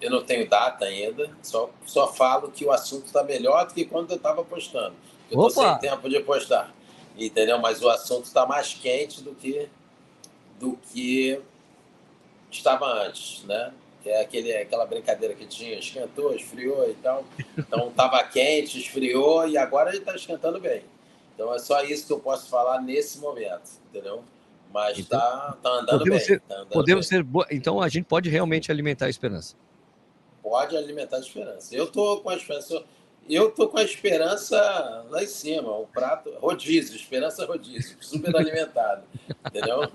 eu 0.00 0.10
não 0.10 0.22
tenho 0.22 0.48
data 0.48 0.84
ainda, 0.84 1.30
só, 1.42 1.70
só 1.86 2.12
falo 2.12 2.50
que 2.50 2.64
o 2.64 2.72
assunto 2.72 3.06
está 3.06 3.22
melhor 3.22 3.66
do 3.66 3.74
que 3.74 3.84
quando 3.84 4.10
eu 4.10 4.16
estava 4.16 4.44
postando. 4.44 4.94
Eu 5.30 5.46
estou 5.46 5.64
sem 5.64 5.78
tempo 5.78 6.08
de 6.08 6.20
postar, 6.20 6.74
entendeu? 7.16 7.58
Mas 7.58 7.82
o 7.82 7.88
assunto 7.88 8.24
está 8.24 8.46
mais 8.46 8.74
quente 8.74 9.22
do 9.22 9.34
que, 9.34 9.68
do 10.58 10.78
que 10.92 11.40
estava 12.50 12.86
antes, 12.86 13.44
né? 13.44 13.72
que 14.02 14.10
é 14.10 14.20
aquele, 14.20 14.54
aquela 14.54 14.84
brincadeira 14.84 15.34
que 15.34 15.46
tinha, 15.46 15.78
esquentou, 15.78 16.34
esfriou 16.34 16.90
e 16.90 16.94
tal. 16.94 17.24
Então 17.56 17.88
estava 17.88 18.22
quente, 18.24 18.78
esfriou 18.78 19.46
e 19.48 19.56
agora 19.56 19.90
ele 19.90 19.98
está 19.98 20.14
esquentando 20.14 20.60
bem. 20.60 20.82
Então 21.34 21.54
é 21.54 21.58
só 21.58 21.82
isso 21.82 22.06
que 22.06 22.12
eu 22.12 22.18
posso 22.20 22.48
falar 22.50 22.82
nesse 22.82 23.18
momento, 23.18 23.70
entendeu? 23.88 24.24
Mas 24.72 24.98
está 24.98 25.54
então, 25.58 25.62
tá, 25.62 25.70
tá 25.70 25.76
andando 25.76 25.98
podemos 25.98 26.18
bem. 26.18 26.26
Ser, 26.26 26.40
tá 26.40 26.54
andando 26.54 26.68
podemos 26.68 27.08
bem. 27.08 27.20
ser. 27.22 27.56
Então 27.56 27.80
a 27.80 27.88
gente 27.88 28.04
pode 28.06 28.28
realmente 28.28 28.70
alimentar 28.70 29.06
a 29.06 29.10
esperança. 29.10 29.54
Pode 30.42 30.76
alimentar 30.76 31.18
a 31.18 31.20
esperança. 31.20 31.74
Eu 31.74 31.84
estou 31.84 32.20
com 32.20 32.30
a 32.30 32.36
esperança. 32.36 32.82
Eu 33.28 33.50
tô 33.50 33.68
com 33.68 33.78
a 33.78 33.84
esperança 33.84 34.56
lá 35.08 35.22
em 35.22 35.26
cima, 35.26 35.70
o 35.70 35.86
prato 35.86 36.30
rodízio, 36.40 36.96
esperança 36.96 37.46
rodízio, 37.46 37.96
super 38.00 38.34
alimentado, 38.36 39.04
entendeu? 39.46 39.90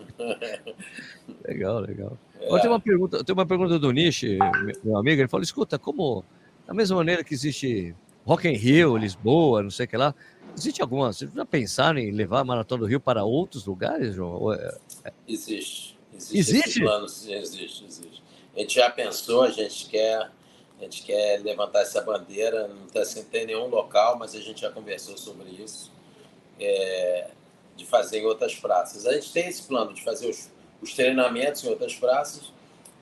legal, 1.46 1.80
legal. 1.80 2.18
É. 2.40 2.60
Tem 2.60 2.70
uma 2.70 2.80
pergunta, 2.80 3.24
tem 3.24 3.34
uma 3.34 3.46
pergunta 3.46 3.78
do 3.78 3.92
Nishi, 3.92 4.38
meu 4.84 4.98
amigo, 4.98 5.22
ele 5.22 5.28
falou: 5.28 5.44
escuta, 5.44 5.78
como 5.78 6.24
da 6.66 6.74
mesma 6.74 6.98
maneira 6.98 7.24
que 7.24 7.34
existe 7.34 7.94
Rock 8.26 8.48
in 8.48 8.54
Rio, 8.54 8.98
Lisboa, 8.98 9.64
não 9.64 9.72
sei 9.72 9.86
o 9.86 9.90
que 9.90 9.98
lá, 9.98 10.16
existe 10.56 10.82
alguma? 10.82 11.12
Você 11.12 11.28
já 11.34 11.46
pensaram 11.46 12.00
em 12.00 12.12
levar 12.12 12.40
a 12.40 12.46
Maratona 12.46 12.82
do 12.82 12.88
Rio 12.88 13.00
para 13.00 13.24
outros 13.24 13.66
lugares, 13.66 14.16
João? 14.16 14.54
É, 14.54 14.78
é... 15.06 15.14
Existe. 15.28 15.98
Existe? 16.14 16.38
Existe? 16.38 16.80
Plano, 16.82 17.06
existe, 17.06 17.86
existe. 17.86 18.24
A 18.56 18.60
gente 18.60 18.76
já 18.76 18.90
pensou, 18.90 19.44
a 19.44 19.52
gente 19.52 19.88
quer 19.88 20.32
a 20.80 20.84
gente 20.84 21.04
quer 21.04 21.42
levantar 21.42 21.82
essa 21.82 22.02
bandeira, 22.02 22.68
não 22.68 22.86
está 22.86 23.04
sem 23.04 23.24
ter 23.24 23.46
nenhum 23.46 23.68
local, 23.68 24.18
mas 24.18 24.36
a 24.36 24.40
gente 24.40 24.62
já 24.62 24.70
conversou 24.70 25.18
sobre 25.18 25.50
isso, 25.50 25.92
é, 26.60 27.30
de 27.76 27.86
fazer 27.86 28.20
em 28.20 28.26
outras 28.26 28.56
praças. 28.56 29.06
A 29.06 29.14
gente 29.14 29.32
tem 29.32 29.48
esse 29.48 29.64
plano 29.64 29.94
de 29.94 30.04
fazer 30.04 30.30
os, 30.30 30.50
os 30.82 30.94
treinamentos 30.94 31.64
em 31.64 31.70
outras 31.70 31.96
praças, 31.96 32.52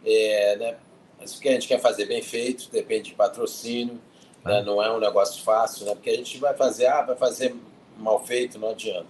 é, 0.05 0.55
né? 0.55 0.77
mas 1.19 1.35
o 1.35 1.39
que 1.39 1.49
a 1.49 1.51
gente 1.51 1.67
quer 1.67 1.79
fazer 1.79 2.05
bem 2.05 2.21
feito, 2.21 2.69
depende 2.71 3.09
de 3.09 3.15
patrocínio, 3.15 3.99
né? 4.43 4.61
não 4.61 4.81
é 4.81 4.91
um 4.91 4.99
negócio 4.99 5.43
fácil, 5.43 5.85
né? 5.85 5.95
porque 5.95 6.09
a 6.09 6.15
gente 6.15 6.37
vai 6.37 6.53
fazer, 6.53 6.87
ah, 6.87 7.01
vai 7.01 7.15
fazer 7.15 7.55
mal 7.97 8.23
feito, 8.25 8.57
não 8.57 8.69
adianta. 8.69 9.07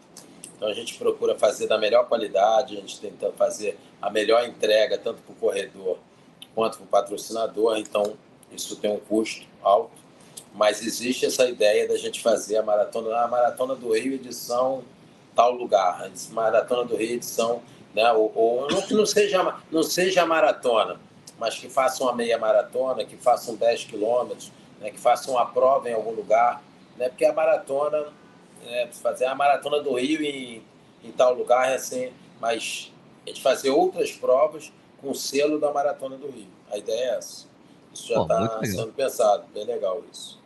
Então 0.55 0.67
a 0.67 0.73
gente 0.73 0.97
procura 0.97 1.35
fazer 1.37 1.67
da 1.67 1.77
melhor 1.77 2.07
qualidade, 2.07 2.77
a 2.77 2.79
gente 2.79 2.99
tenta 2.99 3.31
fazer 3.33 3.77
a 4.01 4.09
melhor 4.09 4.47
entrega, 4.47 4.97
tanto 4.97 5.21
para 5.21 5.33
o 5.33 5.35
corredor 5.35 5.99
quanto 6.53 6.77
para 6.77 6.85
o 6.85 6.87
patrocinador. 6.87 7.77
Então 7.77 8.15
isso 8.51 8.75
tem 8.77 8.91
um 8.91 8.99
custo 8.99 9.45
alto, 9.61 9.91
mas 10.53 10.85
existe 10.85 11.25
essa 11.25 11.45
ideia 11.47 11.87
da 11.87 11.97
gente 11.97 12.21
fazer 12.21 12.57
a 12.57 12.63
maratona, 12.63 13.17
a 13.17 13.27
maratona 13.27 13.75
do 13.75 13.93
Rio 13.93 14.13
edição 14.13 14.83
tal 15.35 15.51
lugar, 15.51 16.01
a 16.03 16.33
maratona 16.33 16.85
do 16.85 16.95
Rio 16.95 17.15
edição, 17.15 17.61
né, 17.93 18.11
ou, 18.13 18.31
ou 18.33 18.67
não 18.69 18.81
que 18.81 18.93
não 18.93 19.05
seja 19.05 19.57
não 19.69 19.83
seja 19.83 20.23
a 20.23 20.25
maratona, 20.25 20.99
mas 21.37 21.55
que 21.59 21.69
faça 21.69 22.03
uma 22.03 22.13
meia 22.13 22.37
maratona, 22.37 23.03
que 23.03 23.17
façam 23.17 23.55
10 23.55 23.83
quilômetros, 23.83 24.51
né, 24.79 24.89
que 24.89 24.99
façam 24.99 25.33
uma 25.33 25.45
prova 25.45 25.89
em 25.89 25.93
algum 25.93 26.11
lugar, 26.11 26.63
né, 26.97 27.09
porque 27.09 27.25
a 27.25 27.33
maratona, 27.33 28.07
né, 28.63 28.87
fazer 28.93 29.25
a 29.25 29.35
maratona 29.35 29.81
do 29.81 29.93
Rio 29.95 30.23
em, 30.23 30.63
em 31.03 31.11
tal 31.11 31.33
lugar 31.33 31.69
é 31.69 31.75
assim, 31.75 32.11
mas 32.39 32.91
a 33.25 33.29
gente 33.29 33.41
fazer 33.41 33.71
outras 33.71 34.11
provas 34.11 34.71
com 35.01 35.11
o 35.11 35.15
selo 35.15 35.59
da 35.59 35.71
maratona 35.71 36.15
do 36.17 36.29
Rio. 36.29 36.47
A 36.71 36.77
ideia 36.77 37.11
é 37.11 37.17
essa. 37.17 37.47
Isso 37.95 38.09
já 38.09 38.21
está 38.21 38.59
sendo 38.63 38.93
pensado, 38.93 39.45
bem 39.53 39.65
legal 39.65 40.03
isso. 40.11 40.37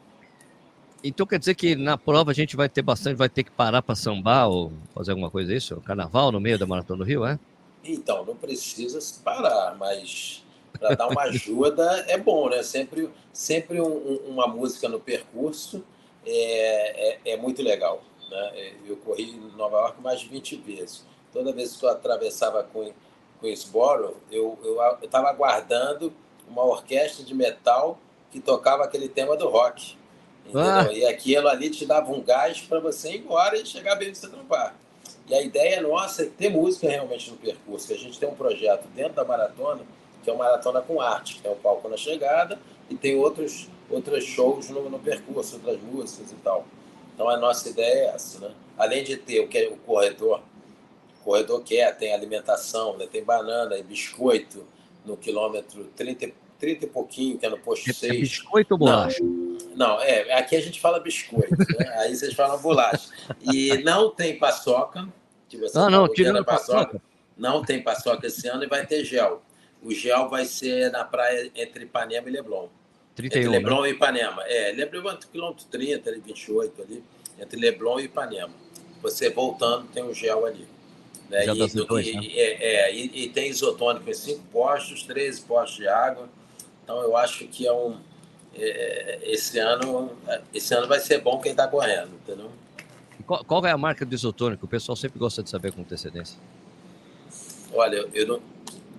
Então 1.04 1.26
quer 1.26 1.40
dizer 1.40 1.56
que 1.56 1.76
na 1.76 1.98
prova 1.98 2.32
a 2.32 2.34
gente 2.34 2.56
vai 2.56 2.70
ter 2.70 2.82
bastante, 2.82 3.16
vai 3.16 3.30
ter 3.30 3.44
que 3.44 3.52
parar 3.52 3.82
para 3.82 3.96
sambar 3.96 4.50
ou 4.50 4.72
fazer 4.94 5.12
alguma 5.12 5.32
coisa 5.32 5.54
isso? 5.54 5.80
Carnaval 5.82 6.32
no 6.32 6.40
meio 6.40 6.60
da 6.60 6.68
Maratona 6.68 7.04
do 7.04 7.08
Rio, 7.08 7.26
é? 7.26 7.40
Então, 7.84 8.26
não 8.26 8.36
precisa 8.36 9.00
se 9.00 9.20
parar, 9.20 9.76
mas 9.80 10.44
para 10.78 10.96
dar 10.96 11.08
uma 11.08 11.24
ajuda 11.24 12.06
é 12.08 12.18
bom, 12.18 12.50
né? 12.50 12.62
Sempre, 12.62 13.10
sempre 13.34 13.82
um, 13.82 14.18
uma 14.28 14.48
música 14.48 14.88
no 14.90 15.00
percurso 15.00 15.84
é, 16.26 17.12
é, 17.12 17.20
é, 17.34 17.38
muito 17.38 17.62
legal. 17.62 18.04
Né? 18.30 18.74
Eu 18.86 18.98
corri 18.98 19.32
em 19.32 19.58
Nova 19.58 19.78
York 19.78 20.02
mais 20.02 20.20
de 20.20 20.28
20 20.28 20.58
vezes. 20.58 21.06
Toda 21.32 21.54
vez 21.54 21.78
que 21.78 21.86
eu 21.86 21.90
atravessava 21.90 22.64
com 22.64 22.92
Queensboro, 23.40 24.18
eu 24.30 24.58
estava 25.02 25.30
aguardando 25.30 26.14
uma 26.50 26.64
orquestra 26.64 27.24
de 27.24 27.34
metal 27.34 27.98
que 28.32 28.40
tocava 28.40 28.84
aquele 28.84 29.08
tema 29.08 29.36
do 29.36 29.48
rock. 29.48 29.98
Ah. 30.54 30.92
E 30.92 31.06
aquilo 31.06 31.48
ali 31.48 31.70
te 31.70 31.86
dava 31.86 32.12
um 32.12 32.22
gás 32.22 32.60
para 32.62 32.80
você 32.80 33.12
ir 33.12 33.20
embora 33.20 33.58
e 33.58 33.66
chegar 33.66 33.96
bem 33.96 34.10
no 34.10 34.16
Central 34.16 34.44
Park. 34.46 34.74
E 35.28 35.34
a 35.34 35.42
ideia 35.42 35.82
nossa 35.82 36.24
é 36.24 36.26
ter 36.26 36.50
música 36.50 36.90
realmente 36.90 37.30
no 37.30 37.38
percurso. 37.38 37.88
Que 37.88 37.94
a 37.94 37.98
gente 37.98 38.20
tem 38.20 38.28
um 38.28 38.36
projeto 38.36 38.88
dentro 38.96 39.14
da 39.14 39.24
maratona, 39.24 39.82
que 40.24 40.30
é 40.30 40.34
uma 40.34 40.46
maratona 40.46 40.82
com 40.82 41.00
arte, 41.00 41.36
que 41.36 41.42
tem 41.42 41.52
um 41.52 41.56
palco 41.56 41.88
na 41.88 41.98
chegada 41.98 42.60
e 42.90 42.96
tem 42.96 43.16
outros, 43.16 43.68
outros 43.90 44.24
shows 44.24 44.70
no, 44.70 44.90
no 44.90 45.00
percurso, 45.00 45.56
outras 45.58 45.80
músicas 45.82 46.32
e 46.32 46.36
tal. 46.36 46.66
Então 47.14 47.30
a 47.30 47.38
nossa 47.38 47.70
ideia 47.70 48.06
é 48.12 48.16
essa, 48.16 48.40
né? 48.40 48.52
Além 48.78 49.04
de 49.04 49.18
ter 49.18 49.42
o 49.42 49.48
que 49.48 49.58
é 49.58 49.68
o 49.68 49.78
corredor, 49.78 50.42
o 51.20 51.24
corredor 51.24 51.62
quer, 51.64 51.96
tem 51.98 52.14
alimentação, 52.14 52.98
né? 52.98 53.08
tem 53.12 53.24
banana 53.24 53.78
e 53.78 53.84
biscoito 53.84 54.66
no 55.10 55.18
quilômetro 55.18 55.86
30, 55.96 56.32
30 56.60 56.86
e 56.86 56.88
pouquinho, 56.88 57.38
que 57.38 57.46
é 57.46 57.50
no 57.50 57.58
posto 57.58 57.90
é, 57.90 57.94
6. 57.94 58.14
É 58.14 58.18
biscoito 58.18 58.74
ou 58.76 58.78
bolacha? 58.78 59.24
Não, 59.24 59.50
não, 59.76 60.02
é, 60.02 60.34
aqui 60.34 60.56
a 60.56 60.62
gente 60.62 60.80
fala 60.80 61.00
biscoito, 61.00 61.58
né? 61.58 61.90
aí 62.00 62.16
vocês 62.16 62.34
falam 62.34 62.62
bolacha. 62.62 63.10
E 63.52 63.78
não 63.84 64.12
tem 64.12 64.38
paçoca, 64.38 65.08
que 65.48 65.58
você 65.58 65.78
ah, 65.78 65.90
não, 65.90 66.08
tirando 66.08 66.46
paçoca. 66.46 66.86
paçoca. 66.86 67.02
Não 67.36 67.64
tem 67.64 67.82
paçoca 67.82 68.28
esse 68.28 68.48
ano 68.48 68.64
e 68.64 68.68
vai 68.68 68.86
ter 68.86 69.04
gel. 69.04 69.42
O 69.82 69.92
gel 69.94 70.30
vai 70.30 70.46
ser 70.46 70.92
na 70.92 71.04
praia 71.04 71.50
entre 71.56 71.86
Ipanema 71.86 72.30
e 72.30 72.32
Leblon. 72.34 72.68
31, 73.16 73.40
entre 73.40 73.50
Leblon 73.50 73.82
né? 73.82 73.90
e 73.90 73.92
Ipanema. 73.94 74.44
É, 74.46 74.72
Leblon 74.74 75.12
é 75.12 75.18
quilômetro 75.32 75.66
30, 75.72 76.10
ali, 76.10 76.20
28 76.20 76.82
ali, 76.82 77.04
entre 77.40 77.60
Leblon 77.60 78.00
e 78.00 78.04
Ipanema. 78.04 78.54
Você 79.02 79.30
voltando, 79.30 79.88
tem 79.88 80.04
um 80.04 80.14
gel 80.14 80.46
ali. 80.46 80.68
Né? 81.30 81.46
E, 81.46 81.86
dois, 81.86 82.08
e, 82.08 82.14
né? 82.14 82.26
é, 82.28 82.90
é, 82.90 82.96
e, 82.96 83.26
e, 83.26 83.30
tem 83.30 83.50
isotônico 83.50 84.10
em 84.10 84.14
cinco 84.14 84.44
postos, 84.52 85.04
13 85.04 85.42
postos 85.42 85.78
de 85.78 85.88
água. 85.88 86.28
Então 86.84 87.02
eu 87.02 87.16
acho 87.16 87.46
que 87.48 87.68
é 87.68 87.74
um. 87.74 87.98
É, 88.56 89.20
esse 89.24 89.60
ano 89.60 90.12
esse 90.54 90.74
ano 90.74 90.88
vai 90.88 91.00
ser 91.00 91.22
bom 91.22 91.40
quem 91.40 91.52
está 91.52 91.68
correndo, 91.68 92.10
entendeu? 92.16 92.52
Qual, 93.28 93.46
qual, 93.46 93.66
é 93.66 93.72
a 93.72 93.78
marca 93.78 94.04
do 94.06 94.16
isotônico? 94.16 94.66
O 94.66 94.70
pessoal 94.70 94.96
sempre 94.96 95.20
gosta 95.20 95.44
de 95.44 95.52
saber 95.52 95.72
com 95.72 95.82
antecedência. 95.82 96.40
Olha, 97.72 97.98
eu, 97.98 98.10
eu 98.12 98.28
não, 98.28 98.42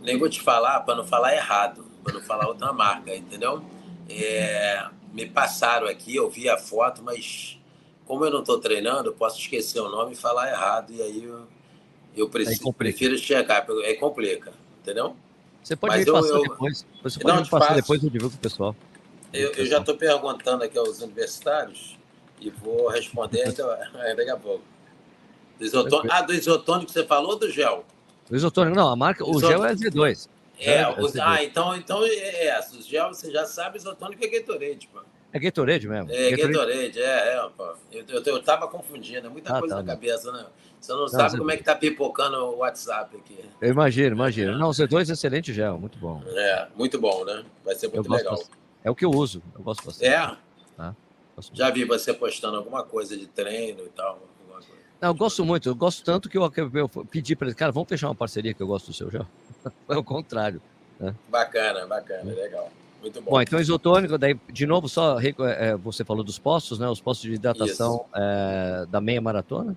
nem 0.02 0.16
vou 0.16 0.28
te 0.28 0.40
falar 0.40 0.80
para 0.80 0.94
não 0.94 1.04
falar 1.04 1.34
errado, 1.34 1.84
para 2.04 2.14
não 2.14 2.20
falar 2.22 2.46
outra 2.46 2.72
marca, 2.72 3.14
entendeu? 3.14 3.62
É, 4.08 4.86
me 5.12 5.26
passaram 5.26 5.88
aqui, 5.88 6.14
eu 6.14 6.30
vi 6.30 6.48
a 6.48 6.56
foto, 6.56 7.02
mas 7.02 7.58
como 8.06 8.24
eu 8.24 8.30
não 8.30 8.40
estou 8.40 8.58
treinando, 8.58 9.08
eu 9.08 9.14
posso 9.14 9.38
esquecer 9.38 9.80
o 9.80 9.88
nome 9.88 10.12
e 10.12 10.16
falar 10.16 10.50
errado, 10.50 10.92
e 10.92 11.02
aí 11.02 11.24
eu, 11.24 11.46
eu 12.16 12.28
preciso, 12.28 12.72
prefiro 12.72 13.16
checar, 13.16 13.66
é 13.84 13.94
complica, 13.94 14.52
entendeu? 14.80 15.16
Você 15.62 15.76
pode 15.76 15.96
mas 15.96 16.06
me 16.06 16.12
passar 16.12 16.28
eu, 16.28 16.42
depois. 16.42 16.86
Você 17.02 17.20
pode 17.20 17.34
não, 17.34 17.42
me 17.42 17.48
passar 17.48 17.74
depois, 17.74 18.02
eu 18.02 18.10
divulgo 18.10 18.34
o 18.34 18.38
pessoal. 18.38 18.76
Eu, 19.32 19.52
eu 19.52 19.66
já 19.66 19.78
estou 19.78 19.96
perguntando 19.96 20.64
aqui 20.64 20.76
aos 20.76 21.00
universitários 21.00 21.96
e 22.40 22.50
vou 22.50 22.88
responder 22.88 23.52
daqui 23.52 24.30
a 24.30 24.36
pouco. 24.36 24.64
Do 25.58 25.64
isotônico, 25.64 26.08
ah, 26.10 26.22
do 26.22 26.32
isotônico 26.32 26.90
você 26.90 27.04
falou 27.04 27.38
do 27.38 27.50
gel? 27.50 27.84
O 28.30 28.34
isotônico, 28.34 28.76
não, 28.76 28.88
a 28.88 28.96
marca, 28.96 29.24
o 29.24 29.38
gel 29.38 29.64
é 29.64 29.74
Z2. 29.74 30.28
É, 30.58 30.80
é 30.80 30.88
o, 30.88 31.06
ah, 31.22 31.42
então, 31.42 31.74
então 31.76 32.04
é 32.04 32.46
essa. 32.46 32.76
O 32.76 32.82
gel, 32.82 33.08
você 33.08 33.30
já 33.30 33.44
sabe, 33.44 33.78
isotônico 33.78 34.24
é 34.24 34.28
Gatorade, 34.28 34.88
pô. 34.92 35.00
É 35.32 35.38
Gatorade 35.38 35.88
mesmo? 35.88 36.10
É, 36.10 36.30
Gatorade, 36.30 36.52
Gatorade 36.52 37.00
é, 37.00 37.34
é, 37.34 37.48
pô. 37.56 37.64
Eu, 37.92 38.04
eu, 38.08 38.22
eu 38.24 38.42
tava 38.42 38.66
confundindo, 38.68 39.26
é 39.26 39.30
muita 39.30 39.56
ah, 39.56 39.60
coisa 39.60 39.76
tá, 39.76 39.82
na 39.82 39.92
cabeça, 39.92 40.32
né? 40.32 40.46
Você 40.80 40.92
não, 40.92 41.00
não 41.00 41.08
sabe 41.08 41.30
você... 41.30 41.38
como 41.38 41.50
é 41.50 41.56
que 41.56 41.62
tá 41.62 41.76
pipocando 41.76 42.36
o 42.36 42.58
WhatsApp 42.58 43.16
aqui. 43.16 43.38
Eu 43.60 43.70
imagino, 43.70 44.16
imagino. 44.16 44.58
Não, 44.58 44.68
o 44.68 44.72
Z2 44.72 45.10
é 45.10 45.12
excelente 45.12 45.52
gel, 45.52 45.78
muito 45.78 45.98
bom. 45.98 46.22
É, 46.26 46.68
muito 46.74 46.98
bom, 46.98 47.24
né? 47.24 47.44
Vai 47.64 47.74
ser 47.74 47.88
muito 47.88 48.10
legal. 48.10 48.32
Bastante. 48.32 48.58
É 48.82 48.90
o 48.90 48.94
que 48.94 49.04
eu 49.04 49.10
uso, 49.10 49.42
eu 49.54 49.62
gosto 49.62 49.84
bastante. 49.84 50.10
É? 50.10 50.36
Tá? 50.76 50.94
Já 51.52 51.70
vi 51.70 51.84
você 51.84 52.12
postando 52.12 52.56
alguma 52.56 52.82
coisa 52.82 53.16
de 53.16 53.26
treino 53.26 53.84
e 53.84 53.90
tal. 53.90 54.20
Não, 55.00 55.08
eu 55.08 55.14
gosto 55.14 55.44
muito, 55.46 55.68
eu 55.68 55.74
gosto 55.74 56.04
tanto 56.04 56.28
que 56.28 56.36
eu, 56.36 56.52
eu 56.74 56.88
pedi 57.06 57.34
para 57.34 57.48
ele, 57.48 57.54
cara, 57.54 57.72
vamos 57.72 57.88
fechar 57.88 58.08
uma 58.08 58.14
parceria 58.14 58.52
que 58.52 58.62
eu 58.62 58.66
gosto 58.66 58.88
do 58.88 58.92
seu 58.92 59.10
gel. 59.10 59.26
Foi 59.86 59.96
o 59.96 60.04
contrário. 60.04 60.60
Né? 60.98 61.14
Bacana, 61.28 61.86
bacana, 61.86 62.34
legal. 62.34 62.70
Muito 63.00 63.20
bom. 63.22 63.30
Bom, 63.30 63.40
então 63.40 63.58
isotônico, 63.58 64.18
daí, 64.18 64.38
de 64.52 64.66
novo, 64.66 64.88
só 64.88 65.18
é, 65.20 65.76
você 65.76 66.04
falou 66.04 66.22
dos 66.22 66.38
postos, 66.38 66.78
né? 66.78 66.88
Os 66.88 67.00
postos 67.00 67.28
de 67.28 67.34
hidratação 67.34 68.06
é, 68.14 68.86
da 68.88 69.00
meia 69.00 69.20
maratona? 69.20 69.76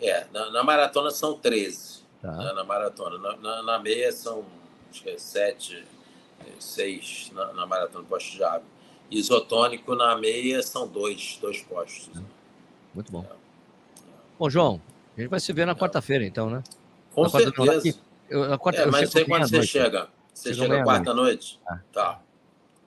É, 0.00 0.26
na, 0.32 0.50
na 0.50 0.62
maratona 0.62 1.10
são 1.10 1.34
13. 1.34 2.04
Tá. 2.22 2.32
Né, 2.32 2.52
na 2.52 2.64
maratona. 2.64 3.18
Na, 3.18 3.36
na, 3.36 3.62
na, 3.62 3.78
meia 3.78 4.10
são 4.12 4.44
acho 4.90 5.02
que 5.02 5.10
é 5.10 5.18
7, 5.18 5.84
6 6.58 7.32
na, 7.34 7.52
na 7.52 7.66
maratona, 7.66 8.04
posto 8.04 8.32
de 8.32 8.44
água. 8.44 8.64
Isotônico 9.10 9.94
na 9.94 10.16
meia 10.16 10.62
são 10.62 10.88
dois, 10.88 11.38
dois 11.40 11.62
postos. 11.62 12.10
Muito 12.94 13.12
bom. 13.12 13.24
É. 13.30 13.36
Bom, 14.38 14.50
João, 14.50 14.80
a 15.16 15.20
gente 15.20 15.30
vai 15.30 15.40
se 15.40 15.52
ver 15.52 15.66
na 15.66 15.74
quarta-feira, 15.74 16.24
então, 16.24 16.50
né? 16.50 16.62
Com 17.14 17.22
na 17.22 17.28
certeza. 17.28 17.98
Eu, 18.28 18.48
na 18.48 18.58
quarta, 18.58 18.82
é, 18.82 18.86
mas 18.86 19.10
sei 19.10 19.24
quando 19.24 19.48
você 19.48 19.62
chega. 19.62 20.08
Você 20.36 20.52
chega, 20.52 20.74
chega 20.74 20.84
quarta-noite? 20.84 21.58
Ah. 21.66 21.78
Tá. 21.90 22.20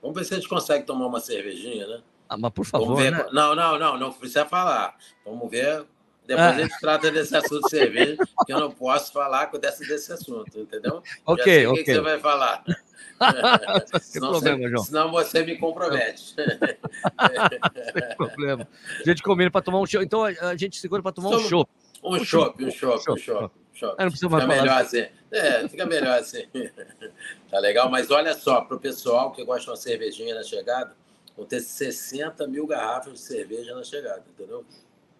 Vamos 0.00 0.16
ver 0.16 0.24
se 0.24 0.34
a 0.34 0.36
gente 0.36 0.48
consegue 0.48 0.86
tomar 0.86 1.06
uma 1.06 1.18
cervejinha, 1.18 1.86
né? 1.86 2.00
Ah, 2.28 2.36
mas 2.36 2.52
por 2.52 2.64
favor. 2.64 2.96
Ver... 2.96 3.10
Né? 3.10 3.26
Não, 3.32 3.56
não, 3.56 3.76
não, 3.76 3.98
não 3.98 4.12
precisa 4.12 4.46
falar. 4.46 4.96
Vamos 5.24 5.50
ver. 5.50 5.84
Depois 6.24 6.46
ah. 6.46 6.50
a 6.50 6.62
gente 6.62 6.78
trata 6.78 7.10
desse 7.10 7.36
assunto 7.36 7.62
de 7.62 7.70
cerveja, 7.70 8.16
que 8.46 8.52
eu 8.52 8.60
não 8.60 8.70
posso 8.70 9.12
falar 9.12 9.46
desse, 9.46 9.86
desse 9.88 10.12
assunto, 10.12 10.60
entendeu? 10.60 11.02
Ok, 11.26 11.66
ok. 11.66 11.82
O 11.82 11.84
que 11.84 11.92
você 11.92 12.00
vai 12.00 12.20
falar? 12.20 12.62
senão, 14.00 14.30
problema, 14.30 14.58
você, 14.58 14.68
João. 14.70 14.84
senão 14.84 15.10
você 15.10 15.42
me 15.42 15.56
compromete. 15.56 16.34
Sem 16.38 18.16
problema. 18.16 18.68
A 19.00 19.02
gente 19.02 19.22
combina 19.24 19.50
para 19.50 19.60
tomar 19.60 19.80
um 19.80 19.86
show. 19.86 20.02
Então 20.02 20.24
a 20.24 20.56
gente 20.56 20.78
segura 20.78 21.02
para 21.02 21.12
tomar 21.12 21.30
um 21.30 21.40
show. 21.40 21.68
Um 22.02 22.24
chopp, 22.24 22.64
um 22.64 22.70
chopp, 22.70 23.10
um 23.10 23.50
chopp. 23.80 23.98
Não 23.98 24.10
precisa 24.10 24.28
mais 24.28 24.44
fica 24.44 24.56
melhor 24.56 24.80
assim. 24.80 25.06
É, 25.30 25.68
fica 25.68 25.86
melhor 25.86 26.18
assim. 26.18 26.46
tá 27.50 27.58
legal? 27.58 27.90
Mas 27.90 28.10
olha 28.10 28.34
só, 28.34 28.60
para 28.60 28.76
o 28.76 28.80
pessoal 28.80 29.32
que 29.32 29.44
gosta 29.44 29.64
de 29.64 29.70
uma 29.70 29.76
cervejinha 29.76 30.34
na 30.34 30.42
chegada, 30.42 30.94
vão 31.36 31.46
ter 31.46 31.60
60 31.60 32.46
mil 32.46 32.66
garrafas 32.66 33.14
de 33.14 33.20
cerveja 33.20 33.74
na 33.74 33.82
chegada, 33.82 34.22
entendeu? 34.28 34.64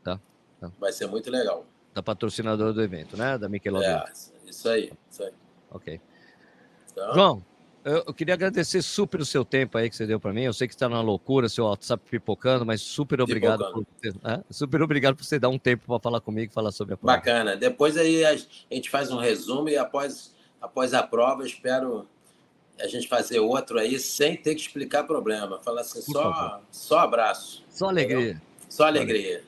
Tá. 0.05 0.21
tá. 0.61 0.71
Vai 0.79 0.93
ser 0.93 1.07
muito 1.07 1.31
legal. 1.31 1.65
Da 1.95 2.03
patrocinadora 2.03 2.73
do 2.73 2.83
evento, 2.83 3.17
né? 3.17 3.39
Da 3.39 3.49
Michelob. 3.49 3.85
É, 3.85 4.05
isso 4.47 4.69
aí, 4.69 4.93
isso 5.11 5.23
aí. 5.25 5.33
Ok. 5.71 6.01
Então... 6.93 7.15
João, 7.15 7.45
eu, 7.85 8.13
queria 8.13 8.35
agradecer 8.35 8.83
super 8.83 9.21
o 9.21 9.25
seu 9.25 9.45
tempo 9.45 9.79
aí 9.79 9.89
que 9.89 9.97
você 9.97 10.07
deu 10.07 10.21
para 10.21 10.33
mim. 10.33 10.43
Eu 10.43 10.53
sei 10.53 10.69
que 10.69 10.75
está 10.75 10.89
na 10.89 11.01
loucura, 11.01 11.49
seu 11.49 11.65
WhatsApp 11.65 12.03
pipocando, 12.11 12.67
mas 12.67 12.83
super 12.83 13.21
obrigado. 13.21 13.65
Por, 13.73 13.87
né? 14.23 14.43
Super 14.51 14.83
obrigado 14.83 15.17
por 15.17 15.25
você 15.25 15.39
dar 15.39 15.49
um 15.49 15.59
tempo 15.59 15.85
para 15.87 15.99
falar 15.99 16.21
comigo, 16.21 16.53
falar 16.53 16.73
sobre 16.73 16.95
a 16.95 16.97
prova. 16.97 17.17
Bacana. 17.17 17.57
Depois 17.57 17.97
aí 17.97 18.25
a 18.25 18.37
gente 18.71 18.91
faz 18.91 19.11
um 19.11 19.19
resumo 19.19 19.69
e 19.69 19.77
após, 19.77 20.35
após 20.61 20.93
a 20.93 21.03
prova, 21.03 21.47
espero 21.47 22.07
a 22.79 22.87
gente 22.87 23.09
fazer 23.09 23.41
outro 23.41 23.79
aí 23.79 23.99
sem 23.99 24.37
ter 24.37 24.55
que 24.55 24.61
explicar 24.61 25.05
problema. 25.05 25.59
Falar 25.63 25.81
assim, 25.83 26.01
só, 26.03 26.63
só 26.71 26.99
abraço. 26.99 27.65
Só 27.69 27.89
alegria. 27.89 28.41
Só 28.69 28.87
alegria. 28.87 29.43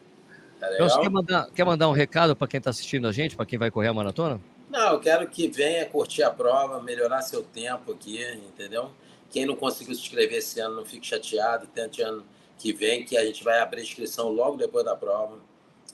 Tá 0.59 0.73
então, 0.75 1.01
quer 1.01 1.11
mandar, 1.11 1.51
quer 1.51 1.65
mandar 1.65 1.89
um 1.89 1.93
recado 1.93 2.37
para 2.37 2.47
quem 2.47 2.59
está 2.59 2.71
assistindo 2.71 3.09
a 3.09 3.13
gente, 3.13 3.35
para 3.35 3.45
quem 3.45 3.59
vai 3.59 3.71
correr 3.71 3.89
a 3.89 3.95
maratona? 3.95 4.41
Não, 4.73 4.95
eu 4.95 5.01
quero 5.01 5.29
que 5.29 5.49
venha 5.49 5.85
curtir 5.85 6.23
a 6.23 6.31
prova, 6.31 6.81
melhorar 6.81 7.21
seu 7.21 7.43
tempo 7.43 7.93
aqui, 7.93 8.25
entendeu? 8.37 8.91
Quem 9.31 9.45
não 9.45 9.55
conseguiu 9.55 9.95
se 9.95 10.01
inscrever 10.01 10.39
esse 10.39 10.59
ano, 10.61 10.77
não 10.77 10.87
fique 10.87 11.07
chateado, 11.07 11.67
tente 11.67 12.01
ano 12.01 12.25
que 12.57 12.73
vem, 12.73 13.05
que 13.05 13.15
a 13.15 13.23
gente 13.23 13.45
vai 13.45 13.61
abrir 13.61 13.83
inscrição 13.83 14.31
logo 14.31 14.57
depois 14.57 14.83
da 14.83 14.97
prova, 14.97 15.39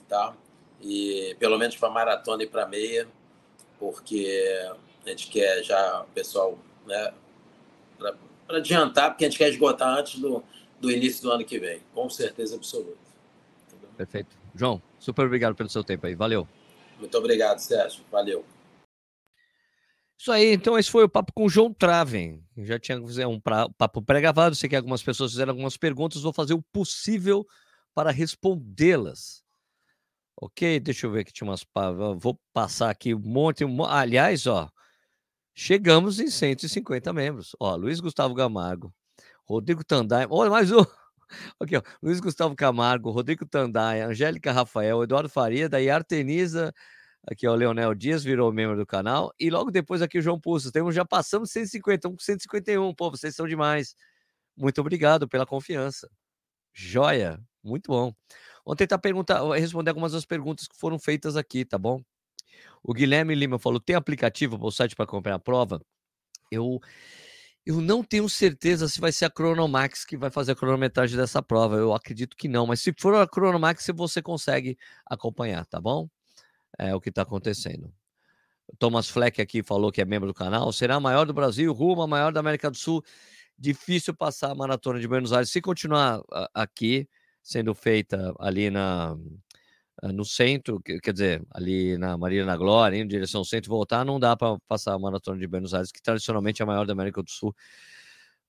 tá? 0.07 0.33
E 0.81 1.35
pelo 1.37 1.57
menos 1.57 1.75
para 1.75 1.89
maratona 1.89 2.43
e 2.43 2.47
para 2.47 2.65
meia, 2.65 3.05
porque 3.77 4.65
a 5.05 5.09
gente 5.09 5.27
quer 5.27 5.61
já, 5.61 6.05
pessoal, 6.15 6.57
né, 6.87 7.13
para 7.97 8.59
adiantar, 8.59 9.09
porque 9.09 9.25
a 9.25 9.29
gente 9.29 9.37
quer 9.37 9.49
esgotar 9.49 9.89
antes 9.89 10.21
do, 10.21 10.41
do 10.79 10.89
início 10.89 11.21
do 11.23 11.33
ano 11.33 11.43
que 11.43 11.59
vem, 11.59 11.81
com 11.93 12.09
certeza 12.09 12.55
absoluta. 12.55 12.95
Entendeu? 13.67 13.89
Perfeito. 13.97 14.37
João, 14.55 14.81
super 14.97 15.25
obrigado 15.25 15.53
pelo 15.53 15.69
seu 15.69 15.83
tempo 15.83 16.07
aí, 16.07 16.15
valeu. 16.15 16.47
Muito 16.97 17.17
obrigado, 17.17 17.59
Sérgio, 17.59 18.05
valeu. 18.09 18.45
Isso 20.19 20.33
aí, 20.33 20.53
então 20.53 20.77
esse 20.77 20.91
foi 20.91 21.05
o 21.05 21.09
papo 21.09 21.31
com 21.31 21.45
o 21.45 21.49
João 21.49 21.73
Traven. 21.73 22.43
Já 22.57 22.77
tinha 22.77 22.99
um 23.25 23.39
pra, 23.39 23.69
papo 23.69 24.01
pré-gravado, 24.01 24.53
sei 24.53 24.67
que 24.69 24.75
algumas 24.75 25.01
pessoas 25.01 25.31
fizeram 25.31 25.51
algumas 25.51 25.77
perguntas, 25.77 26.23
vou 26.23 26.33
fazer 26.33 26.53
o 26.53 26.61
possível 26.73 27.47
para 27.95 28.11
respondê-las. 28.11 29.41
Ok, 30.35 30.77
deixa 30.81 31.07
eu 31.07 31.11
ver 31.11 31.21
aqui, 31.21 31.31
tinha 31.31 31.49
umas. 31.49 31.65
Vou 32.17 32.37
passar 32.51 32.89
aqui 32.89 33.15
um 33.15 33.19
monte. 33.19 33.63
Um... 33.63 33.85
Aliás, 33.85 34.45
ó, 34.45 34.69
chegamos 35.55 36.19
em 36.19 36.29
150 36.29 37.13
membros. 37.13 37.55
Ó, 37.57 37.73
Luiz 37.77 38.01
Gustavo 38.01 38.33
Gamargo, 38.33 38.93
Rodrigo 39.45 39.85
Tandai, 39.85 40.27
olha 40.29 40.49
mais 40.49 40.69
um. 40.69 40.83
Aqui, 41.61 41.77
ó. 41.77 41.81
Luiz 42.03 42.19
Gustavo 42.19 42.55
Camargo, 42.55 43.11
Rodrigo 43.11 43.45
Tandaia, 43.45 44.07
Angélica 44.07 44.51
Rafael, 44.51 45.03
Eduardo 45.03 45.29
Faria, 45.29 45.69
daí 45.69 45.89
Arteniza, 45.89 46.73
aqui 47.27 47.47
ó, 47.47 47.53
o 47.53 47.55
Leonel 47.55 47.93
Dias 47.95 48.23
virou 48.23 48.51
membro 48.51 48.77
do 48.77 48.85
canal, 48.85 49.33
e 49.39 49.49
logo 49.49 49.71
depois 49.71 50.01
aqui 50.01 50.19
o 50.19 50.21
João 50.21 50.39
Pulso. 50.39 50.71
Temos, 50.71 50.95
já 50.95 51.05
passamos 51.05 51.51
150, 51.51 51.95
estamos 51.95 52.17
com 52.17 52.23
151, 52.23 52.93
pô, 52.95 53.11
vocês 53.11 53.35
são 53.35 53.47
demais. 53.47 53.95
Muito 54.57 54.81
obrigado 54.81 55.27
pela 55.27 55.45
confiança. 55.45 56.09
Joia, 56.73 57.39
muito 57.63 57.87
bom. 57.87 58.13
Vamos 58.65 58.77
tentar 58.77 58.99
perguntar, 58.99 59.41
responder 59.53 59.89
algumas 59.91 60.11
das 60.13 60.25
perguntas 60.25 60.67
que 60.67 60.77
foram 60.77 60.99
feitas 60.99 61.35
aqui, 61.37 61.65
tá 61.65 61.77
bom? 61.77 62.01
O 62.83 62.93
Guilherme 62.93 63.35
Lima 63.35 63.59
falou: 63.59 63.79
tem 63.79 63.95
aplicativo 63.95 64.57
para 64.57 64.67
o 64.67 64.71
site 64.71 64.95
para 64.95 65.05
comprar 65.07 65.35
a 65.35 65.39
prova? 65.39 65.81
Eu 66.51 66.79
eu 67.65 67.81
não 67.81 68.03
tenho 68.03 68.27
certeza 68.29 68.87
se 68.87 68.99
vai 68.99 69.11
ser 69.11 69.25
a 69.25 69.29
Chronomax 69.29 70.05
que 70.05 70.17
vai 70.17 70.31
fazer 70.31 70.53
a 70.53 70.55
cronometragem 70.55 71.15
dessa 71.17 71.41
prova. 71.41 71.75
Eu 71.75 71.93
acredito 71.93 72.35
que 72.35 72.47
não, 72.47 72.65
mas 72.65 72.81
se 72.81 72.93
for 72.97 73.13
a 73.15 73.27
Chronomax, 73.27 73.87
você 73.93 74.21
consegue 74.21 74.77
acompanhar, 75.05 75.65
tá 75.67 75.79
bom? 75.79 76.09
É 76.77 76.93
o 76.95 77.01
que 77.01 77.09
está 77.09 77.23
acontecendo. 77.23 77.93
Thomas 78.77 79.09
Fleck 79.09 79.41
aqui 79.41 79.63
falou 79.63 79.91
que 79.91 80.01
é 80.01 80.05
membro 80.05 80.27
do 80.27 80.33
canal. 80.33 80.71
Será 80.71 80.95
a 80.95 80.99
maior 80.99 81.25
do 81.25 81.33
Brasil, 81.33 81.73
rumo 81.73 82.05
maior 82.07 82.31
da 82.31 82.39
América 82.39 82.69
do 82.69 82.77
Sul. 82.77 83.03
Difícil 83.57 84.13
passar 84.13 84.51
a 84.51 84.55
maratona 84.55 84.99
de 84.99 85.07
Buenos 85.07 85.33
Aires. 85.33 85.49
Se 85.49 85.61
continuar 85.61 86.21
aqui, 86.53 87.07
sendo 87.41 87.73
feita 87.73 88.33
ali 88.39 88.69
na, 88.69 89.17
ah, 90.01 90.13
no 90.13 90.23
centro, 90.23 90.81
quer 90.81 91.11
dizer, 91.11 91.45
ali 91.51 91.97
na 91.97 92.17
Maria 92.17 92.45
na 92.45 92.55
Glória, 92.55 92.97
em 92.97 93.07
direção 93.07 93.39
ao 93.39 93.45
centro, 93.45 93.69
voltar, 93.69 94.05
não 94.05 94.19
dá 94.19 94.35
para 94.35 94.57
passar 94.67 94.93
a 94.93 94.99
maratona 94.99 95.39
de 95.39 95.47
Buenos 95.47 95.73
Aires, 95.73 95.91
que 95.91 96.01
tradicionalmente 96.01 96.61
é 96.61 96.63
a 96.63 96.67
maior 96.67 96.85
da 96.85 96.93
América 96.93 97.21
do 97.21 97.29
Sul. 97.29 97.53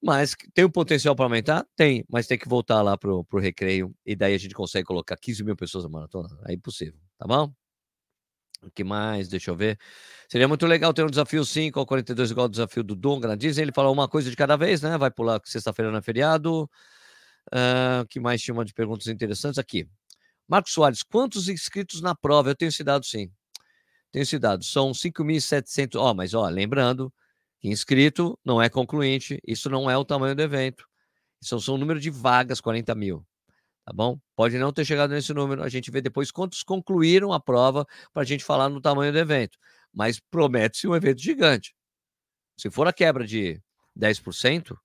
Mas 0.02 0.34
tem 0.54 0.64
o 0.64 0.70
potencial 0.70 1.14
para 1.14 1.26
aumentar? 1.26 1.66
Tem, 1.76 2.04
mas 2.08 2.26
tem 2.26 2.38
que 2.38 2.48
voltar 2.48 2.82
lá 2.82 2.96
para 2.96 3.10
o 3.12 3.24
recreio, 3.38 3.94
e 4.06 4.14
daí 4.16 4.34
a 4.34 4.38
gente 4.38 4.54
consegue 4.54 4.86
colocar 4.86 5.16
15 5.16 5.44
mil 5.44 5.56
pessoas 5.56 5.84
na 5.84 5.90
maratona. 5.90 6.28
É 6.46 6.54
impossível, 6.54 7.00
tá 7.18 7.26
bom? 7.26 7.52
O 8.62 8.70
que 8.70 8.84
mais? 8.84 9.28
Deixa 9.28 9.50
eu 9.50 9.56
ver. 9.56 9.78
Seria 10.28 10.46
muito 10.46 10.66
legal 10.66 10.92
ter 10.92 11.04
um 11.04 11.10
desafio 11.10 11.44
5 11.44 11.78
ao 11.78 11.86
42 11.86 12.30
igual 12.30 12.44
ao 12.44 12.48
desafio 12.48 12.82
do 12.82 12.94
Dom 12.94 13.18
Dizem 13.36 13.62
Ele 13.62 13.72
falou 13.72 13.92
uma 13.92 14.08
coisa 14.08 14.30
de 14.30 14.36
cada 14.36 14.56
vez, 14.56 14.82
né? 14.82 14.98
Vai 14.98 15.10
pular 15.10 15.40
sexta-feira 15.44 15.90
na 15.90 16.02
feriado. 16.02 16.62
O 16.62 16.64
uh, 17.52 18.06
que 18.08 18.20
mais 18.20 18.42
tinha 18.42 18.54
uma 18.54 18.64
de 18.64 18.74
perguntas 18.74 19.06
interessantes 19.06 19.58
aqui? 19.58 19.88
Marcos 20.46 20.72
Soares, 20.72 21.02
quantos 21.02 21.48
inscritos 21.48 22.00
na 22.00 22.14
prova? 22.14 22.50
Eu 22.50 22.54
tenho 22.54 22.68
esse 22.68 22.84
dado 22.84 23.06
sim. 23.06 23.30
Tenho 24.12 24.22
esse 24.22 24.38
dado. 24.38 24.64
São 24.64 24.92
5.700. 24.92 25.96
Ó, 25.96 26.10
oh, 26.10 26.14
mas 26.14 26.34
ó, 26.34 26.48
lembrando 26.48 27.12
que 27.60 27.68
inscrito 27.68 28.38
não 28.44 28.60
é 28.60 28.68
concluinte. 28.68 29.40
Isso 29.46 29.70
não 29.70 29.90
é 29.90 29.96
o 29.96 30.04
tamanho 30.04 30.34
do 30.34 30.42
evento. 30.42 30.86
Isso 31.40 31.58
são 31.60 31.76
o 31.76 31.78
número 31.78 31.98
de 31.98 32.10
vagas, 32.10 32.60
40 32.60 32.94
mil. 32.94 33.24
Tá 33.84 33.92
bom? 33.92 34.18
Pode 34.36 34.58
não 34.58 34.72
ter 34.72 34.84
chegado 34.84 35.10
nesse 35.10 35.32
número. 35.32 35.62
A 35.62 35.68
gente 35.68 35.90
vê 35.90 36.00
depois 36.00 36.30
quantos 36.30 36.62
concluíram 36.62 37.32
a 37.32 37.40
prova 37.40 37.86
para 38.12 38.22
a 38.22 38.26
gente 38.26 38.44
falar 38.44 38.68
no 38.68 38.80
tamanho 38.80 39.12
do 39.12 39.18
evento. 39.18 39.58
Mas 39.92 40.20
promete-se 40.20 40.86
um 40.86 40.94
evento 40.94 41.20
gigante. 41.20 41.74
Se 42.56 42.70
for 42.70 42.86
a 42.86 42.92
quebra 42.92 43.26
de 43.26 43.60
10%, 43.98 44.76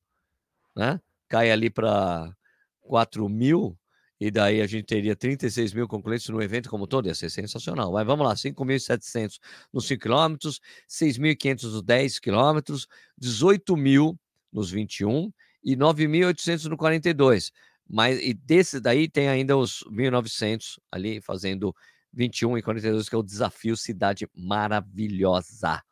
né? 0.76 1.00
Cai 1.28 1.52
ali 1.52 1.70
para 1.70 2.34
4 2.82 3.28
mil, 3.28 3.78
e 4.20 4.32
daí 4.32 4.62
a 4.62 4.68
gente 4.68 4.86
teria 4.86 5.16
36 5.16 5.74
mil 5.74 5.88
concluintes 5.88 6.30
no 6.30 6.42
evento 6.42 6.70
como 6.70 6.88
todo, 6.88 7.08
ia 7.08 7.16
ser 7.16 7.30
sensacional. 7.30 7.92
Mas 7.92 8.06
vamos 8.06 8.26
lá, 8.26 8.34
5.700 8.34 9.40
nos 9.74 9.88
5 9.88 10.02
quilômetros, 10.02 10.62
6.500 10.90 11.64
nos 11.64 11.84
10 11.84 12.20
quilômetros, 12.20 12.88
18 13.18 13.76
mil 13.76 14.18
nos 14.52 14.72
21 14.72 15.32
e 15.64 15.76
9.800 15.76 16.66
no 16.66 16.78
42. 16.78 17.52
Mas 17.88 18.20
e 18.20 18.34
desse 18.34 18.80
daí 18.80 19.08
tem 19.08 19.30
ainda 19.30 19.56
os 19.56 19.84
1.900 19.90 20.80
ali 20.92 21.22
fazendo 21.22 21.76
21 22.14 22.58
e 22.58 22.62
42, 22.62 23.10
que 23.10 23.16
é 23.16 23.18
o 23.18 23.24
desafio 23.24 23.78
Cidade 23.78 24.28
Maravilhosa. 24.36 25.84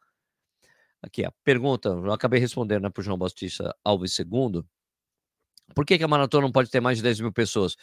Aqui, 1.02 1.26
a 1.26 1.32
pergunta, 1.44 1.90
eu 1.90 2.14
acabei 2.14 2.40
respondendo 2.40 2.84
né, 2.84 2.90
para 2.90 3.02
o 3.02 3.04
João 3.04 3.18
Bautista 3.18 3.76
Alves 3.84 4.18
II. 4.18 4.64
Por 5.76 5.86
que, 5.86 5.98
que 5.98 6.04
a 6.04 6.08
maratona 6.08 6.44
não 6.44 6.52
pode 6.52 6.70
ter 6.70 6.80
mais 6.80 6.98
de 6.98 7.04
10 7.04 7.20
mil 7.20 7.32
pessoas? 7.32 7.76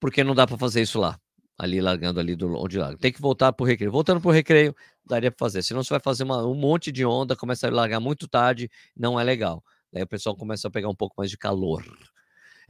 porque 0.00 0.24
não 0.24 0.34
dá 0.34 0.46
para 0.46 0.56
fazer 0.56 0.80
isso 0.80 0.98
lá, 0.98 1.20
ali 1.58 1.80
largando 1.80 2.18
ali 2.18 2.34
do 2.34 2.56
onde 2.56 2.78
larga. 2.78 2.98
Tem 2.98 3.12
que 3.12 3.20
voltar 3.20 3.52
para 3.52 3.62
o 3.62 3.66
recreio. 3.66 3.92
Voltando 3.92 4.20
para 4.20 4.30
o 4.30 4.32
recreio, 4.32 4.74
daria 5.04 5.30
para 5.30 5.38
fazer. 5.38 5.62
Senão 5.62 5.84
você 5.84 5.90
vai 5.90 6.00
fazer 6.00 6.24
uma, 6.24 6.44
um 6.46 6.54
monte 6.54 6.90
de 6.90 7.04
onda, 7.04 7.36
começa 7.36 7.68
a 7.68 7.70
largar 7.70 8.00
muito 8.00 8.26
tarde, 8.26 8.70
não 8.96 9.20
é 9.20 9.22
legal. 9.22 9.62
Daí 9.92 10.02
o 10.02 10.06
pessoal 10.06 10.34
começa 10.34 10.66
a 10.66 10.70
pegar 10.70 10.88
um 10.88 10.94
pouco 10.94 11.14
mais 11.18 11.30
de 11.30 11.36
calor. 11.36 11.84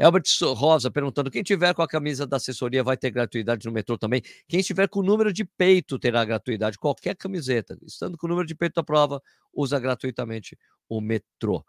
Albert 0.04 0.24
Rosa 0.54 0.90
perguntando: 0.90 1.30
quem 1.30 1.42
tiver 1.42 1.74
com 1.74 1.82
a 1.82 1.88
camisa 1.88 2.26
da 2.26 2.36
assessoria 2.36 2.82
vai 2.82 2.96
ter 2.96 3.10
gratuidade 3.10 3.66
no 3.66 3.72
metrô 3.72 3.98
também? 3.98 4.22
Quem 4.48 4.60
estiver 4.60 4.88
com 4.88 5.00
o 5.00 5.02
número 5.02 5.32
de 5.32 5.44
peito 5.44 5.98
terá 5.98 6.24
gratuidade, 6.24 6.78
qualquer 6.78 7.14
camiseta. 7.16 7.78
Estando 7.86 8.16
com 8.16 8.26
o 8.26 8.30
número 8.30 8.46
de 8.46 8.54
peito 8.54 8.74
da 8.74 8.82
prova, 8.82 9.22
usa 9.52 9.78
gratuitamente 9.78 10.58
o 10.88 11.00
metrô. 11.00 11.64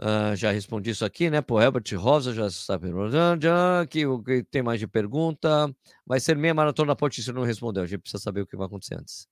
Uh, 0.00 0.36
já 0.36 0.52
respondi 0.52 0.90
isso 0.90 1.04
aqui, 1.04 1.28
né? 1.28 1.40
Por 1.40 1.60
Herbert 1.60 1.82
Rosa 1.96 2.32
já 2.32 2.46
está 2.46 2.78
perguntando. 2.78 3.44
Que, 3.88 4.04
que 4.24 4.44
tem 4.44 4.62
mais 4.62 4.78
de 4.78 4.86
pergunta. 4.86 5.74
Vai 6.06 6.20
ser 6.20 6.36
meia 6.36 6.54
maratona 6.54 6.94
Ponte 6.94 7.20
se 7.20 7.32
não 7.32 7.42
respondeu. 7.42 7.82
A 7.82 7.86
gente 7.86 8.02
precisa 8.02 8.22
saber 8.22 8.42
o 8.42 8.46
que 8.46 8.56
vai 8.56 8.66
acontecer 8.66 8.94
antes. 8.94 9.26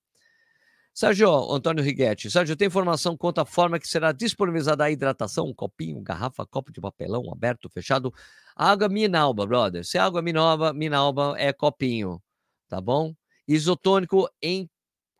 Sérgio 0.97 1.31
Antônio 1.53 1.85
Righetti. 1.85 2.31
Sérgio, 2.31 2.57
tem 2.57 2.69
informação 2.69 3.19
quanto 3.19 3.39
à 3.39 3.45
forma 3.45 3.79
que 3.79 3.87
será 3.87 4.13
disponibilizada 4.13 4.83
a 4.83 4.91
hidratação? 4.91 5.45
Um 5.49 5.53
copinho, 5.53 6.01
garrafa, 6.01 6.47
copo 6.47 6.73
de 6.73 6.81
papelão, 6.81 7.31
aberto, 7.31 7.69
fechado? 7.69 8.15
Água 8.57 8.89
Minalba, 8.89 9.47
brother. 9.47 9.85
Se 9.85 9.99
é 9.99 10.01
água 10.01 10.23
Minalba, 10.23 10.73
Minalba 10.73 11.35
é 11.37 11.53
copinho, 11.53 12.19
tá 12.67 12.81
bom? 12.81 13.15
Isotônico 13.47 14.27
em 14.41 14.71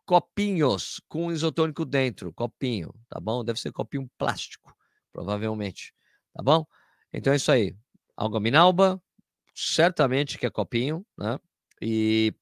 copinhos, 0.03 0.99
com 1.07 1.31
isotônico 1.31 1.85
dentro, 1.85 2.33
copinho, 2.33 2.91
tá 3.07 3.19
bom? 3.19 3.43
Deve 3.43 3.59
ser 3.59 3.71
copinho 3.71 4.09
plástico 4.17 4.75
provavelmente. 5.13 5.93
Tá 6.33 6.41
bom? 6.41 6.65
Então 7.13 7.33
é 7.33 7.35
isso 7.35 7.51
aí. 7.51 7.75
Alga 8.15 8.39
Minalba, 8.39 8.99
certamente 9.53 10.39
que 10.39 10.45
é 10.47 10.49
copinho, 10.49 11.05
né? 11.15 11.37
E 11.79 12.33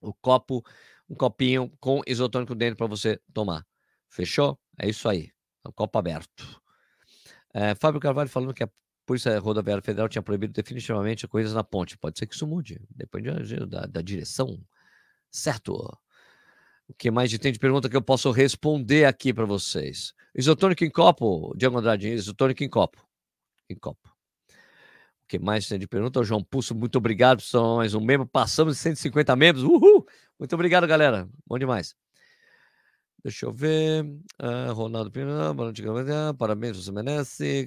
o 0.00 0.14
copo, 0.14 0.64
um 1.08 1.14
copinho 1.14 1.72
com 1.80 2.00
isotônico 2.06 2.54
dentro 2.54 2.76
para 2.76 2.86
você 2.86 3.20
tomar. 3.32 3.66
Fechou? 4.08 4.58
É 4.78 4.88
isso 4.88 5.08
aí. 5.08 5.30
É 5.64 5.68
um 5.68 5.72
copo 5.72 5.98
aberto. 5.98 6.60
É, 7.52 7.74
Fábio 7.74 8.00
Carvalho 8.00 8.28
falando 8.28 8.54
que 8.54 8.62
a 8.62 8.70
Polícia 9.06 9.38
Rodoviária 9.38 9.82
Federal 9.82 10.08
tinha 10.08 10.22
proibido 10.22 10.52
definitivamente 10.52 11.26
coisas 11.26 11.54
na 11.54 11.64
ponte. 11.64 11.96
Pode 11.96 12.18
ser 12.18 12.26
que 12.26 12.34
isso 12.34 12.46
mude, 12.46 12.80
depende 12.90 13.30
da, 13.66 13.86
da 13.86 14.02
direção. 14.02 14.62
Certo? 15.30 15.74
O 16.86 16.94
que 16.94 17.10
mais 17.10 17.36
tem 17.38 17.52
de 17.52 17.58
pergunta 17.58 17.88
que 17.88 17.96
eu 17.96 18.02
posso 18.02 18.30
responder 18.30 19.04
aqui 19.04 19.32
para 19.32 19.44
vocês? 19.44 20.14
Isotônico 20.34 20.84
em 20.84 20.90
copo, 20.90 21.54
Diego 21.56 21.78
Andrade, 21.78 22.08
isotônico 22.08 22.62
em 22.62 22.68
copo. 22.68 23.06
Em 23.68 23.76
copo. 23.76 24.08
O 24.08 25.28
que 25.28 25.38
mais 25.38 25.66
tem 25.68 25.78
de 25.78 25.86
pergunta? 25.86 26.20
O 26.20 26.24
João 26.24 26.42
Pulso, 26.42 26.74
muito 26.74 26.96
obrigado. 26.96 27.42
São 27.42 27.76
mais 27.76 27.94
um 27.94 28.00
membro. 28.00 28.26
Passamos 28.26 28.76
de 28.76 28.80
150 28.80 29.36
membros. 29.36 29.62
Uhul! 29.62 30.06
Muito 30.38 30.54
obrigado, 30.54 30.86
galera. 30.86 31.28
Bom 31.46 31.58
demais. 31.58 31.94
Deixa 33.22 33.46
eu 33.46 33.52
ver. 33.52 34.04
Uh, 34.40 34.72
Ronaldo 34.72 35.10
Pina, 35.10 35.54
parabéns, 36.38 36.76
você 36.76 36.92
merece. 36.92 37.66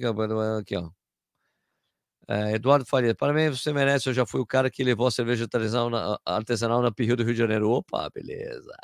Aqui, 0.58 0.76
ó. 0.76 0.90
Uh, 2.28 2.54
Eduardo 2.54 2.86
Faria, 2.86 3.14
parabéns, 3.14 3.60
você 3.60 3.72
merece. 3.72 4.08
Eu 4.08 4.14
já 4.14 4.24
fui 4.24 4.40
o 4.40 4.46
cara 4.46 4.70
que 4.70 4.82
levou 4.82 5.06
a 5.06 5.10
cerveja 5.10 5.44
artesanal 5.44 5.90
na, 5.90 6.18
artesanal 6.24 6.80
na 6.80 6.90
Pirril 6.90 7.16
do 7.16 7.24
Rio 7.24 7.34
de 7.34 7.38
Janeiro. 7.38 7.70
Opa, 7.70 8.08
beleza. 8.10 8.74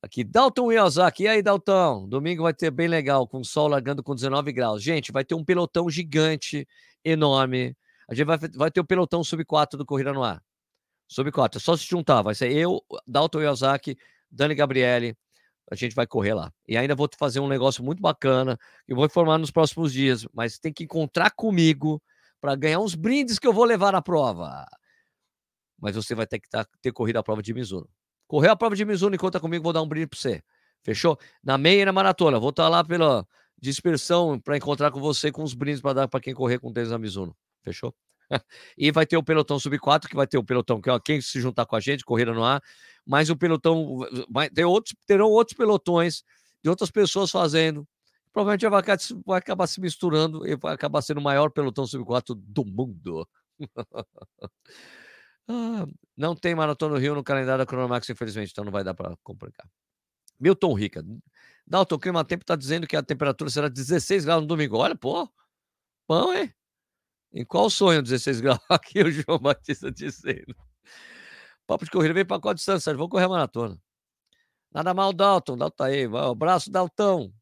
Aqui, 0.00 0.24
Dalton 0.24 0.68
Miyazaki. 0.68 1.24
E 1.24 1.28
aí, 1.28 1.42
Dalton? 1.42 2.08
Domingo 2.08 2.42
vai 2.44 2.54
ter 2.54 2.70
bem 2.70 2.88
legal, 2.88 3.26
com 3.28 3.44
sol 3.44 3.68
largando 3.68 4.02
com 4.02 4.14
19 4.14 4.52
graus. 4.52 4.82
Gente, 4.82 5.12
vai 5.12 5.24
ter 5.24 5.34
um 5.34 5.44
pelotão 5.44 5.88
gigante, 5.90 6.66
enorme. 7.04 7.76
A 8.08 8.14
gente 8.14 8.26
vai, 8.26 8.38
vai 8.38 8.70
ter 8.70 8.80
o 8.80 8.84
pelotão 8.84 9.22
sub 9.22 9.44
4 9.44 9.78
do 9.78 9.86
Corrida 9.86 10.12
no 10.12 10.24
Ar. 10.24 10.42
Sub 11.12 11.30
4, 11.30 11.58
é 11.58 11.60
só 11.60 11.76
se 11.76 11.84
juntar. 11.84 12.22
Vai 12.22 12.34
ser 12.34 12.50
eu, 12.50 12.82
Dalton 13.06 13.40
Miyazaki, 13.40 13.98
Dani 14.30 14.54
Gabriele. 14.54 15.14
A 15.70 15.74
gente 15.74 15.94
vai 15.94 16.06
correr 16.06 16.32
lá. 16.32 16.50
E 16.66 16.76
ainda 16.76 16.94
vou 16.94 17.08
fazer 17.18 17.38
um 17.38 17.48
negócio 17.48 17.84
muito 17.84 18.00
bacana. 18.00 18.58
Eu 18.88 18.96
vou 18.96 19.04
informar 19.04 19.36
nos 19.36 19.50
próximos 19.50 19.92
dias, 19.92 20.26
mas 20.32 20.58
tem 20.58 20.72
que 20.72 20.84
encontrar 20.84 21.30
comigo 21.32 22.02
para 22.40 22.56
ganhar 22.56 22.80
uns 22.80 22.94
brindes 22.94 23.38
que 23.38 23.46
eu 23.46 23.52
vou 23.52 23.64
levar 23.64 23.92
na 23.92 24.00
prova. 24.00 24.66
Mas 25.78 25.94
você 25.96 26.14
vai 26.14 26.26
ter 26.26 26.40
que 26.40 26.48
tá, 26.48 26.66
ter 26.80 26.92
corrido 26.92 27.18
a 27.18 27.22
prova 27.22 27.42
de 27.42 27.52
Mizuno. 27.52 27.88
Correu 28.26 28.52
a 28.52 28.56
prova 28.56 28.74
de 28.74 28.84
Mizuno 28.84 29.14
e 29.14 29.18
conta 29.18 29.38
comigo, 29.38 29.62
vou 29.62 29.72
dar 29.72 29.82
um 29.82 29.88
brinde 29.88 30.06
para 30.06 30.18
você. 30.18 30.42
Fechou? 30.82 31.18
Na 31.44 31.58
meia 31.58 31.82
e 31.82 31.84
na 31.84 31.92
maratona. 31.92 32.40
Vou 32.40 32.50
estar 32.50 32.64
tá 32.64 32.68
lá 32.70 32.82
pela 32.82 33.26
dispersão 33.60 34.40
para 34.40 34.56
encontrar 34.56 34.90
com 34.90 35.00
você 35.00 35.30
com 35.30 35.42
os 35.42 35.52
brindes 35.52 35.82
para 35.82 35.92
dar 35.92 36.08
para 36.08 36.20
quem 36.20 36.34
correr 36.34 36.58
com 36.58 36.72
tênis 36.72 36.90
na 36.90 36.98
Mizuno. 36.98 37.36
Fechou? 37.62 37.94
E 38.76 38.90
vai 38.90 39.06
ter 39.06 39.16
o 39.16 39.22
pelotão 39.22 39.58
sub 39.58 39.78
4, 39.78 40.08
que 40.08 40.16
vai 40.16 40.26
ter 40.26 40.38
o 40.38 40.44
pelotão 40.44 40.80
que 40.80 40.90
ó, 40.90 40.98
quem 40.98 41.20
se 41.20 41.40
juntar 41.40 41.66
com 41.66 41.76
a 41.76 41.80
gente, 41.80 42.04
corrida 42.04 42.32
no 42.32 42.44
ar, 42.44 42.62
mas 43.06 43.30
o 43.30 43.36
pelotão 43.36 43.98
vai 44.30 44.48
ter 44.48 44.64
outros, 44.64 44.94
terão 45.06 45.28
outros 45.28 45.56
pelotões 45.56 46.22
de 46.62 46.70
outras 46.70 46.90
pessoas 46.90 47.30
fazendo 47.30 47.86
provavelmente 48.32 48.68
vai, 48.68 48.82
vai 49.26 49.38
acabar 49.38 49.66
se 49.66 49.80
misturando 49.80 50.46
e 50.46 50.56
vai 50.56 50.74
acabar 50.74 51.02
sendo 51.02 51.18
o 51.18 51.22
maior 51.22 51.50
pelotão 51.50 51.86
sub-4 51.86 52.34
do 52.34 52.64
mundo. 52.64 53.28
ah, 55.48 55.86
não 56.16 56.34
tem 56.34 56.54
maratona 56.54 56.94
no 56.94 57.00
Rio 57.00 57.14
no 57.14 57.22
calendário 57.22 57.58
da 57.58 57.66
Cronomax, 57.66 58.08
infelizmente, 58.08 58.50
então 58.50 58.64
não 58.64 58.72
vai 58.72 58.82
dar 58.82 58.94
para 58.94 59.16
complicar. 59.22 59.68
Milton 60.40 60.72
Rica. 60.74 61.04
Dalton, 61.66 61.94
o 61.94 61.98
clima 61.98 62.24
tempo 62.24 62.42
está 62.42 62.56
dizendo 62.56 62.86
que 62.86 62.96
a 62.96 63.02
temperatura 63.02 63.50
será 63.50 63.68
16 63.68 64.24
graus 64.24 64.40
no 64.42 64.48
domingo. 64.48 64.78
Olha, 64.78 64.96
pô, 64.96 65.28
bom, 66.08 66.32
hein? 66.32 66.52
Em 67.32 67.44
qual 67.44 67.70
sonho 67.70 68.02
16 68.02 68.40
graus? 68.40 68.60
Aqui 68.68 69.02
o 69.02 69.10
João 69.10 69.38
Batista 69.38 69.90
dizendo. 69.90 70.54
Papo 71.66 71.84
de 71.84 71.90
corrida, 71.90 72.14
vem 72.14 72.24
para 72.24 72.40
qual 72.40 72.54
distância? 72.54 72.94
Vou 72.94 73.08
correr 73.08 73.24
a 73.24 73.28
maratona. 73.28 73.78
Nada 74.72 74.92
mal, 74.92 75.12
Dalton. 75.12 75.56
Dalton 75.56 75.76
tá 75.76 75.86
aí. 75.86 76.04
Abraço, 76.04 76.70
Daltão. 76.70 77.32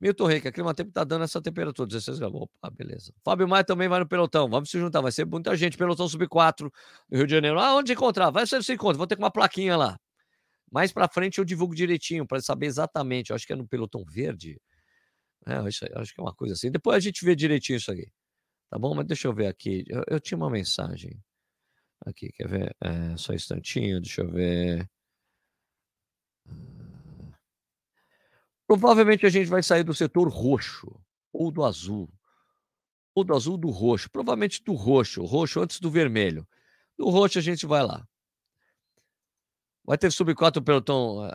Milton 0.00 0.26
Rica, 0.28 0.52
clima 0.52 0.72
tempo 0.74 0.92
tá 0.92 1.02
dando 1.02 1.24
essa 1.24 1.42
temperatura, 1.42 1.88
16 1.88 2.18
graus. 2.20 2.32
Opa, 2.34 2.70
beleza. 2.70 3.12
Fábio 3.24 3.48
Maia 3.48 3.64
também 3.64 3.88
vai 3.88 3.98
no 3.98 4.06
pelotão. 4.06 4.48
Vamos 4.48 4.70
se 4.70 4.78
juntar, 4.78 5.00
vai 5.00 5.10
ser 5.10 5.26
muita 5.26 5.56
gente. 5.56 5.76
Pelotão 5.76 6.08
sub 6.08 6.26
4 6.28 6.70
no 7.10 7.16
Rio 7.16 7.26
de 7.26 7.34
Janeiro. 7.34 7.58
Ah, 7.58 7.74
onde 7.74 7.92
encontrar? 7.92 8.30
Vai 8.30 8.46
ser 8.46 8.62
se 8.62 8.72
encontra. 8.72 8.96
Vou 8.96 9.06
ter 9.06 9.16
com 9.16 9.22
uma 9.22 9.30
plaquinha 9.30 9.76
lá. 9.76 9.98
Mais 10.70 10.92
para 10.92 11.08
frente 11.08 11.38
eu 11.38 11.44
divulgo 11.44 11.74
direitinho 11.74 12.26
para 12.26 12.40
saber 12.40 12.66
exatamente. 12.66 13.30
Eu 13.30 13.36
acho 13.36 13.46
que 13.46 13.52
é 13.52 13.56
no 13.56 13.66
pelotão 13.66 14.04
verde. 14.04 14.60
É, 15.46 15.54
acho, 15.54 15.84
acho 15.96 16.14
que 16.14 16.20
é 16.20 16.22
uma 16.22 16.34
coisa 16.34 16.54
assim. 16.54 16.70
Depois 16.70 16.96
a 16.96 17.00
gente 17.00 17.24
vê 17.24 17.34
direitinho 17.34 17.78
isso 17.78 17.90
aqui. 17.90 18.08
Tá 18.70 18.78
bom? 18.78 18.94
Mas 18.94 19.06
deixa 19.06 19.28
eu 19.28 19.34
ver 19.34 19.46
aqui. 19.46 19.84
Eu, 19.88 20.04
eu 20.08 20.20
tinha 20.20 20.36
uma 20.36 20.50
mensagem. 20.50 21.18
Aqui, 22.06 22.30
quer 22.32 22.48
ver? 22.48 22.76
É, 22.80 23.16
só 23.16 23.32
um 23.32 23.36
instantinho, 23.36 24.00
deixa 24.00 24.22
eu 24.22 24.30
ver. 24.30 24.88
Provavelmente 28.66 29.24
a 29.24 29.30
gente 29.30 29.48
vai 29.48 29.62
sair 29.62 29.82
do 29.82 29.94
setor 29.94 30.28
roxo 30.28 30.88
ou 31.32 31.50
do 31.50 31.64
azul. 31.64 32.08
Ou 33.14 33.24
do 33.24 33.34
azul 33.34 33.56
do 33.56 33.70
roxo. 33.70 34.10
Provavelmente 34.10 34.62
do 34.62 34.74
roxo. 34.74 35.24
Roxo 35.24 35.60
antes 35.60 35.80
do 35.80 35.90
vermelho. 35.90 36.46
Do 36.96 37.08
roxo 37.08 37.38
a 37.38 37.42
gente 37.42 37.66
vai 37.66 37.82
lá. 37.82 38.06
Vai 39.84 39.96
ter 39.96 40.12
sub 40.12 40.34
4 40.34 40.62
pelotão. 40.62 41.30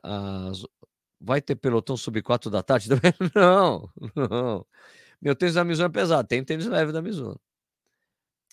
Vai 1.19 1.41
ter 1.41 1.55
pelotão 1.55 1.97
sub 1.97 2.21
4 2.21 2.51
da 2.51 2.61
tarde 2.61 2.87
também? 2.87 3.13
Não, 3.33 3.89
não. 4.15 4.65
Meu 5.23 5.33
tênis 5.33 5.55
da 5.55 5.63
Mizuno 5.63 5.87
é 5.87 5.89
pesado. 5.89 6.27
Tem 6.27 6.43
tênis 6.43 6.65
leve 6.65 6.91
da 6.91 7.01
Mizuno. 7.01 7.39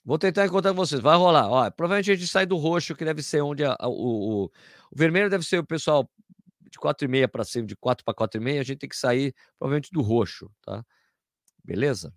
Vou 0.04 0.16
tentar 0.16 0.46
encontrar 0.46 0.72
vocês. 0.72 1.00
Vai 1.00 1.16
rolar. 1.16 1.48
Ó, 1.50 1.68
provavelmente 1.72 2.12
a 2.12 2.14
gente 2.14 2.28
sai 2.28 2.46
do 2.46 2.56
roxo, 2.56 2.94
que 2.94 3.04
deve 3.04 3.24
ser 3.24 3.42
onde 3.42 3.64
a, 3.64 3.76
a, 3.76 3.88
o, 3.88 3.92
o, 3.92 4.44
o, 4.44 4.50
vermelho 4.94 5.28
deve 5.28 5.44
ser 5.44 5.58
o 5.58 5.66
pessoal 5.66 6.08
de 6.70 6.78
4,5 6.78 7.28
para 7.28 7.42
cima, 7.42 7.66
de 7.66 7.74
4 7.74 8.04
para 8.04 8.14
4,5. 8.14 8.60
A 8.60 8.62
gente 8.62 8.78
tem 8.78 8.88
que 8.88 8.96
sair 8.96 9.34
provavelmente 9.58 9.90
do 9.90 10.00
roxo, 10.00 10.48
tá? 10.62 10.86
Beleza? 11.64 12.14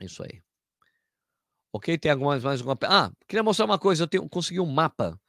Isso 0.00 0.22
aí. 0.22 0.42
Ok? 1.70 1.98
Tem 1.98 2.10
algumas 2.10 2.42
mais 2.42 2.60
alguma. 2.60 2.78
Ah, 2.84 3.12
queria 3.28 3.42
mostrar 3.42 3.66
uma 3.66 3.78
coisa. 3.78 4.04
Eu 4.04 4.08
tenho, 4.08 4.26
consegui 4.26 4.58
um 4.58 4.66
mapa 4.66 5.20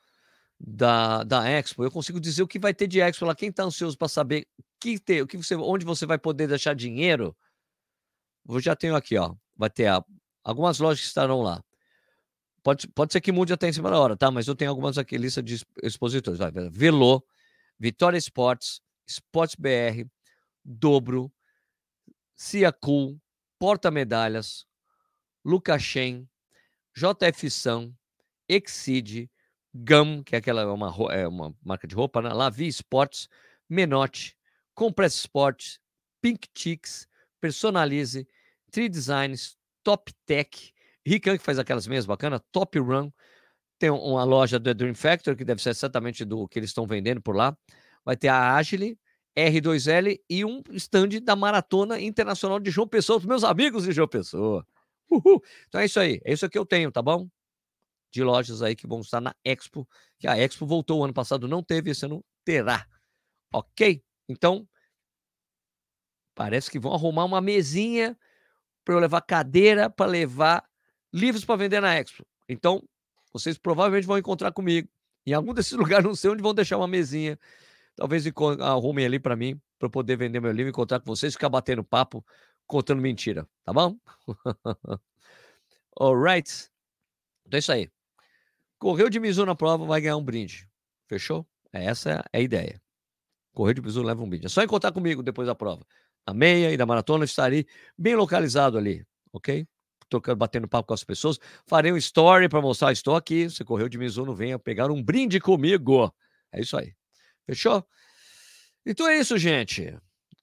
da, 0.58 1.22
da 1.26 1.50
Expo. 1.50 1.84
Eu 1.84 1.92
consigo 1.92 2.18
dizer 2.22 2.44
o 2.44 2.48
que 2.48 2.60
vai 2.60 2.74
ter 2.74 2.88
de 2.88 3.02
Expo 3.02 3.26
lá. 3.26 3.36
Quem 3.36 3.50
está 3.50 3.64
ansioso 3.64 3.98
para 3.98 4.08
saber 4.08 4.48
que 4.80 4.98
ter, 4.98 5.22
o 5.22 5.28
que 5.28 5.36
você, 5.36 5.54
onde 5.56 5.84
você 5.84 6.06
vai 6.06 6.18
poder 6.18 6.48
deixar 6.48 6.74
dinheiro, 6.74 7.36
eu 8.48 8.60
já 8.60 8.76
tenho 8.76 8.96
aqui, 8.96 9.18
ó. 9.18 9.36
Vai 9.56 9.70
ter 9.70 9.88
a 9.88 10.04
Algumas 10.46 10.78
lojas 10.78 11.02
que 11.02 11.08
estarão 11.08 11.42
lá. 11.42 11.64
Pode, 12.62 12.88
pode 12.90 13.12
ser 13.12 13.20
que 13.20 13.32
mude 13.32 13.52
até 13.52 13.68
em 13.68 13.74
cima 13.74 13.90
da 13.90 14.00
hora, 14.00 14.16
tá? 14.16 14.30
Mas 14.30 14.48
eu 14.48 14.56
tenho 14.56 14.70
algumas 14.70 14.96
aqui, 15.00 15.18
lista 15.18 15.42
de 15.42 15.60
expositores. 15.82 16.38
Vai, 16.38 16.52
Velô, 16.70 17.26
Vitória 17.80 18.18
Esportes, 18.18 18.80
Sports 19.08 19.56
BR, 19.56 20.08
Dobro, 20.64 21.34
Ciacul, 22.36 23.20
Porta 23.58 23.90
Medalhas, 23.90 24.68
Lucashen, 25.44 26.30
JF 26.96 27.50
Sam, 27.50 27.92
Exceed, 28.48 29.28
Gum, 29.74 30.24
que 30.24 30.36
é 30.36 30.38
aquela 30.38 30.62
é 30.62 30.66
uma, 30.66 30.94
é 31.12 31.28
uma 31.28 31.56
marca 31.64 31.88
de 31.88 31.96
roupa, 31.96 32.22
né? 32.22 32.30
Lavi 32.30 32.68
Sports, 32.68 33.28
Menotti, 33.68 34.38
Compress 34.76 35.16
Sports, 35.16 35.80
Pink 36.22 36.48
Chicks, 36.56 37.08
Personalize, 37.46 38.28
Tree 38.72 38.90
Designs, 38.90 39.56
Top 39.84 40.12
Tech, 40.26 40.74
Rican, 41.06 41.38
que 41.38 41.44
faz 41.44 41.60
aquelas 41.60 41.86
meias 41.86 42.08
bacanas, 42.08 42.42
Top 42.52 42.80
Run, 42.80 43.12
tem 43.78 43.92
uma 43.92 44.24
loja 44.24 44.58
do 44.58 44.74
Dream 44.74 44.96
Factor, 44.96 45.36
que 45.36 45.46
deve 45.46 45.62
ser 45.62 45.70
exatamente 45.70 46.26
do 46.26 46.48
que 46.48 46.58
eles 46.58 46.72
estão 46.72 46.88
vendendo 46.88 47.22
por 47.22 47.36
lá. 47.36 47.56
Vai 48.04 48.18
ter 48.18 48.30
a 48.30 48.56
Agile, 48.56 48.98
R2L 49.38 50.20
e 50.28 50.44
um 50.44 50.64
stand 50.72 51.22
da 51.22 51.36
Maratona 51.36 52.02
Internacional 52.02 52.60
de 52.60 52.72
João 52.72 52.88
Pessoa, 52.88 53.20
os 53.20 53.26
meus 53.26 53.44
amigos 53.44 53.84
de 53.84 53.92
João 53.92 54.08
Pessoa. 54.08 54.66
Uhul. 55.08 55.40
Então 55.68 55.82
é 55.82 55.86
isso 55.86 56.00
aí, 56.00 56.20
é 56.26 56.34
isso 56.34 56.50
que 56.50 56.58
eu 56.58 56.66
tenho, 56.66 56.92
tá 56.92 57.04
bom? 57.04 57.30
De 58.12 58.24
lojas 58.24 58.64
aí 58.64 58.76
que 58.76 58.88
vão 58.88 59.02
estar 59.02 59.22
na 59.22 59.36
Expo, 59.44 59.88
que 60.18 60.28
a 60.28 60.36
Expo 60.36 60.66
voltou 60.66 61.02
o 61.02 61.04
ano 61.04 61.14
passado, 61.14 61.48
não 61.48 61.62
teve, 61.62 61.92
esse 61.92 62.06
ano 62.06 62.26
terá. 62.44 62.88
Ok? 63.54 64.02
Então, 64.28 64.68
parece 66.36 66.70
que 66.70 66.78
vão 66.78 66.94
arrumar 66.94 67.24
uma 67.24 67.42
mesinha 67.42 68.16
para 68.84 68.94
eu 68.94 69.00
levar 69.00 69.22
cadeira 69.22 69.90
para 69.90 70.06
levar 70.06 70.64
livros 71.12 71.44
para 71.44 71.56
vender 71.56 71.82
na 71.82 71.96
Expo. 71.96 72.26
Então, 72.48 72.84
vocês 73.34 73.58
provavelmente 73.58 74.06
vão 74.06 74.18
encontrar 74.18 74.52
comigo 74.52 74.88
em 75.26 75.34
algum 75.34 75.54
desses 75.54 75.72
lugares, 75.74 76.06
não 76.06 76.14
sei 76.14 76.30
onde 76.30 76.44
vão 76.44 76.54
deixar 76.54 76.78
uma 76.78 76.88
mesinha. 76.88 77.40
Talvez 77.96 78.26
arrumem 78.60 79.06
ali 79.06 79.18
para 79.18 79.36
mim, 79.36 79.60
para 79.80 79.90
poder 79.90 80.18
vender 80.18 80.42
meu 80.42 80.52
livro, 80.52 80.70
encontrar 80.70 81.00
com 81.00 81.06
vocês, 81.06 81.34
ficar 81.34 81.50
batendo 81.50 81.84
papo, 81.84 82.24
contando 82.68 83.02
mentira, 83.02 83.48
tá 83.64 83.72
bom? 83.74 83.98
Alright. 86.00 86.70
Então 87.48 87.58
é 87.58 87.60
isso 87.60 87.72
aí. 87.72 87.90
Correu 88.78 89.10
de 89.10 89.20
Mizuno 89.20 89.48
na 89.48 89.56
prova, 89.56 89.86
vai 89.86 90.02
ganhar 90.02 90.18
um 90.18 90.24
brinde. 90.24 90.70
Fechou? 91.08 91.48
Essa 91.72 92.26
é 92.34 92.40
a 92.40 92.42
ideia. 92.42 92.82
Correu 93.54 93.74
de 93.74 93.82
Mizuno 93.82 94.06
leva 94.06 94.22
um 94.22 94.30
brinde. 94.30 94.46
É 94.46 94.50
só 94.50 94.62
encontrar 94.62 94.92
comigo 94.92 95.24
depois 95.24 95.48
da 95.48 95.56
prova 95.56 95.86
a 96.26 96.34
meia 96.34 96.72
e 96.72 96.78
da 96.78 96.86
maratona, 96.86 97.26
estarei 97.26 97.66
bem 97.98 98.16
localizado 98.16 98.78
ali, 98.78 99.06
ok? 99.32 99.68
Tocando, 100.10 100.38
batendo 100.38 100.68
papo 100.68 100.88
com 100.88 100.94
as 100.94 101.04
pessoas. 101.04 101.40
Farei 101.68 101.92
um 101.92 101.98
story 101.98 102.50
para 102.50 102.62
mostrar, 102.62 102.92
estou 102.92 103.16
aqui. 103.16 103.50
Você 103.50 103.64
correu 103.64 103.90
de 103.90 103.98
Mizuno, 103.98 104.36
venha 104.36 104.58
pegar 104.58 104.92
um 104.92 105.02
brinde 105.02 105.40
comigo. 105.40 106.14
É 106.52 106.62
isso 106.62 106.78
aí. 106.78 106.94
Fechou? 107.46 107.86
Então 108.86 109.08
é 109.08 109.20
isso, 109.20 109.38
gente. 109.38 109.98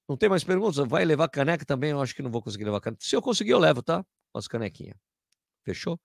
Não 0.08 0.16
tem 0.16 0.28
mais 0.28 0.44
perguntas? 0.44 0.76
Vai 0.88 1.04
levar 1.04 1.28
caneca 1.28 1.64
também? 1.64 1.90
Eu 1.90 2.02
acho 2.02 2.14
que 2.14 2.22
não 2.22 2.30
vou 2.30 2.42
conseguir 2.42 2.64
levar 2.64 2.80
caneca. 2.80 3.04
Se 3.04 3.14
eu 3.14 3.22
conseguir, 3.22 3.52
eu 3.52 3.58
levo, 3.58 3.82
tá? 3.82 4.04
Umas 4.34 4.48
canequinhas. 4.48 4.96
Fechou? 5.64 5.98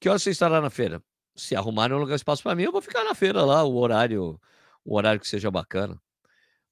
Que 0.00 0.08
hora 0.08 0.18
você 0.18 0.30
estará 0.30 0.60
na 0.60 0.70
feira? 0.70 1.02
Se 1.36 1.56
arrumarem 1.56 1.96
um 1.96 2.00
lugar 2.00 2.14
espaço 2.14 2.42
para 2.42 2.54
mim, 2.54 2.64
eu 2.64 2.72
vou 2.72 2.80
ficar 2.80 3.04
na 3.04 3.14
feira 3.14 3.44
lá, 3.44 3.64
o 3.64 3.76
horário, 3.76 4.40
o 4.84 4.96
horário 4.96 5.20
que 5.20 5.28
seja 5.28 5.50
bacana. 5.50 6.00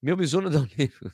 Meu 0.00 0.16
Mizuno 0.16 0.48
dá 0.50 0.60
um 0.60 0.68
livro. 0.78 1.10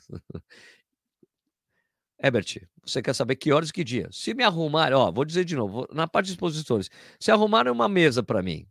Herbert, 2.23 2.68
você 2.85 3.03
quer 3.03 3.14
saber 3.14 3.35
que 3.35 3.53
horas 3.53 3.70
e 3.70 3.73
que 3.73 3.83
dia? 3.83 4.09
Se 4.12 4.33
me 4.33 4.45
arrumarem, 4.45 4.97
ó, 4.97 5.11
vou 5.11 5.25
dizer 5.25 5.45
de 5.45 5.57
novo, 5.57 5.89
na 5.93 6.07
parte 6.07 6.27
de 6.27 6.33
expositores, 6.33 6.89
se 7.18 7.33
arrumarem 7.33 7.73
uma 7.73 7.89
mesa 7.89 8.23
para 8.23 8.41
mim, 8.41 8.66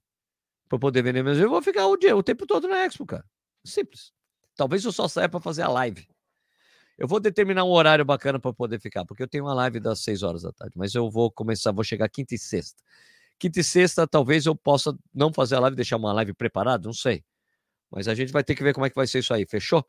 para 0.69 0.79
poder 0.79 1.01
vender 1.01 1.21
meus 1.21 1.37
eu 1.37 1.49
vou 1.49 1.61
ficar 1.61 1.85
o 1.87 1.97
dia, 1.97 2.15
o 2.15 2.23
tempo 2.23 2.45
todo 2.47 2.67
na 2.67 2.85
Expo, 2.85 3.05
cara. 3.05 3.25
Simples. 3.65 4.13
Talvez 4.55 4.85
eu 4.85 4.91
só 4.91 5.07
saia 5.07 5.27
para 5.27 5.41
fazer 5.41 5.63
a 5.63 5.67
live. 5.69 6.07
Eu 6.97 7.07
vou 7.07 7.19
determinar 7.19 7.65
um 7.65 7.71
horário 7.71 8.05
bacana 8.05 8.39
para 8.39 8.53
poder 8.53 8.79
ficar, 8.79 9.03
porque 9.05 9.23
eu 9.23 9.27
tenho 9.27 9.43
uma 9.43 9.53
live 9.53 9.79
das 9.79 9.99
6 9.99 10.23
horas 10.23 10.43
da 10.43 10.51
tarde, 10.53 10.77
mas 10.77 10.95
eu 10.95 11.09
vou 11.09 11.29
começar, 11.29 11.71
vou 11.73 11.83
chegar 11.83 12.07
quinta 12.07 12.35
e 12.35 12.37
sexta. 12.37 12.81
Quinta 13.37 13.59
e 13.59 13.63
sexta, 13.63 14.07
talvez 14.07 14.45
eu 14.45 14.55
possa 14.55 14.95
não 15.13 15.33
fazer 15.33 15.55
a 15.55 15.59
live, 15.59 15.75
deixar 15.75 15.97
uma 15.97 16.13
live 16.13 16.33
preparada, 16.33 16.85
não 16.85 16.93
sei. 16.93 17.23
Mas 17.89 18.07
a 18.07 18.15
gente 18.15 18.31
vai 18.31 18.43
ter 18.43 18.55
que 18.55 18.63
ver 18.63 18.73
como 18.73 18.85
é 18.85 18.89
que 18.89 18.95
vai 18.95 19.07
ser 19.07 19.19
isso 19.19 19.33
aí, 19.33 19.45
fechou? 19.45 19.85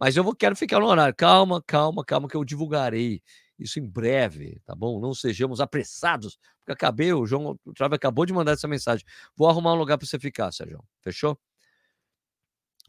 Mas 0.00 0.16
eu 0.16 0.24
vou, 0.24 0.34
quero 0.34 0.56
ficar 0.56 0.80
no 0.80 0.86
horário. 0.86 1.14
Calma, 1.14 1.62
calma, 1.62 2.02
calma, 2.02 2.26
que 2.26 2.34
eu 2.34 2.42
divulgarei 2.42 3.22
isso 3.58 3.78
em 3.78 3.86
breve, 3.86 4.58
tá 4.64 4.74
bom? 4.74 4.98
Não 4.98 5.12
sejamos 5.12 5.60
apressados, 5.60 6.38
porque 6.60 6.72
acabei, 6.72 7.12
o 7.12 7.26
João 7.26 7.58
Trave 7.76 7.96
acabou 7.96 8.24
de 8.24 8.32
mandar 8.32 8.52
essa 8.52 8.66
mensagem. 8.66 9.04
Vou 9.36 9.46
arrumar 9.50 9.74
um 9.74 9.76
lugar 9.76 9.98
para 9.98 10.06
você 10.06 10.18
ficar, 10.18 10.50
Sérgio. 10.52 10.82
Fechou? 11.02 11.38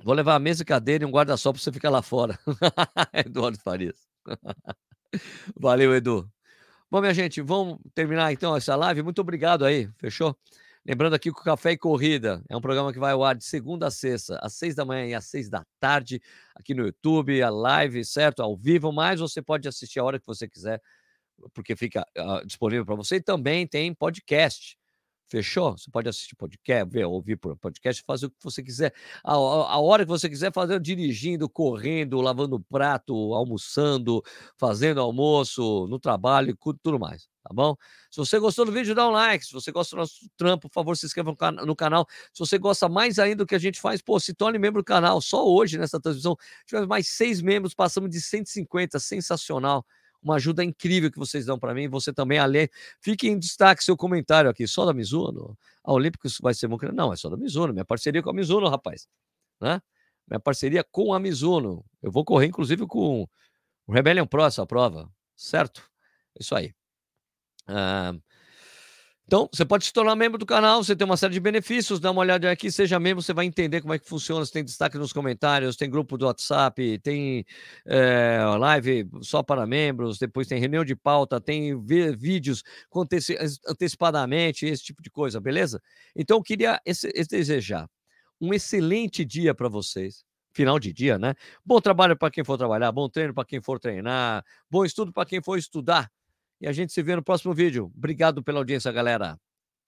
Vou 0.02 0.14
levar 0.16 0.36
a 0.36 0.40
mesa 0.40 0.64
cadeira 0.64 1.04
e 1.04 1.08
um 1.08 1.12
guarda-sol 1.12 1.52
para 1.52 1.62
você 1.62 1.72
ficar 1.72 1.90
lá 1.90 2.02
fora. 2.02 2.40
Eduardo 3.14 3.60
Farias. 3.60 4.08
Valeu, 5.60 5.94
Edu. 5.94 6.32
Bom, 6.90 7.02
minha 7.02 7.14
gente, 7.14 7.42
vamos 7.42 7.80
terminar 7.94 8.32
então 8.32 8.56
essa 8.56 8.76
live. 8.76 9.04
Muito 9.04 9.20
obrigado 9.20 9.66
aí, 9.66 9.90
fechou? 9.98 10.36
Lembrando 10.86 11.14
aqui 11.14 11.32
que 11.32 11.40
o 11.40 11.44
Café 11.44 11.72
e 11.74 11.78
Corrida 11.78 12.44
é 12.50 12.58
um 12.58 12.62
programa 12.62 12.92
que 12.92 13.00
vai 13.00 13.12
ao 13.12 13.24
ar 13.24 13.36
de 13.36 13.46
segunda 13.46 13.88
a 13.88 13.92
sexta, 13.92 14.40
às 14.42 14.54
seis 14.54 14.74
da 14.74 14.84
manhã 14.84 15.06
e 15.06 15.14
às 15.14 15.26
seis 15.26 15.50
da 15.50 15.64
tarde, 15.80 16.22
aqui 16.56 16.74
no 16.74 16.86
YouTube, 16.86 17.42
a 17.42 17.50
live, 17.50 18.04
certo? 18.04 18.42
Ao 18.42 18.58
vivo, 18.58 18.92
mas 18.92 19.20
você 19.20 19.42
pode 19.42 19.68
assistir 19.68 20.00
a 20.00 20.04
hora 20.04 20.20
que 20.20 20.26
você 20.26 20.48
quiser, 20.48 20.82
porque 21.54 21.76
fica 21.76 22.06
uh, 22.18 22.46
disponível 22.46 22.86
para 22.86 22.96
você. 22.96 23.18
E 23.18 23.22
também 23.22 23.68
tem 23.68 23.94
podcast 23.94 24.76
Fechou? 25.32 25.78
Você 25.78 25.90
pode 25.90 26.10
assistir 26.10 26.36
podcast, 26.36 26.92
ver, 26.92 27.06
ouvir 27.06 27.38
por 27.38 27.56
podcast, 27.56 28.04
fazer 28.06 28.26
o 28.26 28.30
que 28.30 28.36
você 28.44 28.62
quiser. 28.62 28.94
A, 29.24 29.32
a, 29.32 29.36
a, 29.36 29.80
hora 29.80 30.04
que 30.04 30.10
você 30.10 30.28
quiser 30.28 30.52
fazer, 30.52 30.78
dirigindo, 30.82 31.48
correndo, 31.48 32.20
lavando 32.20 32.60
prato, 32.60 33.14
almoçando, 33.34 34.22
fazendo 34.58 35.00
almoço, 35.00 35.88
no 35.88 35.98
trabalho, 35.98 36.58
tudo 36.84 37.00
mais. 37.00 37.31
Tá 37.44 37.50
bom? 37.54 37.76
Se 38.12 38.18
você 38.18 38.38
gostou 38.38 38.66
do 38.66 38.72
vídeo, 38.72 38.94
dá 38.94 39.08
um 39.08 39.12
like. 39.12 39.46
Se 39.46 39.52
você 39.52 39.72
gosta 39.72 39.96
do 39.96 40.00
nosso 40.00 40.30
trampo, 40.38 40.70
por 40.70 40.74
favor, 40.74 40.96
se 40.96 41.06
inscreva 41.08 41.36
no 41.66 41.76
canal. 41.76 42.08
Se 42.32 42.40
você 42.40 42.58
gosta 42.58 42.88
mais 42.88 43.18
ainda 43.18 43.38
do 43.38 43.48
que 43.48 43.56
a 43.56 43.60
gente 43.60 43.82
faz, 43.82 44.02
pô, 44.02 44.20
se 44.20 44.34
torne 44.34 44.60
membro 44.60 44.82
do 44.82 44.86
canal. 44.86 45.20
Só 45.22 45.48
hoje, 45.48 45.78
nessa 45.78 46.00
transmissão, 46.00 46.38
tivemos 46.66 46.88
mais 46.88 47.08
seis 47.08 47.42
membros, 47.42 47.74
passamos 47.74 48.10
de 48.12 48.22
150. 48.22 49.00
Sensacional 49.00 49.86
uma 50.24 50.36
ajuda 50.36 50.64
incrível 50.64 51.12
que 51.12 51.18
vocês 51.18 51.46
dão 51.46 51.58
para 51.58 51.74
mim. 51.74 51.88
Você 51.90 52.14
também, 52.14 52.38
além. 52.38 52.70
Fique 53.00 53.28
em 53.28 53.38
destaque 53.38 53.84
seu 53.84 53.98
comentário 53.98 54.50
aqui. 54.50 54.68
Só 54.68 54.86
da 54.86 54.94
Mizuno? 54.94 55.58
A 55.84 55.92
Olímpicos 55.92 56.38
vai 56.40 56.54
ser. 56.54 56.70
Não, 56.94 57.12
é 57.12 57.16
só 57.16 57.30
da 57.30 57.38
Mizuno. 57.38 57.74
Minha 57.74 57.86
parceria 57.86 58.22
com 58.22 58.30
a 58.30 58.34
Mizuno, 58.34 58.70
rapaz. 58.70 59.08
Né? 59.60 59.82
Minha 60.30 60.40
parceria 60.40 60.84
com 60.84 61.14
a 61.14 61.20
Mizuno. 61.20 61.84
Eu 62.02 62.12
vou 62.12 62.24
correr, 62.24 62.48
inclusive, 62.48 62.86
com 62.86 63.28
o 63.88 63.94
Rebellion 63.94 64.28
Pro 64.28 64.46
essa 64.46 64.66
prova. 64.66 65.10
Certo? 65.36 65.90
Isso 66.40 66.56
aí. 66.56 66.74
Ah, 67.68 68.14
então, 69.26 69.48
você 69.54 69.64
pode 69.64 69.86
se 69.86 69.94
tornar 69.94 70.14
membro 70.14 70.38
do 70.38 70.46
canal, 70.46 70.84
você 70.84 70.94
tem 70.94 71.06
uma 71.06 71.16
série 71.16 71.34
de 71.34 71.40
benefícios, 71.40 72.02
dá 72.02 72.12
uma 72.12 72.20
olhada 72.20 72.52
aqui, 72.52 72.70
seja 72.70 73.00
membro, 73.00 73.24
você 73.24 73.34
vai 73.34 73.46
entender 73.46 73.80
como 73.80 73.94
é 73.94 74.00
que 74.00 74.06
funciona, 74.06 74.46
tem 74.46 74.62
destaque 74.62 74.98
nos 74.98 75.14
comentários, 75.14 75.78
tem 75.78 75.90
grupo 75.90 76.18
do 76.18 76.26
WhatsApp, 76.26 77.00
tem 77.00 77.46
é, 77.86 78.40
live 78.60 79.08
só 79.22 79.42
para 79.42 79.66
membros, 79.66 80.18
depois 80.20 80.48
tem 80.50 80.60
reunião 80.60 80.84
de 80.84 80.98
pauta, 80.98 81.40
tem 81.40 81.82
vídeos 82.18 82.62
antecipadamente, 83.70 84.66
esse 84.66 84.84
tipo 84.84 85.02
de 85.02 85.10
coisa, 85.10 85.40
beleza? 85.40 85.82
Então, 86.14 86.38
eu 86.38 86.44
queria 86.44 86.82
desejar 87.30 87.88
um 88.42 88.54
excelente 88.54 89.24
dia 89.24 89.54
para 89.56 89.70
vocês, 89.70 90.26
final 90.54 90.78
de 90.78 90.92
dia, 90.92 91.18
né? 91.18 91.36
Bom 91.66 91.80
trabalho 91.80 92.18
para 92.18 92.32
quem 92.32 92.44
for 92.44 92.58
trabalhar, 92.58 92.92
bom 92.92 93.08
treino 93.08 93.34
para 93.34 93.46
quem 93.46 93.62
for 93.62 93.80
treinar, 93.80 94.44
bom 94.70 94.84
estudo 94.84 95.14
para 95.14 95.26
quem 95.26 95.42
for 95.42 95.58
estudar. 95.58 96.10
E 96.62 96.68
a 96.68 96.72
gente 96.72 96.94
se 96.94 97.02
vê 97.02 97.16
no 97.16 97.24
próximo 97.24 97.54
vídeo. 97.54 97.92
Obrigado 97.98 98.44
pela 98.44 98.60
audiência, 98.60 98.92
galera. 98.92 99.36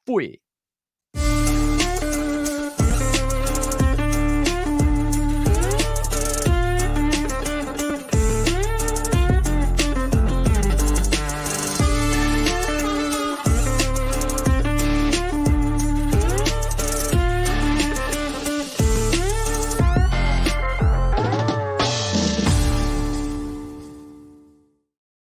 Fui! 0.07 0.39